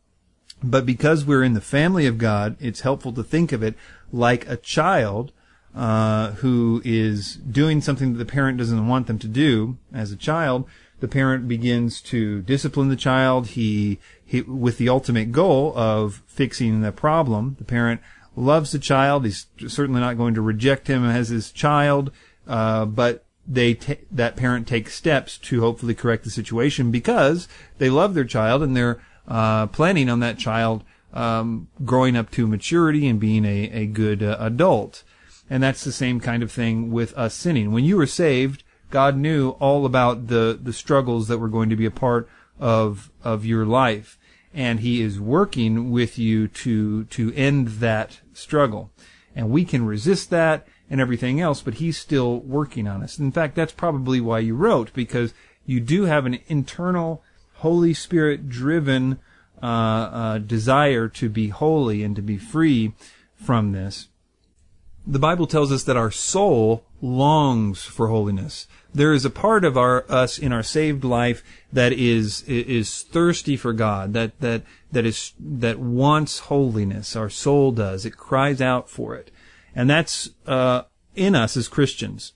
But 0.62 0.86
because 0.86 1.24
we're 1.24 1.42
in 1.42 1.55
the 1.55 1.61
family 1.61 2.07
of 2.07 2.18
God, 2.18 2.57
it's 2.59 2.80
helpful 2.80 3.12
to 3.12 3.22
think 3.22 3.52
of 3.52 3.62
it 3.62 3.74
like 4.12 4.48
a 4.48 4.57
child 4.57 5.32
uh, 5.74 6.32
who 6.32 6.80
is 6.84 7.36
doing 7.36 7.80
something 7.80 8.12
that 8.12 8.18
the 8.18 8.32
parent 8.32 8.59
doesn't 8.59 8.86
want 8.86 9.07
them 9.07 9.18
to 9.18 9.28
do. 9.28 9.76
As 9.92 10.12
a 10.12 10.16
child, 10.16 10.66
the 11.05 11.09
parent 11.09 11.46
begins 11.46 12.00
to 12.00 12.40
discipline 12.40 12.88
the 12.88 12.96
child. 12.96 13.48
He, 13.48 13.98
he 14.24 14.40
with 14.40 14.78
the 14.78 14.88
ultimate 14.88 15.32
goal 15.32 15.74
of 15.76 16.22
fixing 16.26 16.80
the 16.80 16.92
problem. 16.92 17.57
The 17.59 17.64
parent 17.64 18.00
loves 18.34 18.72
the 18.72 18.78
child. 18.78 19.26
He's 19.26 19.46
certainly 19.68 20.00
not 20.00 20.16
going 20.16 20.32
to 20.32 20.40
reject 20.40 20.88
him 20.88 21.05
as 21.05 21.28
his 21.28 21.52
child, 21.52 22.11
uh, 22.48 22.86
but 22.86 23.26
they 23.46 23.74
t- 23.74 23.98
that 24.11 24.34
parent 24.34 24.66
takes 24.66 24.94
steps 24.94 25.36
to 25.36 25.61
hopefully 25.61 25.94
correct 25.94 26.24
the 26.24 26.30
situation 26.30 26.90
because 26.90 27.48
they 27.76 27.90
love 27.90 28.14
their 28.14 28.24
child 28.24 28.62
and 28.62 28.74
they're 28.74 29.02
uh, 29.28 29.66
planning 29.66 30.09
on 30.09 30.20
that 30.20 30.38
child 30.38 30.84
um, 31.12 31.68
growing 31.84 32.16
up 32.16 32.30
to 32.30 32.46
maturity 32.46 33.07
and 33.07 33.20
being 33.20 33.44
a, 33.44 33.68
a 33.72 33.84
good 33.84 34.22
uh, 34.22 34.38
adult. 34.40 35.02
And 35.50 35.62
that's 35.62 35.84
the 35.84 35.92
same 35.92 36.18
kind 36.18 36.42
of 36.42 36.50
thing 36.50 36.90
with 36.90 37.12
us 37.12 37.34
sinning. 37.34 37.72
When 37.72 37.84
you 37.84 37.98
were 37.98 38.07
saved, 38.07 38.63
God 38.95 39.16
knew 39.16 39.51
all 39.59 39.86
about 39.86 40.28
the, 40.28 40.57
the 40.62 40.72
struggles 40.72 41.26
that 41.26 41.38
were 41.38 41.49
going 41.49 41.68
to 41.68 41.74
be 41.74 41.84
a 41.84 41.90
part 41.90 42.28
of 42.61 43.11
of 43.24 43.45
your 43.45 43.66
life, 43.66 44.16
and 44.55 44.78
He 44.78 45.03
is 45.03 45.18
working 45.18 45.90
with 45.90 46.16
you 46.16 46.47
to 46.47 47.03
to 47.07 47.34
end 47.34 47.66
that 47.80 48.20
struggle. 48.34 48.92
And 49.34 49.51
we 49.51 49.64
can 49.64 49.84
resist 49.84 50.30
that 50.30 50.68
and 50.88 51.01
everything 51.01 51.40
else, 51.40 51.61
but 51.61 51.74
He's 51.74 51.99
still 51.99 52.38
working 52.38 52.86
on 52.86 53.03
us. 53.03 53.18
In 53.18 53.32
fact, 53.32 53.57
that's 53.57 53.72
probably 53.72 54.20
why 54.20 54.38
you 54.38 54.55
wrote 54.55 54.92
because 54.92 55.34
you 55.66 55.80
do 55.80 56.05
have 56.05 56.24
an 56.24 56.38
internal 56.47 57.20
Holy 57.55 57.95
Spirit 57.95 58.49
driven 58.49 59.18
uh, 59.61 59.66
uh, 59.66 60.38
desire 60.38 61.09
to 61.09 61.28
be 61.28 61.49
holy 61.49 62.05
and 62.05 62.14
to 62.14 62.22
be 62.22 62.38
free 62.38 62.92
from 63.34 63.72
this. 63.72 64.07
The 65.05 65.18
Bible 65.18 65.49
tells 65.49 65.72
us 65.72 65.82
that 65.82 65.97
our 65.97 66.12
soul 66.12 66.84
longs 67.03 67.82
for 67.82 68.09
holiness. 68.09 68.66
There 68.95 69.12
is 69.12 69.24
a 69.24 69.30
part 69.30 69.64
of 69.64 69.76
our 69.76 70.05
us 70.09 70.38
in 70.38 70.53
our 70.53 70.62
saved 70.62 71.05
life 71.05 71.42
that 71.72 71.92
is 71.92 72.42
is 72.42 73.03
thirsty 73.03 73.57
for 73.57 73.72
God, 73.72 74.12
that 74.12 74.38
that 74.40 74.62
that 74.92 75.05
is 75.05 75.32
that 75.40 75.80
wants 75.80 76.38
holiness. 76.38 77.16
Our 77.16 77.28
soul 77.28 77.72
does. 77.72 78.07
It 78.07 78.16
cries 78.16 78.61
out 78.61 78.88
for 78.88 79.16
it, 79.16 79.32
and 79.74 79.90
that's 79.90 80.30
uh, 80.47 80.82
in 81.16 81.34
us 81.34 81.57
as 81.57 81.66
Christians. 81.66 82.32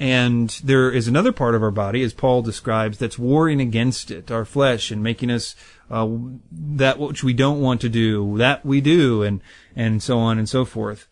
And 0.00 0.48
there 0.62 0.92
is 0.92 1.08
another 1.08 1.32
part 1.32 1.56
of 1.56 1.62
our 1.62 1.72
body, 1.72 2.02
as 2.02 2.14
Paul 2.14 2.40
describes, 2.40 2.98
that's 2.98 3.18
warring 3.18 3.60
against 3.60 4.12
it, 4.12 4.30
our 4.30 4.44
flesh, 4.44 4.92
and 4.92 5.02
making 5.02 5.28
us 5.28 5.56
uh, 5.90 6.08
that 6.52 7.00
which 7.00 7.24
we 7.24 7.32
don't 7.32 7.60
want 7.60 7.80
to 7.80 7.88
do, 7.88 8.38
that 8.38 8.64
we 8.64 8.80
do, 8.80 9.22
and 9.22 9.42
and 9.74 10.02
so 10.02 10.18
on 10.18 10.38
and 10.38 10.48
so 10.48 10.64
forth. 10.64 11.08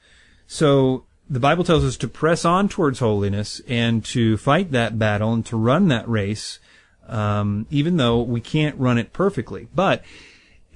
So 0.47 1.05
the 1.29 1.41
Bible 1.41 1.65
tells 1.65 1.85
us 1.85 1.97
to 1.99 2.09
press 2.09 2.45
on 2.45 2.69
towards 2.69 2.99
holiness 2.99 3.61
and 3.67 4.05
to 4.07 4.37
fight 4.37 4.71
that 4.73 4.99
battle 4.99 5.33
and 5.33 5.45
to 5.47 5.57
run 5.57 5.89
that 5.89 6.09
race, 6.09 6.59
um, 7.09 7.67
even 7.71 7.97
though 7.97 8.23
we 8.23 8.41
can't 8.41 8.79
run 8.79 8.99
it 8.99 9.13
perfectly. 9.13 9.69
But 9.75 10.05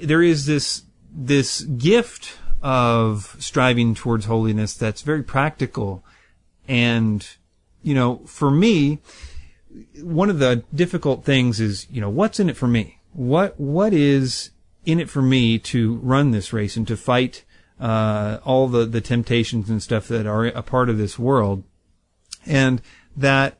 there 0.01 0.22
is 0.22 0.46
this 0.46 0.82
this 1.12 1.62
gift 1.62 2.38
of 2.62 3.36
striving 3.38 3.94
towards 3.94 4.26
holiness 4.26 4.74
that's 4.74 5.03
very 5.03 5.22
practical 5.22 6.05
and 6.68 7.26
you 7.82 7.94
know, 7.94 8.18
for 8.26 8.51
me, 8.51 8.98
one 10.01 10.30
of 10.30 10.38
the 10.38 10.64
difficult 10.74 11.24
things 11.24 11.61
is, 11.61 11.86
you 11.90 12.01
know, 12.01 12.11
what's 12.11 12.40
in 12.40 12.51
it 12.51 12.57
for 12.57 12.66
me? 12.66 12.98
What, 13.12 13.59
what 13.59 13.92
is 13.92 14.51
in 14.84 15.01
it 15.01 15.09
for 15.09 15.22
me 15.22 15.59
to 15.59 15.96
run 15.96 16.30
this 16.30 16.53
race 16.53 16.76
and 16.76 16.86
to 16.88 16.96
fight, 16.96 17.44
uh, 17.81 18.39
all 18.45 18.68
the, 18.68 18.85
the 18.85 19.01
temptations 19.01 19.70
and 19.70 19.83
stuff 19.83 20.07
that 20.09 20.26
are 20.26 20.47
a 20.47 20.62
part 20.62 20.89
of 20.89 20.99
this 20.99 21.18
world? 21.18 21.64
And 22.47 22.81
that 23.16 23.59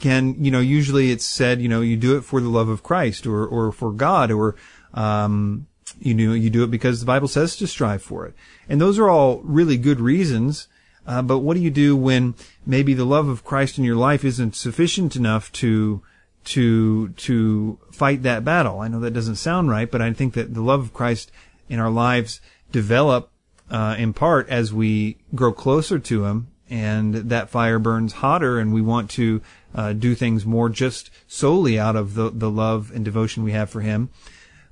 can, 0.00 0.42
you 0.42 0.50
know, 0.50 0.60
usually 0.60 1.10
it's 1.10 1.26
said, 1.26 1.60
you 1.60 1.68
know, 1.68 1.80
you 1.80 1.96
do 1.96 2.16
it 2.16 2.22
for 2.22 2.40
the 2.40 2.48
love 2.48 2.68
of 2.68 2.82
Christ 2.82 3.26
or, 3.26 3.46
or 3.46 3.70
for 3.70 3.92
God 3.92 4.30
or, 4.30 4.56
um, 4.94 5.66
you 5.98 6.14
know, 6.14 6.32
you 6.32 6.50
do 6.50 6.64
it 6.64 6.70
because 6.70 7.00
the 7.00 7.06
Bible 7.06 7.28
says 7.28 7.56
to 7.56 7.66
strive 7.66 8.02
for 8.02 8.26
it. 8.26 8.34
And 8.68 8.80
those 8.80 8.98
are 8.98 9.08
all 9.08 9.40
really 9.42 9.76
good 9.76 10.00
reasons. 10.00 10.68
Uh, 11.06 11.22
but 11.22 11.38
what 11.38 11.54
do 11.54 11.62
you 11.62 11.70
do 11.70 11.96
when 11.96 12.34
maybe 12.66 12.94
the 12.94 13.04
love 13.04 13.28
of 13.28 13.44
Christ 13.44 13.78
in 13.78 13.84
your 13.84 13.96
life 13.96 14.24
isn't 14.24 14.56
sufficient 14.56 15.16
enough 15.16 15.50
to 15.52 16.02
to 16.44 17.08
to 17.08 17.78
fight 17.92 18.22
that 18.22 18.44
battle? 18.44 18.80
I 18.80 18.88
know 18.88 19.00
that 19.00 19.12
doesn't 19.12 19.36
sound 19.36 19.70
right, 19.70 19.90
but 19.90 20.00
I 20.00 20.12
think 20.12 20.34
that 20.34 20.54
the 20.54 20.62
love 20.62 20.80
of 20.80 20.94
Christ 20.94 21.30
in 21.68 21.78
our 21.78 21.90
lives 21.90 22.40
develop 22.70 23.29
uh, 23.70 23.94
in 23.98 24.12
part 24.12 24.48
as 24.48 24.72
we 24.72 25.16
grow 25.34 25.52
closer 25.52 25.98
to 25.98 26.24
Him, 26.24 26.48
and 26.68 27.14
that 27.14 27.50
fire 27.50 27.78
burns 27.78 28.14
hotter, 28.14 28.58
and 28.58 28.72
we 28.72 28.80
want 28.80 29.10
to 29.10 29.40
uh, 29.74 29.92
do 29.92 30.14
things 30.14 30.44
more 30.44 30.68
just 30.68 31.10
solely 31.26 31.78
out 31.78 31.96
of 31.96 32.14
the 32.14 32.30
the 32.30 32.50
love 32.50 32.90
and 32.94 33.04
devotion 33.04 33.42
we 33.42 33.52
have 33.52 33.70
for 33.70 33.80
Him. 33.80 34.10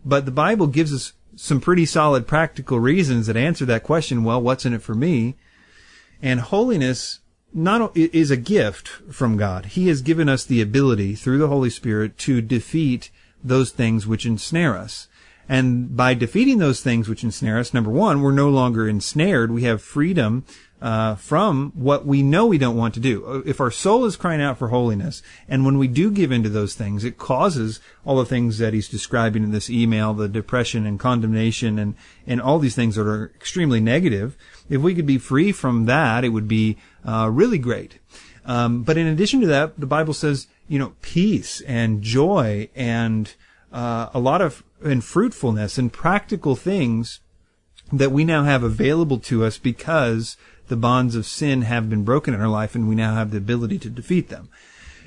But 0.05 0.25
the 0.25 0.31
Bible 0.31 0.67
gives 0.67 0.93
us 0.93 1.13
some 1.37 1.61
pretty 1.61 1.87
solid 1.87 2.27
practical 2.27 2.81
reasons 2.81 3.27
that 3.27 3.37
answer 3.37 3.65
that 3.67 3.85
question. 3.85 4.25
Well, 4.25 4.41
what's 4.41 4.67
in 4.67 4.75
it 4.75 4.83
for 4.83 4.95
me? 4.95 5.37
And 6.21 6.41
holiness 6.41 7.21
not 7.55 7.97
is 7.97 8.31
a 8.31 8.37
gift 8.37 8.89
from 8.89 9.37
God. 9.37 9.67
He 9.67 9.89
has 9.89 10.03
given 10.03 10.29
us 10.29 10.45
the 10.45 10.61
ability 10.61 11.15
through 11.15 11.39
the 11.39 11.49
Holy 11.49 11.71
Spirit 11.71 12.19
to 12.19 12.41
defeat 12.43 13.11
those 13.43 13.71
things 13.71 14.07
which 14.07 14.27
ensnare 14.27 14.77
us. 14.77 15.09
And 15.49 15.97
by 15.97 16.15
defeating 16.15 16.59
those 16.59 16.83
things 16.83 17.09
which 17.09 17.25
ensnare 17.25 17.59
us, 17.59 17.73
number 17.73 17.91
one, 17.91 18.21
we're 18.21 18.33
no 18.33 18.51
longer 18.51 18.87
ensnared. 18.87 19.51
We 19.51 19.63
have 19.63 19.81
freedom 19.81 20.45
uh, 20.81 21.15
from 21.17 21.73
what 21.75 22.07
we 22.07 22.23
know 22.23 22.47
we 22.47 22.59
don't 22.59 22.77
want 22.77 22.95
to 22.95 23.01
do. 23.01 23.43
If 23.47 23.61
our 23.61 23.71
soul 23.71 24.05
is 24.05 24.17
crying 24.17 24.41
out 24.41 24.59
for 24.59 24.69
holiness, 24.69 25.23
and 25.49 25.65
when 25.65 25.79
we 25.79 25.89
do 25.89 26.11
give 26.11 26.31
into 26.31 26.49
those 26.49 26.75
things, 26.75 27.03
it 27.03 27.19
causes 27.19 27.81
all 28.05 28.17
the 28.17 28.27
things 28.27 28.59
that 28.59 28.75
he's 28.75 28.89
describing 28.89 29.43
in 29.43 29.51
this 29.51 29.71
email, 29.71 30.15
the 30.15 30.29
depression 30.29 30.87
and 30.87 31.01
condemnation 31.01 31.79
and, 31.79 31.95
and 32.27 32.41
all 32.41 32.59
these 32.59 32.77
things 32.77 32.95
that 32.97 33.07
are 33.07 33.33
extremely 33.35 33.81
negative. 33.81 34.37
If 34.69 34.83
we 34.83 34.95
could 34.95 35.07
be 35.07 35.19
free 35.19 35.51
from 35.51 35.87
that, 35.87 36.25
it 36.25 36.29
would 36.29 36.49
be 36.49 36.77
uh, 37.05 37.29
really 37.33 37.59
great. 37.59 37.99
Um, 38.45 38.83
but 38.83 38.97
in 38.97 39.07
addition 39.07 39.41
to 39.41 39.47
that, 39.49 39.81
the 39.81 39.87
Bible 39.87 40.15
says, 40.15 40.47
you 40.69 40.79
know, 40.79 40.95
peace 41.03 41.61
and 41.63 42.03
joy 42.03 42.69
and 42.75 43.35
uh, 43.73 44.09
a 44.15 44.19
lot 44.19 44.41
of 44.41 44.63
and 44.83 45.05
fruitfulness 45.05 45.77
and 45.77 45.93
practical 45.93 46.55
things 46.55 47.21
that 47.93 48.13
we 48.13 48.25
now 48.25 48.45
have 48.45 48.63
available 48.63 49.19
to 49.19 49.45
us 49.45 49.59
because 49.59 50.37
the 50.69 50.77
bonds 50.77 51.15
of 51.15 51.27
sin 51.27 51.63
have 51.63 51.91
been 51.91 52.05
broken 52.05 52.35
in 52.35 52.41
our 52.41 52.49
life 52.49 52.75
and 52.75 52.89
we 52.89 52.95
now 52.95 53.15
have 53.15 53.31
the 53.31 53.39
ability 53.39 53.79
to 53.79 53.91
defeat 53.91 54.29
them. 54.29 54.49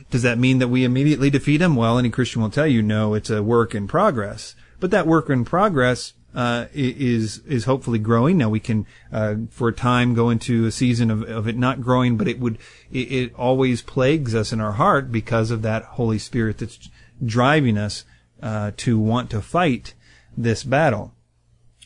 Does 0.09 0.23
that 0.23 0.39
mean 0.39 0.59
that 0.59 0.67
we 0.67 0.83
immediately 0.83 1.29
defeat 1.29 1.57
them? 1.57 1.75
Well, 1.75 1.97
any 1.97 2.09
Christian 2.09 2.41
will 2.41 2.49
tell 2.49 2.67
you, 2.67 2.81
no, 2.81 3.13
it's 3.13 3.29
a 3.29 3.41
work 3.41 3.73
in 3.73 3.87
progress. 3.87 4.55
But 4.79 4.91
that 4.91 5.07
work 5.07 5.29
in 5.29 5.45
progress 5.45 6.13
uh, 6.33 6.65
is 6.73 7.39
is 7.39 7.65
hopefully 7.65 7.99
growing. 7.99 8.37
Now 8.37 8.49
we 8.49 8.59
can, 8.59 8.85
uh, 9.11 9.35
for 9.49 9.67
a 9.67 9.73
time, 9.73 10.13
go 10.13 10.29
into 10.29 10.65
a 10.65 10.71
season 10.71 11.11
of, 11.11 11.23
of 11.23 11.47
it 11.47 11.57
not 11.57 11.81
growing, 11.81 12.17
but 12.17 12.27
it 12.27 12.39
would 12.39 12.57
it, 12.91 13.11
it, 13.11 13.35
always 13.35 13.81
plagues 13.81 14.33
us 14.33 14.53
in 14.53 14.61
our 14.61 14.73
heart 14.73 15.11
because 15.11 15.51
of 15.51 15.61
that 15.61 15.83
Holy 15.83 16.17
Spirit 16.17 16.57
that's 16.57 16.89
driving 17.23 17.77
us 17.77 18.05
uh, 18.41 18.71
to 18.77 18.99
want 18.99 19.29
to 19.29 19.41
fight 19.41 19.93
this 20.35 20.63
battle. 20.63 21.13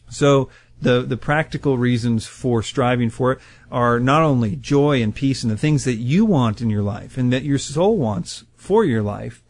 So 0.09 0.49
the 0.81 1.01
the 1.01 1.17
practical 1.17 1.77
reasons 1.77 2.27
for 2.27 2.61
striving 2.61 3.09
for 3.09 3.31
it 3.33 3.39
are 3.71 3.99
not 3.99 4.21
only 4.21 4.55
joy 4.55 5.01
and 5.01 5.15
peace 5.15 5.43
and 5.43 5.51
the 5.51 5.57
things 5.57 5.83
that 5.85 5.95
you 5.95 6.25
want 6.25 6.61
in 6.61 6.69
your 6.69 6.83
life 6.83 7.17
and 7.17 7.31
that 7.31 7.43
your 7.43 7.57
soul 7.57 7.97
wants 7.97 8.43
for 8.55 8.83
your 8.83 9.01
life 9.01 9.41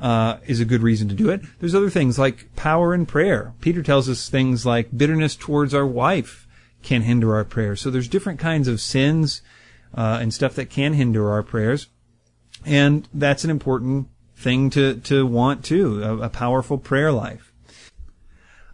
uh, 0.00 0.38
is 0.46 0.60
a 0.60 0.64
good 0.64 0.82
reason 0.82 1.08
to 1.08 1.14
do 1.14 1.30
it. 1.30 1.40
There's 1.60 1.74
other 1.74 1.90
things 1.90 2.18
like 2.18 2.54
power 2.56 2.92
in 2.92 3.06
prayer. 3.06 3.54
Peter 3.60 3.82
tells 3.82 4.08
us 4.08 4.28
things 4.28 4.66
like 4.66 4.96
bitterness 4.96 5.36
towards 5.36 5.72
our 5.72 5.86
wife 5.86 6.46
can 6.82 7.02
hinder 7.02 7.34
our 7.34 7.44
prayers. 7.44 7.80
So 7.80 7.90
there's 7.90 8.08
different 8.08 8.40
kinds 8.40 8.68
of 8.68 8.80
sins 8.80 9.42
uh, 9.96 10.18
and 10.20 10.34
stuff 10.34 10.54
that 10.56 10.70
can 10.70 10.94
hinder 10.94 11.30
our 11.30 11.42
prayers, 11.42 11.86
and 12.64 13.08
that's 13.14 13.44
an 13.44 13.50
important 13.50 14.08
thing 14.36 14.70
to 14.70 14.96
to 15.00 15.26
want 15.26 15.64
too. 15.64 16.02
A, 16.02 16.16
a 16.18 16.28
powerful 16.28 16.78
prayer 16.78 17.12
life. 17.12 17.52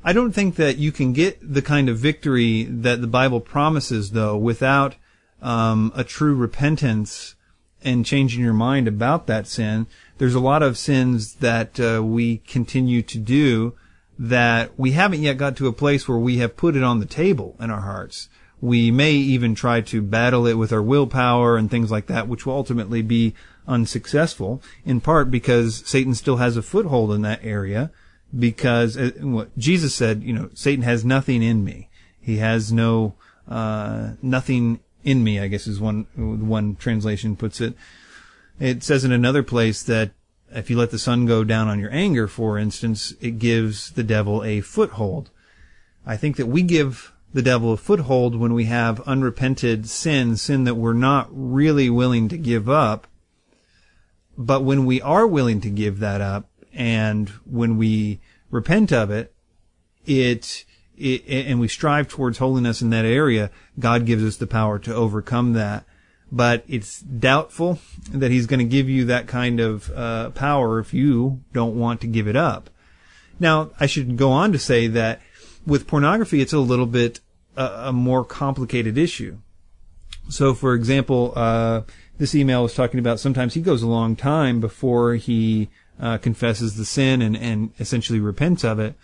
I 0.02 0.12
don't 0.14 0.32
think 0.32 0.56
that 0.56 0.78
you 0.78 0.92
can 0.92 1.12
get 1.12 1.38
the 1.42 1.60
kind 1.60 1.88
of 1.90 1.98
victory 1.98 2.64
that 2.64 3.02
the 3.02 3.06
Bible 3.06 3.40
promises, 3.40 4.12
though, 4.12 4.36
without 4.36 4.96
um, 5.42 5.92
a 5.94 6.04
true 6.04 6.34
repentance 6.34 7.34
and 7.82 8.06
changing 8.06 8.42
your 8.42 8.54
mind 8.54 8.88
about 8.88 9.26
that 9.26 9.46
sin. 9.46 9.86
There's 10.18 10.34
a 10.34 10.40
lot 10.40 10.62
of 10.62 10.78
sins 10.78 11.34
that 11.36 11.78
uh, 11.78 12.02
we 12.02 12.38
continue 12.38 13.02
to 13.02 13.18
do 13.18 13.74
that 14.18 14.78
we 14.78 14.92
haven't 14.92 15.22
yet 15.22 15.38
got 15.38 15.56
to 15.56 15.66
a 15.66 15.72
place 15.72 16.06
where 16.06 16.18
we 16.18 16.38
have 16.38 16.56
put 16.56 16.76
it 16.76 16.82
on 16.82 17.00
the 17.00 17.06
table 17.06 17.56
in 17.58 17.70
our 17.70 17.80
hearts. 17.80 18.28
We 18.60 18.90
may 18.90 19.12
even 19.12 19.54
try 19.54 19.80
to 19.82 20.02
battle 20.02 20.46
it 20.46 20.54
with 20.54 20.72
our 20.72 20.82
willpower 20.82 21.56
and 21.56 21.70
things 21.70 21.90
like 21.90 22.06
that, 22.06 22.28
which 22.28 22.44
will 22.44 22.54
ultimately 22.54 23.00
be 23.00 23.34
unsuccessful, 23.66 24.62
in 24.84 25.00
part 25.00 25.30
because 25.30 25.82
Satan 25.86 26.14
still 26.14 26.36
has 26.36 26.56
a 26.56 26.62
foothold 26.62 27.12
in 27.12 27.22
that 27.22 27.44
area 27.44 27.90
because 28.36 28.96
uh, 28.96 29.10
what 29.20 29.56
Jesus 29.58 29.94
said, 29.94 30.22
you 30.22 30.32
know, 30.32 30.50
Satan 30.54 30.82
has 30.82 31.04
nothing 31.04 31.42
in 31.42 31.64
me. 31.64 31.88
He 32.20 32.38
has 32.38 32.72
no 32.72 33.14
uh, 33.48 34.12
nothing 34.22 34.80
in 35.04 35.24
me. 35.24 35.40
I 35.40 35.48
guess 35.48 35.66
is 35.66 35.80
one 35.80 36.06
one 36.14 36.76
translation 36.76 37.36
puts 37.36 37.60
it. 37.60 37.74
It 38.58 38.82
says 38.82 39.04
in 39.04 39.12
another 39.12 39.42
place 39.42 39.82
that 39.84 40.12
if 40.52 40.68
you 40.68 40.76
let 40.76 40.90
the 40.90 40.98
sun 40.98 41.26
go 41.26 41.44
down 41.44 41.68
on 41.68 41.78
your 41.78 41.92
anger, 41.92 42.26
for 42.26 42.58
instance, 42.58 43.14
it 43.20 43.38
gives 43.38 43.92
the 43.92 44.02
devil 44.02 44.42
a 44.44 44.60
foothold. 44.60 45.30
I 46.06 46.16
think 46.16 46.36
that 46.36 46.46
we 46.46 46.62
give 46.62 47.12
the 47.32 47.42
devil 47.42 47.72
a 47.72 47.76
foothold 47.76 48.34
when 48.34 48.54
we 48.54 48.64
have 48.64 49.00
unrepented 49.02 49.88
sin, 49.88 50.36
sin 50.36 50.64
that 50.64 50.74
we're 50.74 50.92
not 50.92 51.28
really 51.30 51.88
willing 51.88 52.28
to 52.28 52.36
give 52.36 52.68
up. 52.68 53.06
But 54.40 54.64
when 54.64 54.86
we 54.86 55.02
are 55.02 55.26
willing 55.26 55.60
to 55.60 55.68
give 55.68 55.98
that 55.98 56.22
up, 56.22 56.48
and 56.72 57.28
when 57.44 57.76
we 57.76 58.20
repent 58.50 58.90
of 58.90 59.10
it, 59.10 59.34
it, 60.06 60.64
it, 60.96 61.46
and 61.46 61.60
we 61.60 61.68
strive 61.68 62.08
towards 62.08 62.38
holiness 62.38 62.80
in 62.80 62.88
that 62.88 63.04
area, 63.04 63.50
God 63.78 64.06
gives 64.06 64.24
us 64.24 64.38
the 64.38 64.46
power 64.46 64.78
to 64.78 64.94
overcome 64.94 65.52
that. 65.52 65.84
But 66.32 66.64
it's 66.66 67.00
doubtful 67.02 67.80
that 68.12 68.30
He's 68.30 68.46
going 68.46 68.60
to 68.60 68.64
give 68.64 68.88
you 68.88 69.04
that 69.06 69.26
kind 69.26 69.60
of 69.60 69.90
uh, 69.90 70.30
power 70.30 70.78
if 70.78 70.94
you 70.94 71.42
don't 71.52 71.78
want 71.78 72.00
to 72.00 72.06
give 72.06 72.26
it 72.26 72.36
up. 72.36 72.70
Now, 73.38 73.72
I 73.78 73.84
should 73.84 74.16
go 74.16 74.30
on 74.30 74.52
to 74.52 74.58
say 74.58 74.86
that 74.86 75.20
with 75.66 75.86
pornography, 75.86 76.40
it's 76.40 76.54
a 76.54 76.60
little 76.60 76.86
bit 76.86 77.20
uh, 77.58 77.88
a 77.88 77.92
more 77.92 78.24
complicated 78.24 78.96
issue. 78.96 79.36
So, 80.30 80.54
for 80.54 80.72
example, 80.72 81.34
uh, 81.36 81.82
this 82.20 82.34
email 82.34 82.62
was 82.62 82.74
talking 82.74 83.00
about 83.00 83.18
sometimes 83.18 83.54
he 83.54 83.62
goes 83.62 83.82
a 83.82 83.88
long 83.88 84.14
time 84.14 84.60
before 84.60 85.14
he 85.14 85.70
uh, 85.98 86.18
confesses 86.18 86.76
the 86.76 86.84
sin 86.84 87.22
and, 87.22 87.34
and 87.34 87.72
essentially 87.80 88.20
repents 88.20 88.62
of 88.62 88.78
it. 88.78 88.94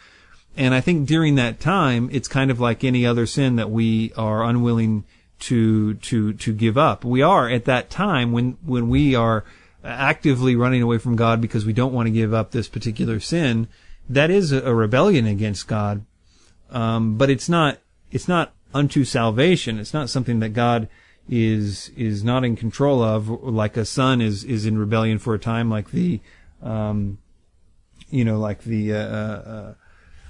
And 0.55 0.75
I 0.75 0.83
think 0.83 1.09
during 1.09 1.35
that 1.37 1.59
time, 1.59 2.11
it's 2.13 2.29
kind 2.29 2.51
of 2.51 2.61
like 2.61 2.85
any 2.85 3.07
other 3.07 3.25
sin 3.25 3.57
that 3.57 3.71
we 3.71 4.13
are 4.19 4.45
unwilling 4.45 5.05
to 5.39 5.95
to 5.95 6.35
to 6.35 6.53
give 6.53 6.77
up. 6.77 7.07
We 7.07 7.23
are 7.23 7.49
at 7.49 7.65
that 7.65 7.89
time 7.89 8.33
when 8.33 8.59
when 8.63 8.91
we 8.91 9.15
are 9.15 9.45
actively 9.83 10.55
running 10.55 10.83
away 10.83 10.99
from 10.99 11.17
God 11.17 11.41
because 11.41 11.65
we 11.65 11.73
don't 11.73 11.95
want 11.95 12.07
to 12.09 12.13
give 12.13 12.35
up 12.35 12.51
this 12.51 12.69
particular 12.69 13.19
sin. 13.19 13.67
That 14.11 14.31
is 14.31 14.53
a, 14.53 14.75
rebellion 14.75 15.27
against 15.27 15.69
God, 15.69 16.05
um, 16.71 17.17
but 17.17 17.31
it's 17.31 17.49
not 17.49 17.79
it's 18.11 18.29
not 18.29 18.53
unto 18.75 19.05
salvation. 19.05 19.79
It's 19.79 19.95
not 19.95 20.11
something 20.11 20.41
that 20.41 20.51
God 20.51 20.89
is 21.29 21.91
is 21.97 22.23
not 22.23 22.45
in 22.45 22.57
control 22.57 23.03
of, 23.03 23.29
like 23.29 23.77
a 23.77 23.85
son 23.85 24.21
is 24.21 24.45
is 24.45 24.67
in 24.67 24.79
rebellion 24.79 25.19
for 25.19 25.35
a 25.35 25.39
time, 25.39 25.71
like 25.71 25.91
the, 25.91 26.21
um, 26.63 27.19
you 28.11 28.25
know, 28.25 28.39
like 28.39 28.63
the. 28.63 28.93
Uh, 28.93 28.97
uh, 28.97 29.75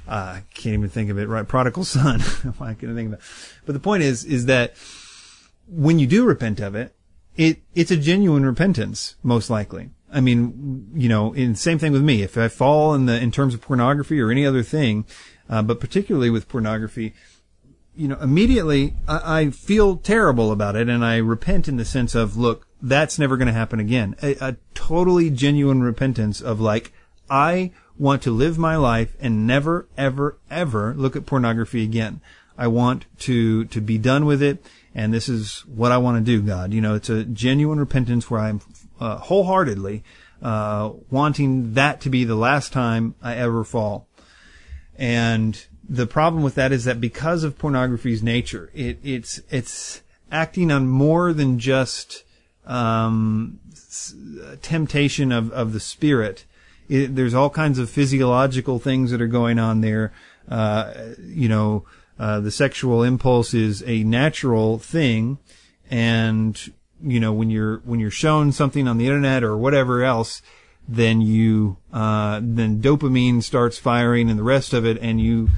I 0.09 0.45
can't 0.55 0.75
even 0.75 0.89
think 0.89 1.11
of 1.11 1.19
it 1.19 1.29
right. 1.29 1.47
Prodigal 1.47 1.85
son. 1.97 2.21
Why 2.59 2.75
can 2.75 2.93
I 2.93 2.95
think 2.95 3.13
of 3.13 3.15
it? 3.15 3.21
But 3.65 3.73
the 3.73 3.81
point 3.81 4.03
is, 4.03 4.25
is 4.25 4.47
that 4.47 4.75
when 5.69 5.99
you 5.99 6.07
do 6.07 6.25
repent 6.25 6.61
of 6.61 6.75
it, 6.75 6.95
it 7.37 7.59
it's 7.75 7.91
a 7.91 7.97
genuine 7.97 8.47
repentance, 8.47 9.17
most 9.23 9.51
likely. 9.51 9.91
I 10.13 10.21
mean, 10.21 10.91
you 10.95 11.09
know, 11.09 11.33
in 11.33 11.55
same 11.57 11.79
thing 11.79 11.93
with 11.93 12.03
me. 12.03 12.23
If 12.23 12.39
I 12.39 12.49
fall 12.49 12.95
in 12.95 13.07
the 13.07 13.21
in 13.21 13.31
terms 13.31 13.55
of 13.55 13.61
pornography 13.61 14.21
or 14.21 14.31
any 14.31 14.47
other 14.47 14.63
thing, 14.63 15.05
uh, 15.51 15.63
but 15.63 15.81
particularly 15.81 16.31
with 16.31 16.49
pornography, 16.49 17.13
you 17.97 18.09
know, 18.09 18.19
immediately 18.21 18.95
I, 19.09 19.41
I, 19.41 19.51
feel 19.51 19.97
terrible 19.97 20.53
about 20.53 20.77
it 20.77 20.89
and 20.89 21.05
I 21.05 21.17
repent 21.17 21.69
in 21.69 21.77
the 21.77 21.85
sense 21.85 22.15
of, 22.15 22.37
look, 22.37 22.67
that's 22.83 23.19
never 23.19 23.37
going 23.37 23.47
to 23.47 23.53
happen 23.53 23.81
again. 23.81 24.17
A, 24.23 24.37
a, 24.41 24.57
totally 24.75 25.31
genuine 25.31 25.83
repentance 25.83 26.41
of 26.41 26.61
like, 26.61 26.93
I 27.29 27.73
want 27.99 28.23
to 28.23 28.31
live 28.31 28.59
my 28.59 28.77
life 28.77 29.17
and 29.19 29.47
never, 29.47 29.89
ever, 29.97 30.39
ever 30.51 30.95
look 30.95 31.17
at 31.17 31.27
pornography 31.27 31.83
again. 31.83 32.21
I 32.59 32.69
want 32.69 33.07
to, 33.21 33.65
to 33.67 33.81
be 33.81 33.99
done 33.99 34.27
with 34.27 34.43
it. 34.43 34.65
And 34.95 35.13
this 35.13 35.29
is 35.29 35.61
what 35.67 35.93
I 35.93 35.99
want 35.99 36.19
to 36.19 36.25
do, 36.25 36.43
God. 36.43 36.73
You 36.73 36.81
know, 36.81 36.95
it's 36.95 37.11
a 37.11 37.25
genuine 37.25 37.79
repentance 37.79 38.31
where 38.31 38.41
I'm 38.41 38.61
uh, 39.01 39.19
wholeheartedly 39.19 40.05
uh, 40.43 40.93
wanting 41.11 41.75
that 41.75 42.01
to 42.03 42.11
be 42.11 42.25
the 42.25 42.35
last 42.35 42.73
time 42.73 43.15
I 43.23 43.35
ever 43.37 43.65
fall. 43.65 44.09
And 44.99 45.63
the 45.89 46.07
problem 46.07 46.43
with 46.43 46.55
that 46.57 46.73
is 46.73 46.85
that 46.85 47.01
because 47.01 47.45
of 47.45 47.59
pornography's 47.59 48.23
nature, 48.23 48.71
it, 48.75 48.99
it's 49.03 49.41
it's 49.51 50.03
acting 50.31 50.71
on 50.71 50.89
more 50.89 51.33
than 51.33 51.59
just 51.59 52.25
um, 52.67 53.61
temptation 54.63 55.33
of, 55.33 55.53
of 55.53 55.73
the 55.73 55.81
spirit. 55.81 56.45
It, 56.89 57.15
there's 57.15 57.35
all 57.35 57.51
kinds 57.51 57.79
of 57.79 57.91
physiological 57.91 58.79
things 58.79 59.11
that 59.11 59.21
are 59.21 59.27
going 59.27 59.59
on 59.59 59.81
there. 59.81 60.13
Uh, 60.49 60.93
you 61.21 61.49
know, 61.49 61.85
uh, 62.19 62.41
the 62.41 62.51
sexual 62.51 63.03
impulse 63.03 63.55
is 63.55 63.83
a 63.87 64.03
natural 64.05 64.79
thing, 64.79 65.39
and 65.91 66.73
you 67.03 67.21
know 67.21 67.33
when 67.33 67.51
you're 67.51 67.79
when 67.79 68.01
you're 68.01 68.11
shown 68.11 68.53
something 68.53 68.89
on 68.89 68.99
the 68.99 69.07
internet 69.07 69.45
or 69.45 69.57
whatever 69.57 70.03
else, 70.03 70.43
then 70.89 71.21
you 71.21 71.77
uh, 71.93 72.41
then 72.43 72.81
dopamine 72.81 73.43
starts 73.43 73.79
firing 73.79 74.31
and 74.31 74.39
the 74.39 74.45
rest 74.45 74.73
of 74.73 74.87
it, 74.87 74.99
and 75.01 75.21
you 75.21 75.51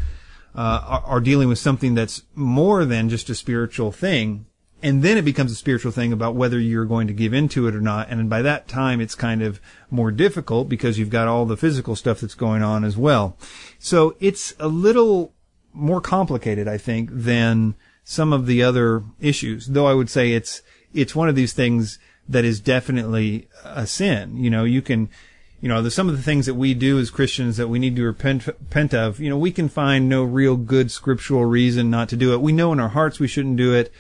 uh, 0.59 0.83
are, 0.85 1.03
are 1.07 1.21
dealing 1.21 1.47
with 1.47 1.59
something 1.61 1.95
that's 1.95 2.25
more 2.35 2.85
than 2.85 3.09
just 3.09 3.31
a 3.31 3.35
spiritual 3.37 3.93
thing. 3.93 4.45
And 4.83 5.05
then 5.05 5.17
it 5.17 5.25
becomes 5.25 5.53
a 5.53 5.55
spiritual 5.55 5.93
thing 5.93 6.13
about 6.13 6.35
whether 6.35 6.59
you're 6.59 6.85
going 6.85 7.07
to 7.07 7.13
give 7.13 7.33
into 7.33 7.69
it 7.69 7.77
or 7.77 7.81
not. 7.81 8.09
And 8.09 8.29
by 8.29 8.43
that 8.43 8.67
time, 8.67 9.01
it's 9.01 9.15
kind 9.15 9.41
of 9.41 9.61
more 9.89 10.11
difficult 10.11 10.69
because 10.69 10.99
you've 10.99 11.11
got 11.11 11.29
all 11.29 11.47
the 11.47 11.57
physical 11.57 11.95
stuff 11.95 12.21
that's 12.21 12.35
going 12.35 12.65
on 12.65 12.83
as 12.83 12.97
well. 12.97 13.37
So 13.79 14.17
it's 14.19 14.53
a 14.59 14.67
little 14.67 15.33
more 15.73 16.01
complicated, 16.01 16.67
I 16.67 16.77
think, 16.77 17.11
than 17.13 17.77
some 18.03 18.33
of 18.33 18.47
the 18.47 18.61
other 18.61 19.05
issues. 19.21 19.69
Though 19.69 19.87
I 19.87 19.95
would 19.95 20.11
say 20.11 20.33
it's, 20.33 20.63
it's 20.93 21.15
one 21.15 21.29
of 21.29 21.37
these 21.37 21.53
things 21.53 22.01
that 22.29 22.45
is 22.45 22.59
definitely 22.59 23.47
a 23.65 23.87
sin. 23.87 24.37
You 24.43 24.51
know, 24.51 24.65
you 24.65 24.83
can, 24.83 25.09
you 25.61 25.69
know, 25.69 25.83
the, 25.83 25.91
some 25.91 26.09
of 26.09 26.17
the 26.17 26.23
things 26.23 26.47
that 26.47 26.55
we 26.55 26.73
do 26.75 26.99
as 26.99 27.11
Christians 27.11 27.57
that 27.57 27.69
we 27.69 27.79
need 27.79 27.97
to 27.97 28.05
repent, 28.05 28.47
repent 28.47 28.95
of, 28.95 29.19
you 29.19 29.29
know, 29.29 29.39
we 29.39 29.51
can 29.51 29.69
find 29.69 30.09
no 30.09 30.23
real 30.23 30.57
good 30.57 30.91
scriptural 30.91 31.45
reason 31.45 31.91
not 31.91 32.09
to 32.11 32.17
do 32.17 32.33
it. 32.33 32.41
We 32.41 32.53
know 32.53 32.73
in 32.73 32.81
our 32.81 32.89
hearts 32.89 33.19
we 33.19 33.27
shouldn't 33.27 33.57
do 33.57 33.75
it. 33.75 33.93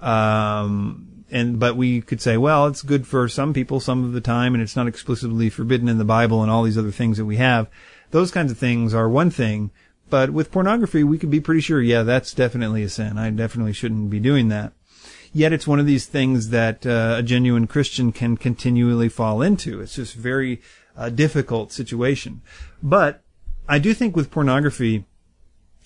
Um, 0.00 1.24
and, 1.30 1.58
but 1.58 1.76
we 1.76 2.02
could 2.02 2.20
say, 2.20 2.36
well, 2.36 2.66
it's 2.66 2.82
good 2.82 3.06
for 3.06 3.28
some 3.28 3.54
people 3.54 3.80
some 3.80 4.04
of 4.04 4.12
the 4.12 4.20
time 4.20 4.54
and 4.54 4.62
it's 4.62 4.76
not 4.76 4.86
explicitly 4.86 5.48
forbidden 5.48 5.88
in 5.88 5.98
the 5.98 6.04
Bible 6.04 6.42
and 6.42 6.50
all 6.50 6.62
these 6.62 6.78
other 6.78 6.92
things 6.92 7.16
that 7.16 7.24
we 7.24 7.36
have. 7.36 7.68
Those 8.10 8.30
kinds 8.30 8.52
of 8.52 8.58
things 8.58 8.94
are 8.94 9.08
one 9.08 9.30
thing. 9.30 9.70
But 10.08 10.30
with 10.30 10.52
pornography, 10.52 11.02
we 11.02 11.18
could 11.18 11.30
be 11.30 11.40
pretty 11.40 11.60
sure, 11.60 11.82
yeah, 11.82 12.02
that's 12.02 12.32
definitely 12.32 12.82
a 12.84 12.88
sin. 12.88 13.18
I 13.18 13.30
definitely 13.30 13.72
shouldn't 13.72 14.10
be 14.10 14.20
doing 14.20 14.48
that. 14.48 14.72
Yet 15.32 15.52
it's 15.52 15.66
one 15.66 15.80
of 15.80 15.86
these 15.86 16.06
things 16.06 16.50
that 16.50 16.86
uh, 16.86 17.16
a 17.18 17.22
genuine 17.22 17.66
Christian 17.66 18.12
can 18.12 18.36
continually 18.36 19.08
fall 19.08 19.42
into. 19.42 19.80
It's 19.80 19.96
just 19.96 20.14
very 20.14 20.62
a 20.96 21.10
difficult 21.10 21.72
situation. 21.72 22.42
But 22.82 23.22
I 23.68 23.78
do 23.78 23.94
think 23.94 24.16
with 24.16 24.30
pornography, 24.30 25.04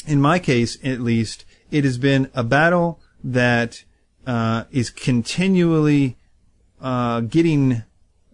in 0.07 0.21
my 0.21 0.39
case 0.39 0.79
at 0.83 1.01
least, 1.01 1.45
it 1.71 1.85
has 1.85 1.99
been 1.99 2.31
a 2.35 2.45
battle 2.45 3.01
that 3.23 3.85
uh, 4.27 4.65
is 4.71 4.91
continually 4.91 6.17
uh, 6.81 7.21
getting 7.21 7.83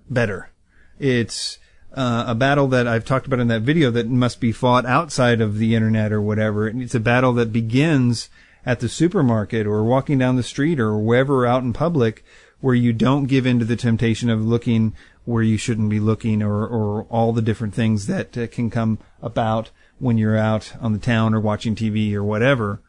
better. 0.08 0.50
It's 0.98 1.58
uh, 1.94 2.24
a 2.28 2.34
battle 2.34 2.68
that 2.68 2.86
I've 2.86 3.04
talked 3.04 3.26
about 3.26 3.40
in 3.40 3.48
that 3.48 3.62
video 3.62 3.90
that 3.90 4.08
must 4.08 4.40
be 4.40 4.52
fought 4.52 4.84
outside 4.86 5.40
of 5.40 5.58
the 5.58 5.74
internet 5.74 6.12
or 6.12 6.20
whatever. 6.20 6.68
It's 6.68 6.94
a 6.94 7.00
battle 7.00 7.32
that 7.34 7.52
begins 7.52 8.28
at 8.64 8.80
the 8.80 8.88
supermarket 8.88 9.66
or 9.66 9.84
walking 9.84 10.18
down 10.18 10.36
the 10.36 10.42
street 10.42 10.80
or 10.80 10.98
wherever 10.98 11.46
out 11.46 11.62
in 11.62 11.72
public 11.72 12.24
where 12.60 12.74
you 12.74 12.92
don't 12.92 13.26
give 13.26 13.46
in 13.46 13.58
to 13.58 13.64
the 13.64 13.76
temptation 13.76 14.28
of 14.28 14.44
looking 14.44 14.94
where 15.26 15.42
you 15.42 15.58
shouldn't 15.58 15.90
be 15.90 16.00
looking 16.00 16.42
or, 16.42 16.66
or 16.66 17.02
all 17.10 17.32
the 17.32 17.42
different 17.42 17.74
things 17.74 18.06
that 18.06 18.38
uh, 18.38 18.46
can 18.46 18.70
come 18.70 18.98
about 19.20 19.70
when 19.98 20.16
you're 20.16 20.36
out 20.36 20.72
on 20.80 20.92
the 20.92 20.98
town 20.98 21.34
or 21.34 21.40
watching 21.40 21.74
TV 21.74 22.14
or 22.14 22.22
whatever. 22.22 22.80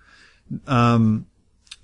Um, 0.68 1.26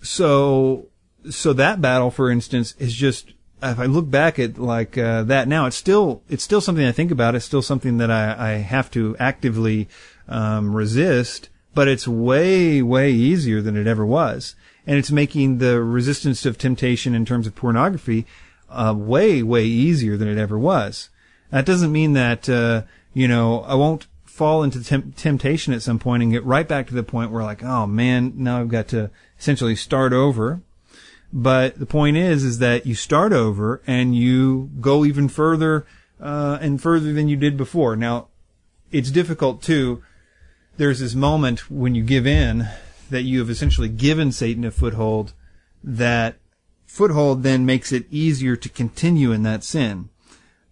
so, 0.01 0.87
so 1.29 1.53
that 1.53 1.81
battle, 1.81 2.11
for 2.11 2.29
instance, 2.29 2.75
is 2.77 2.93
just, 2.93 3.33
if 3.63 3.79
I 3.79 3.85
look 3.85 4.09
back 4.09 4.37
at 4.37 4.59
like, 4.59 4.97
uh, 4.97 5.23
that 5.23 5.47
now, 5.47 5.65
it's 5.65 5.75
still, 5.75 6.21
it's 6.29 6.43
still 6.43 6.61
something 6.61 6.85
I 6.85 6.91
think 6.91 7.09
about. 7.09 7.33
It's 7.33 7.45
still 7.45 7.61
something 7.63 7.97
that 7.97 8.11
I, 8.11 8.35
I 8.37 8.51
have 8.57 8.91
to 8.91 9.17
actively, 9.19 9.87
um, 10.27 10.75
resist, 10.75 11.49
but 11.73 11.87
it's 11.87 12.07
way, 12.07 12.81
way 12.83 13.11
easier 13.11 13.61
than 13.61 13.75
it 13.75 13.87
ever 13.87 14.05
was. 14.05 14.55
And 14.85 14.97
it's 14.97 15.11
making 15.11 15.57
the 15.57 15.81
resistance 15.81 16.45
of 16.45 16.57
temptation 16.57 17.15
in 17.15 17.25
terms 17.25 17.47
of 17.47 17.55
pornography 17.55 18.27
uh, 18.73 18.93
way, 18.93 19.43
way 19.43 19.65
easier 19.65 20.17
than 20.17 20.27
it 20.27 20.37
ever 20.37 20.57
was. 20.57 21.09
That 21.51 21.65
doesn't 21.65 21.91
mean 21.91 22.13
that, 22.13 22.49
uh, 22.49 22.83
you 23.13 23.27
know, 23.27 23.61
I 23.61 23.75
won't 23.75 24.07
fall 24.25 24.63
into 24.63 24.83
temp- 24.83 25.15
temptation 25.15 25.73
at 25.73 25.83
some 25.83 25.99
point 25.99 26.23
and 26.23 26.31
get 26.31 26.43
right 26.43 26.67
back 26.67 26.87
to 26.87 26.95
the 26.95 27.03
point 27.03 27.31
where 27.31 27.43
like, 27.43 27.63
oh 27.63 27.85
man, 27.85 28.33
now 28.35 28.59
I've 28.59 28.69
got 28.69 28.87
to 28.89 29.11
essentially 29.39 29.75
start 29.75 30.13
over. 30.13 30.61
But 31.31 31.79
the 31.79 31.85
point 31.85 32.17
is, 32.17 32.43
is 32.43 32.59
that 32.59 32.85
you 32.85 32.95
start 32.95 33.33
over 33.33 33.81
and 33.87 34.15
you 34.15 34.69
go 34.81 35.05
even 35.05 35.29
further, 35.29 35.85
uh, 36.19 36.57
and 36.61 36.81
further 36.81 37.13
than 37.13 37.27
you 37.27 37.35
did 37.35 37.57
before. 37.57 37.95
Now, 37.95 38.27
it's 38.91 39.11
difficult 39.11 39.61
too. 39.61 40.03
There's 40.77 40.99
this 40.99 41.15
moment 41.15 41.69
when 41.69 41.95
you 41.95 42.03
give 42.03 42.25
in 42.25 42.67
that 43.09 43.23
you 43.23 43.39
have 43.39 43.49
essentially 43.49 43.89
given 43.89 44.31
Satan 44.31 44.63
a 44.63 44.71
foothold 44.71 45.33
that 45.83 46.35
foothold 46.93 47.41
then 47.41 47.65
makes 47.65 47.91
it 47.91 48.05
easier 48.11 48.55
to 48.55 48.69
continue 48.69 49.31
in 49.31 49.41
that 49.41 49.63
sin. 49.63 50.09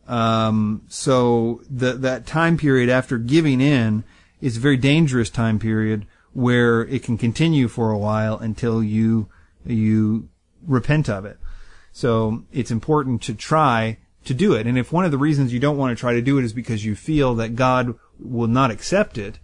Um, 0.07 0.83
so 0.87 1.63
the, 1.67 1.93
that 1.93 2.27
time 2.27 2.57
period 2.57 2.89
after 2.89 3.17
giving 3.17 3.59
in 3.59 4.03
is 4.39 4.57
a 4.57 4.59
very 4.59 4.77
dangerous 4.77 5.31
time 5.31 5.57
period 5.57 6.05
where 6.33 6.81
it 6.81 7.01
can 7.01 7.17
continue 7.17 7.67
for 7.67 7.89
a 7.89 7.97
while 7.97 8.37
until 8.37 8.83
you 8.83 9.29
you 9.65 10.29
repent 10.67 11.09
of 11.09 11.25
it. 11.25 11.39
So 11.91 12.43
it's 12.51 12.69
important 12.69 13.23
to 13.23 13.33
try 13.33 13.97
to 14.25 14.35
do 14.35 14.53
it. 14.53 14.67
And 14.67 14.77
if 14.77 14.91
one 14.91 15.05
of 15.05 15.11
the 15.11 15.17
reasons 15.17 15.51
you 15.51 15.59
don't 15.59 15.77
want 15.77 15.97
to 15.97 15.99
try 15.99 16.13
to 16.13 16.21
do 16.21 16.37
it 16.37 16.45
is 16.45 16.53
because 16.53 16.85
you 16.85 16.95
feel 16.95 17.33
that 17.35 17.55
God 17.55 17.95
will 18.19 18.47
not 18.47 18.69
accept 18.69 19.17
it, 19.17 19.39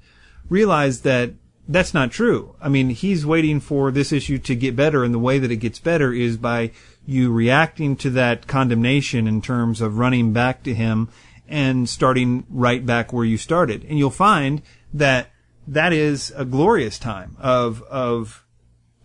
realize 0.47 1.01
that 1.01 1.34
that's 1.68 1.93
not 1.93 2.11
true. 2.11 2.55
I 2.61 2.70
mean, 2.70 2.89
he's 2.89 3.26
waiting 3.26 3.59
for 3.59 3.91
this 3.91 4.11
issue 4.11 4.38
to 4.39 4.55
get 4.55 4.76
better, 4.76 5.03
and 5.03 5.13
the 5.13 5.20
way 5.20 5.39
that 5.39 5.51
it 5.51 5.57
gets 5.57 5.80
better 5.80 6.13
is 6.13 6.38
by 6.38 6.72
you 7.05 7.32
reacting 7.32 7.95
to 7.97 8.09
that 8.11 8.47
condemnation 8.47 9.28
in 9.28 9.41
terms 9.41 9.82
of 9.82 9.97
running 9.97 10.34
back 10.34 10.63
to 10.63 10.74
him 10.74 11.09
and 11.47 11.88
starting 11.88 12.45
right 12.49 12.86
back 12.86 13.11
where 13.11 13.26
you 13.26 13.38
started. 13.38 13.86
And 13.88 13.97
you'll 13.97 14.09
find 14.09 14.61
that 14.93 15.32
that 15.68 15.93
is 15.93 16.32
a 16.36 16.45
glorious 16.45 16.97
time 16.97 17.36
of 17.39 17.82
of 17.84 18.45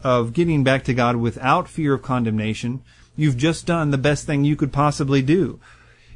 of 0.03 0.33
getting 0.33 0.65
back 0.65 0.85
to 0.85 0.95
God 0.95 1.17
without 1.17 1.69
fear 1.69 1.95
of 1.95 2.03
condemnation. 2.03 2.83
You've 3.17 3.37
just 3.37 3.67
done 3.67 3.91
the 3.91 3.99
best 3.99 4.27
thing 4.27 4.45
you 4.45 4.57
could 4.57 4.73
possibly 4.73 5.23
do. 5.23 5.61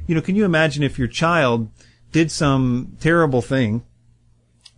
You 0.06 0.14
know, 0.14 0.20
can 0.20 0.36
you 0.36 0.44
imagine 0.44 0.82
if 0.82 0.98
your 0.98 1.08
child 1.08 1.70
did 2.12 2.30
some 2.30 2.96
terrible 3.00 3.42
thing 3.42 3.84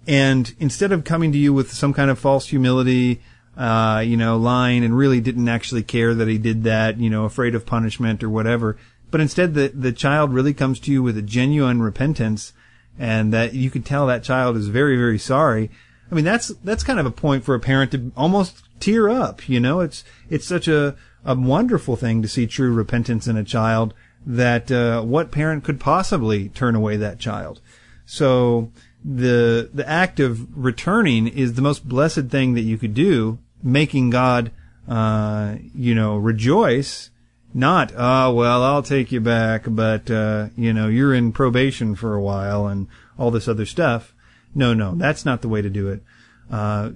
and 0.09 0.55
instead 0.59 0.91
of 0.91 1.05
coming 1.05 1.33
to 1.33 1.39
you 1.39 1.53
with 1.53 1.71
some 1.71 1.93
kind 1.93 2.11
of 2.11 2.19
false 2.19 2.49
humility, 2.49 3.21
uh, 3.59 4.03
you 4.05 4.17
know, 4.17 4.39
lying 4.39 4.83
and 4.83 4.97
really 4.97 5.21
didn't 5.21 5.49
actually 5.49 5.83
care 5.83 6.15
that 6.15 6.27
he 6.27 6.39
did 6.39 6.65
that, 6.65 6.99
you 6.99 7.11
know, 7.11 7.27
afraid 7.27 7.55
of 7.55 7.67
punishment 7.67 8.25
or 8.25 8.31
whatever, 8.31 8.79
but 9.11 9.21
instead 9.21 9.53
the, 9.53 9.69
the 9.69 9.93
child 9.93 10.33
really 10.33 10.55
comes 10.55 10.81
to 10.81 10.91
you 10.91 11.03
with 11.03 11.19
a 11.19 11.23
genuine 11.23 11.83
repentance 11.83 12.55
and 12.99 13.35
that 13.35 13.53
you 13.53 13.71
can 13.71 13.83
tell 13.83 14.07
that 14.07 14.23
child 14.23 14.57
is 14.57 14.69
very, 14.69 14.97
very 14.97 15.19
sorry. 15.19 15.71
I 16.11 16.15
mean, 16.15 16.25
that's, 16.25 16.49
that's 16.65 16.83
kind 16.83 16.99
of 16.99 17.05
a 17.05 17.11
point 17.11 17.45
for 17.45 17.55
a 17.55 17.61
parent 17.61 17.93
to 17.93 18.11
almost 18.17 18.63
tear 18.81 19.11
up, 19.11 19.47
you 19.47 19.61
know, 19.61 19.81
it's, 19.81 20.05
it's 20.31 20.47
such 20.47 20.69
a, 20.69 20.97
a 21.23 21.35
wonderful 21.35 21.97
thing 21.97 22.23
to 22.23 22.29
see 22.29 22.47
true 22.47 22.73
repentance 22.73 23.27
in 23.27 23.37
a 23.37 23.45
child 23.45 23.93
that, 24.25 24.73
uh, 24.73 25.03
what 25.03 25.31
parent 25.31 25.65
could 25.65 25.79
possibly 25.79 26.49
turn 26.49 26.75
away 26.75 26.97
that 26.97 27.19
child? 27.19 27.61
So, 28.07 28.73
the 29.05 29.71
the 29.73 29.89
act 29.89 30.21
of 30.21 30.47
returning 30.57 31.29
is 31.29 31.55
the 31.55 31.63
most 31.63 31.89
blessed 31.89 32.27
thing 32.27 32.55
that 32.55 32.63
you 32.63 32.79
could 32.79 32.95
do, 32.95 33.39
making 33.63 34.11
God, 34.11 34.51
uh, 34.89 35.57
you 35.75 35.95
know, 35.95 36.17
rejoice. 36.17 37.11
Not, 37.55 37.93
oh 37.97 38.35
well, 38.35 38.63
I'll 38.63 38.83
take 38.83 39.11
you 39.11 39.21
back, 39.21 39.65
but 39.67 40.11
uh, 40.11 40.49
you 40.57 40.73
know, 40.73 40.89
you're 40.89 41.15
in 41.15 41.33
probation 41.33 41.95
for 41.95 42.15
a 42.15 42.21
while 42.21 42.67
and 42.67 42.89
all 43.19 43.31
this 43.31 43.49
other 43.49 43.65
stuff. 43.65 44.15
No, 44.55 44.75
no, 44.75 44.95
that's 44.95 45.25
not 45.25 45.41
the 45.41 45.49
way 45.49 45.63
to 45.63 45.71
do 45.71 45.89
it. 45.89 46.03
Uh, 46.51 46.91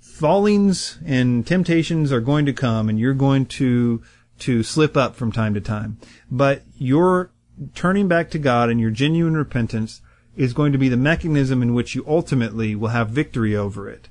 fallings 0.00 0.98
and 1.04 1.46
temptations 1.46 2.12
are 2.12 2.20
going 2.20 2.46
to 2.46 2.52
come, 2.52 2.88
and 2.88 2.98
you're 2.98 3.14
going 3.14 3.46
to 3.46 4.02
to 4.40 4.62
slip 4.62 4.96
up 4.96 5.16
from 5.16 5.32
time 5.32 5.54
to 5.54 5.60
time. 5.60 5.98
But 6.30 6.62
your 6.76 7.32
turning 7.74 8.06
back 8.06 8.30
to 8.30 8.38
God 8.38 8.70
and 8.70 8.80
your 8.80 8.90
genuine 8.90 9.36
repentance 9.36 10.00
is 10.38 10.52
going 10.52 10.70
to 10.70 10.78
be 10.78 10.88
the 10.88 10.96
mechanism 10.96 11.60
in 11.62 11.74
which 11.74 11.96
you 11.96 12.04
ultimately 12.06 12.76
will 12.76 12.88
have 12.88 13.10
victory 13.10 13.56
over 13.56 13.90
it. 13.90 14.08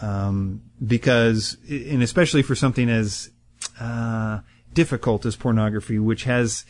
Um, 0.00 0.62
because, 0.86 1.56
and 1.68 2.00
especially 2.00 2.42
for 2.42 2.54
something 2.54 2.88
as 2.88 3.30
uh, 3.80 4.38
difficult 4.72 5.26
as 5.26 5.34
pornography, 5.34 5.98
which 5.98 6.22
has 6.24 6.64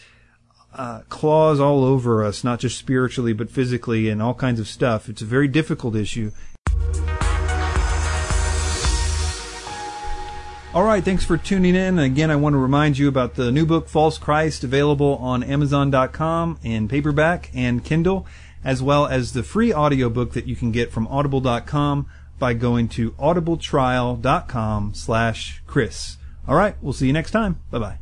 uh, 0.74 1.02
claws 1.10 1.60
all 1.60 1.84
over 1.84 2.24
us, 2.24 2.42
not 2.42 2.60
just 2.60 2.78
spiritually 2.78 3.34
but 3.34 3.50
physically, 3.50 4.08
and 4.08 4.22
all 4.22 4.32
kinds 4.32 4.58
of 4.58 4.66
stuff. 4.66 5.10
It's 5.10 5.20
a 5.20 5.26
very 5.26 5.48
difficult 5.48 5.94
issue. 5.94 6.32
All 10.72 10.84
right, 10.84 11.04
thanks 11.04 11.24
for 11.24 11.36
tuning 11.36 11.74
in. 11.74 11.98
Again, 11.98 12.30
I 12.30 12.36
want 12.36 12.54
to 12.54 12.58
remind 12.58 12.96
you 12.96 13.08
about 13.08 13.34
the 13.34 13.52
new 13.52 13.66
book, 13.66 13.88
False 13.88 14.16
Christ, 14.16 14.64
available 14.64 15.16
on 15.16 15.42
Amazon.com 15.42 16.58
in 16.62 16.88
paperback 16.88 17.50
and 17.54 17.84
Kindle 17.84 18.26
as 18.64 18.82
well 18.82 19.06
as 19.06 19.32
the 19.32 19.42
free 19.42 19.72
audiobook 19.72 20.32
that 20.32 20.46
you 20.46 20.56
can 20.56 20.72
get 20.72 20.90
from 20.90 21.06
audible.com 21.08 22.06
by 22.38 22.54
going 22.54 22.88
to 22.88 23.12
audibletrial.com 23.12 24.94
slash 24.94 25.62
Chris. 25.66 26.16
All 26.46 26.54
right, 26.54 26.76
we'll 26.80 26.92
see 26.92 27.06
you 27.06 27.12
next 27.12 27.32
time. 27.32 27.60
Bye-bye. 27.70 27.98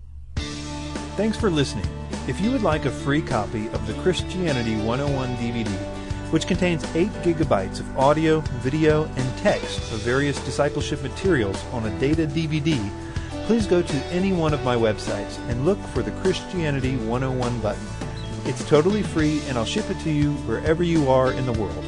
Thanks 1.16 1.36
for 1.38 1.50
listening. 1.50 1.88
If 2.28 2.40
you 2.40 2.50
would 2.50 2.62
like 2.62 2.84
a 2.84 2.90
free 2.90 3.22
copy 3.22 3.68
of 3.68 3.86
the 3.86 3.94
Christianity 4.02 4.76
101 4.76 5.36
DVD, 5.36 5.68
which 6.30 6.46
contains 6.46 6.84
8 6.94 7.08
gigabytes 7.22 7.80
of 7.80 7.98
audio, 7.98 8.40
video, 8.60 9.04
and 9.04 9.38
text 9.38 9.78
of 9.92 10.00
various 10.00 10.38
discipleship 10.44 11.02
materials 11.02 11.64
on 11.72 11.86
a 11.86 12.00
data 12.00 12.26
DVD, 12.26 12.76
please 13.46 13.66
go 13.66 13.80
to 13.80 13.96
any 14.06 14.32
one 14.32 14.52
of 14.52 14.64
my 14.64 14.74
websites 14.74 15.38
and 15.48 15.64
look 15.64 15.78
for 15.78 16.02
the 16.02 16.10
Christianity 16.22 16.96
101 16.96 17.60
button. 17.60 18.05
It's 18.46 18.64
totally 18.68 19.02
free 19.02 19.40
and 19.48 19.58
I'll 19.58 19.64
ship 19.64 19.90
it 19.90 19.98
to 20.00 20.10
you 20.10 20.32
wherever 20.44 20.84
you 20.84 21.10
are 21.10 21.32
in 21.32 21.46
the 21.46 21.52
world. 21.52 21.84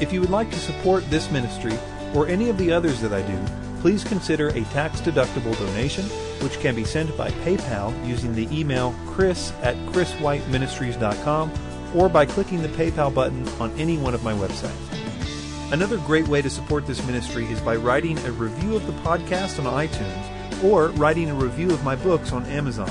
If 0.00 0.12
you 0.12 0.20
would 0.20 0.30
like 0.30 0.50
to 0.50 0.58
support 0.58 1.08
this 1.10 1.30
ministry 1.30 1.78
or 2.14 2.26
any 2.26 2.48
of 2.48 2.56
the 2.56 2.72
others 2.72 3.00
that 3.02 3.12
I 3.12 3.20
do, 3.22 3.38
please 3.80 4.02
consider 4.02 4.48
a 4.48 4.64
tax-deductible 4.64 5.58
donation, 5.58 6.04
which 6.42 6.58
can 6.60 6.74
be 6.74 6.84
sent 6.84 7.14
by 7.16 7.30
PayPal 7.30 7.92
using 8.06 8.34
the 8.34 8.48
email 8.50 8.94
chris 9.06 9.52
at 9.62 9.76
chriswhiteministries.com 9.92 11.52
or 11.94 12.08
by 12.08 12.24
clicking 12.24 12.62
the 12.62 12.68
PayPal 12.68 13.12
button 13.12 13.46
on 13.60 13.70
any 13.78 13.98
one 13.98 14.14
of 14.14 14.24
my 14.24 14.32
websites. 14.32 15.72
Another 15.72 15.98
great 15.98 16.26
way 16.28 16.40
to 16.40 16.48
support 16.48 16.86
this 16.86 17.04
ministry 17.06 17.44
is 17.46 17.60
by 17.60 17.76
writing 17.76 18.18
a 18.20 18.32
review 18.32 18.74
of 18.74 18.86
the 18.86 18.92
podcast 19.02 19.62
on 19.62 19.86
iTunes 19.86 20.64
or 20.64 20.88
writing 20.92 21.28
a 21.28 21.34
review 21.34 21.70
of 21.70 21.84
my 21.84 21.94
books 21.94 22.32
on 22.32 22.46
Amazon. 22.46 22.90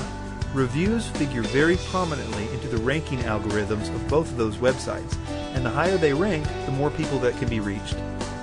Reviews 0.54 1.06
figure 1.08 1.42
very 1.42 1.76
prominently 1.88 2.50
into 2.54 2.68
the 2.68 2.78
ranking 2.78 3.18
algorithms 3.20 3.94
of 3.94 4.08
both 4.08 4.30
of 4.30 4.38
those 4.38 4.56
websites, 4.56 5.16
and 5.54 5.64
the 5.64 5.70
higher 5.70 5.98
they 5.98 6.14
rank, 6.14 6.46
the 6.64 6.72
more 6.72 6.90
people 6.90 7.18
that 7.18 7.36
can 7.36 7.48
be 7.48 7.60
reached. 7.60 7.96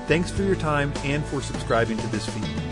Thanks 0.08 0.30
for 0.30 0.44
your 0.44 0.56
time 0.56 0.94
and 1.04 1.26
for 1.26 1.42
subscribing 1.42 1.98
to 1.98 2.08
this 2.08 2.30
feed. 2.30 2.65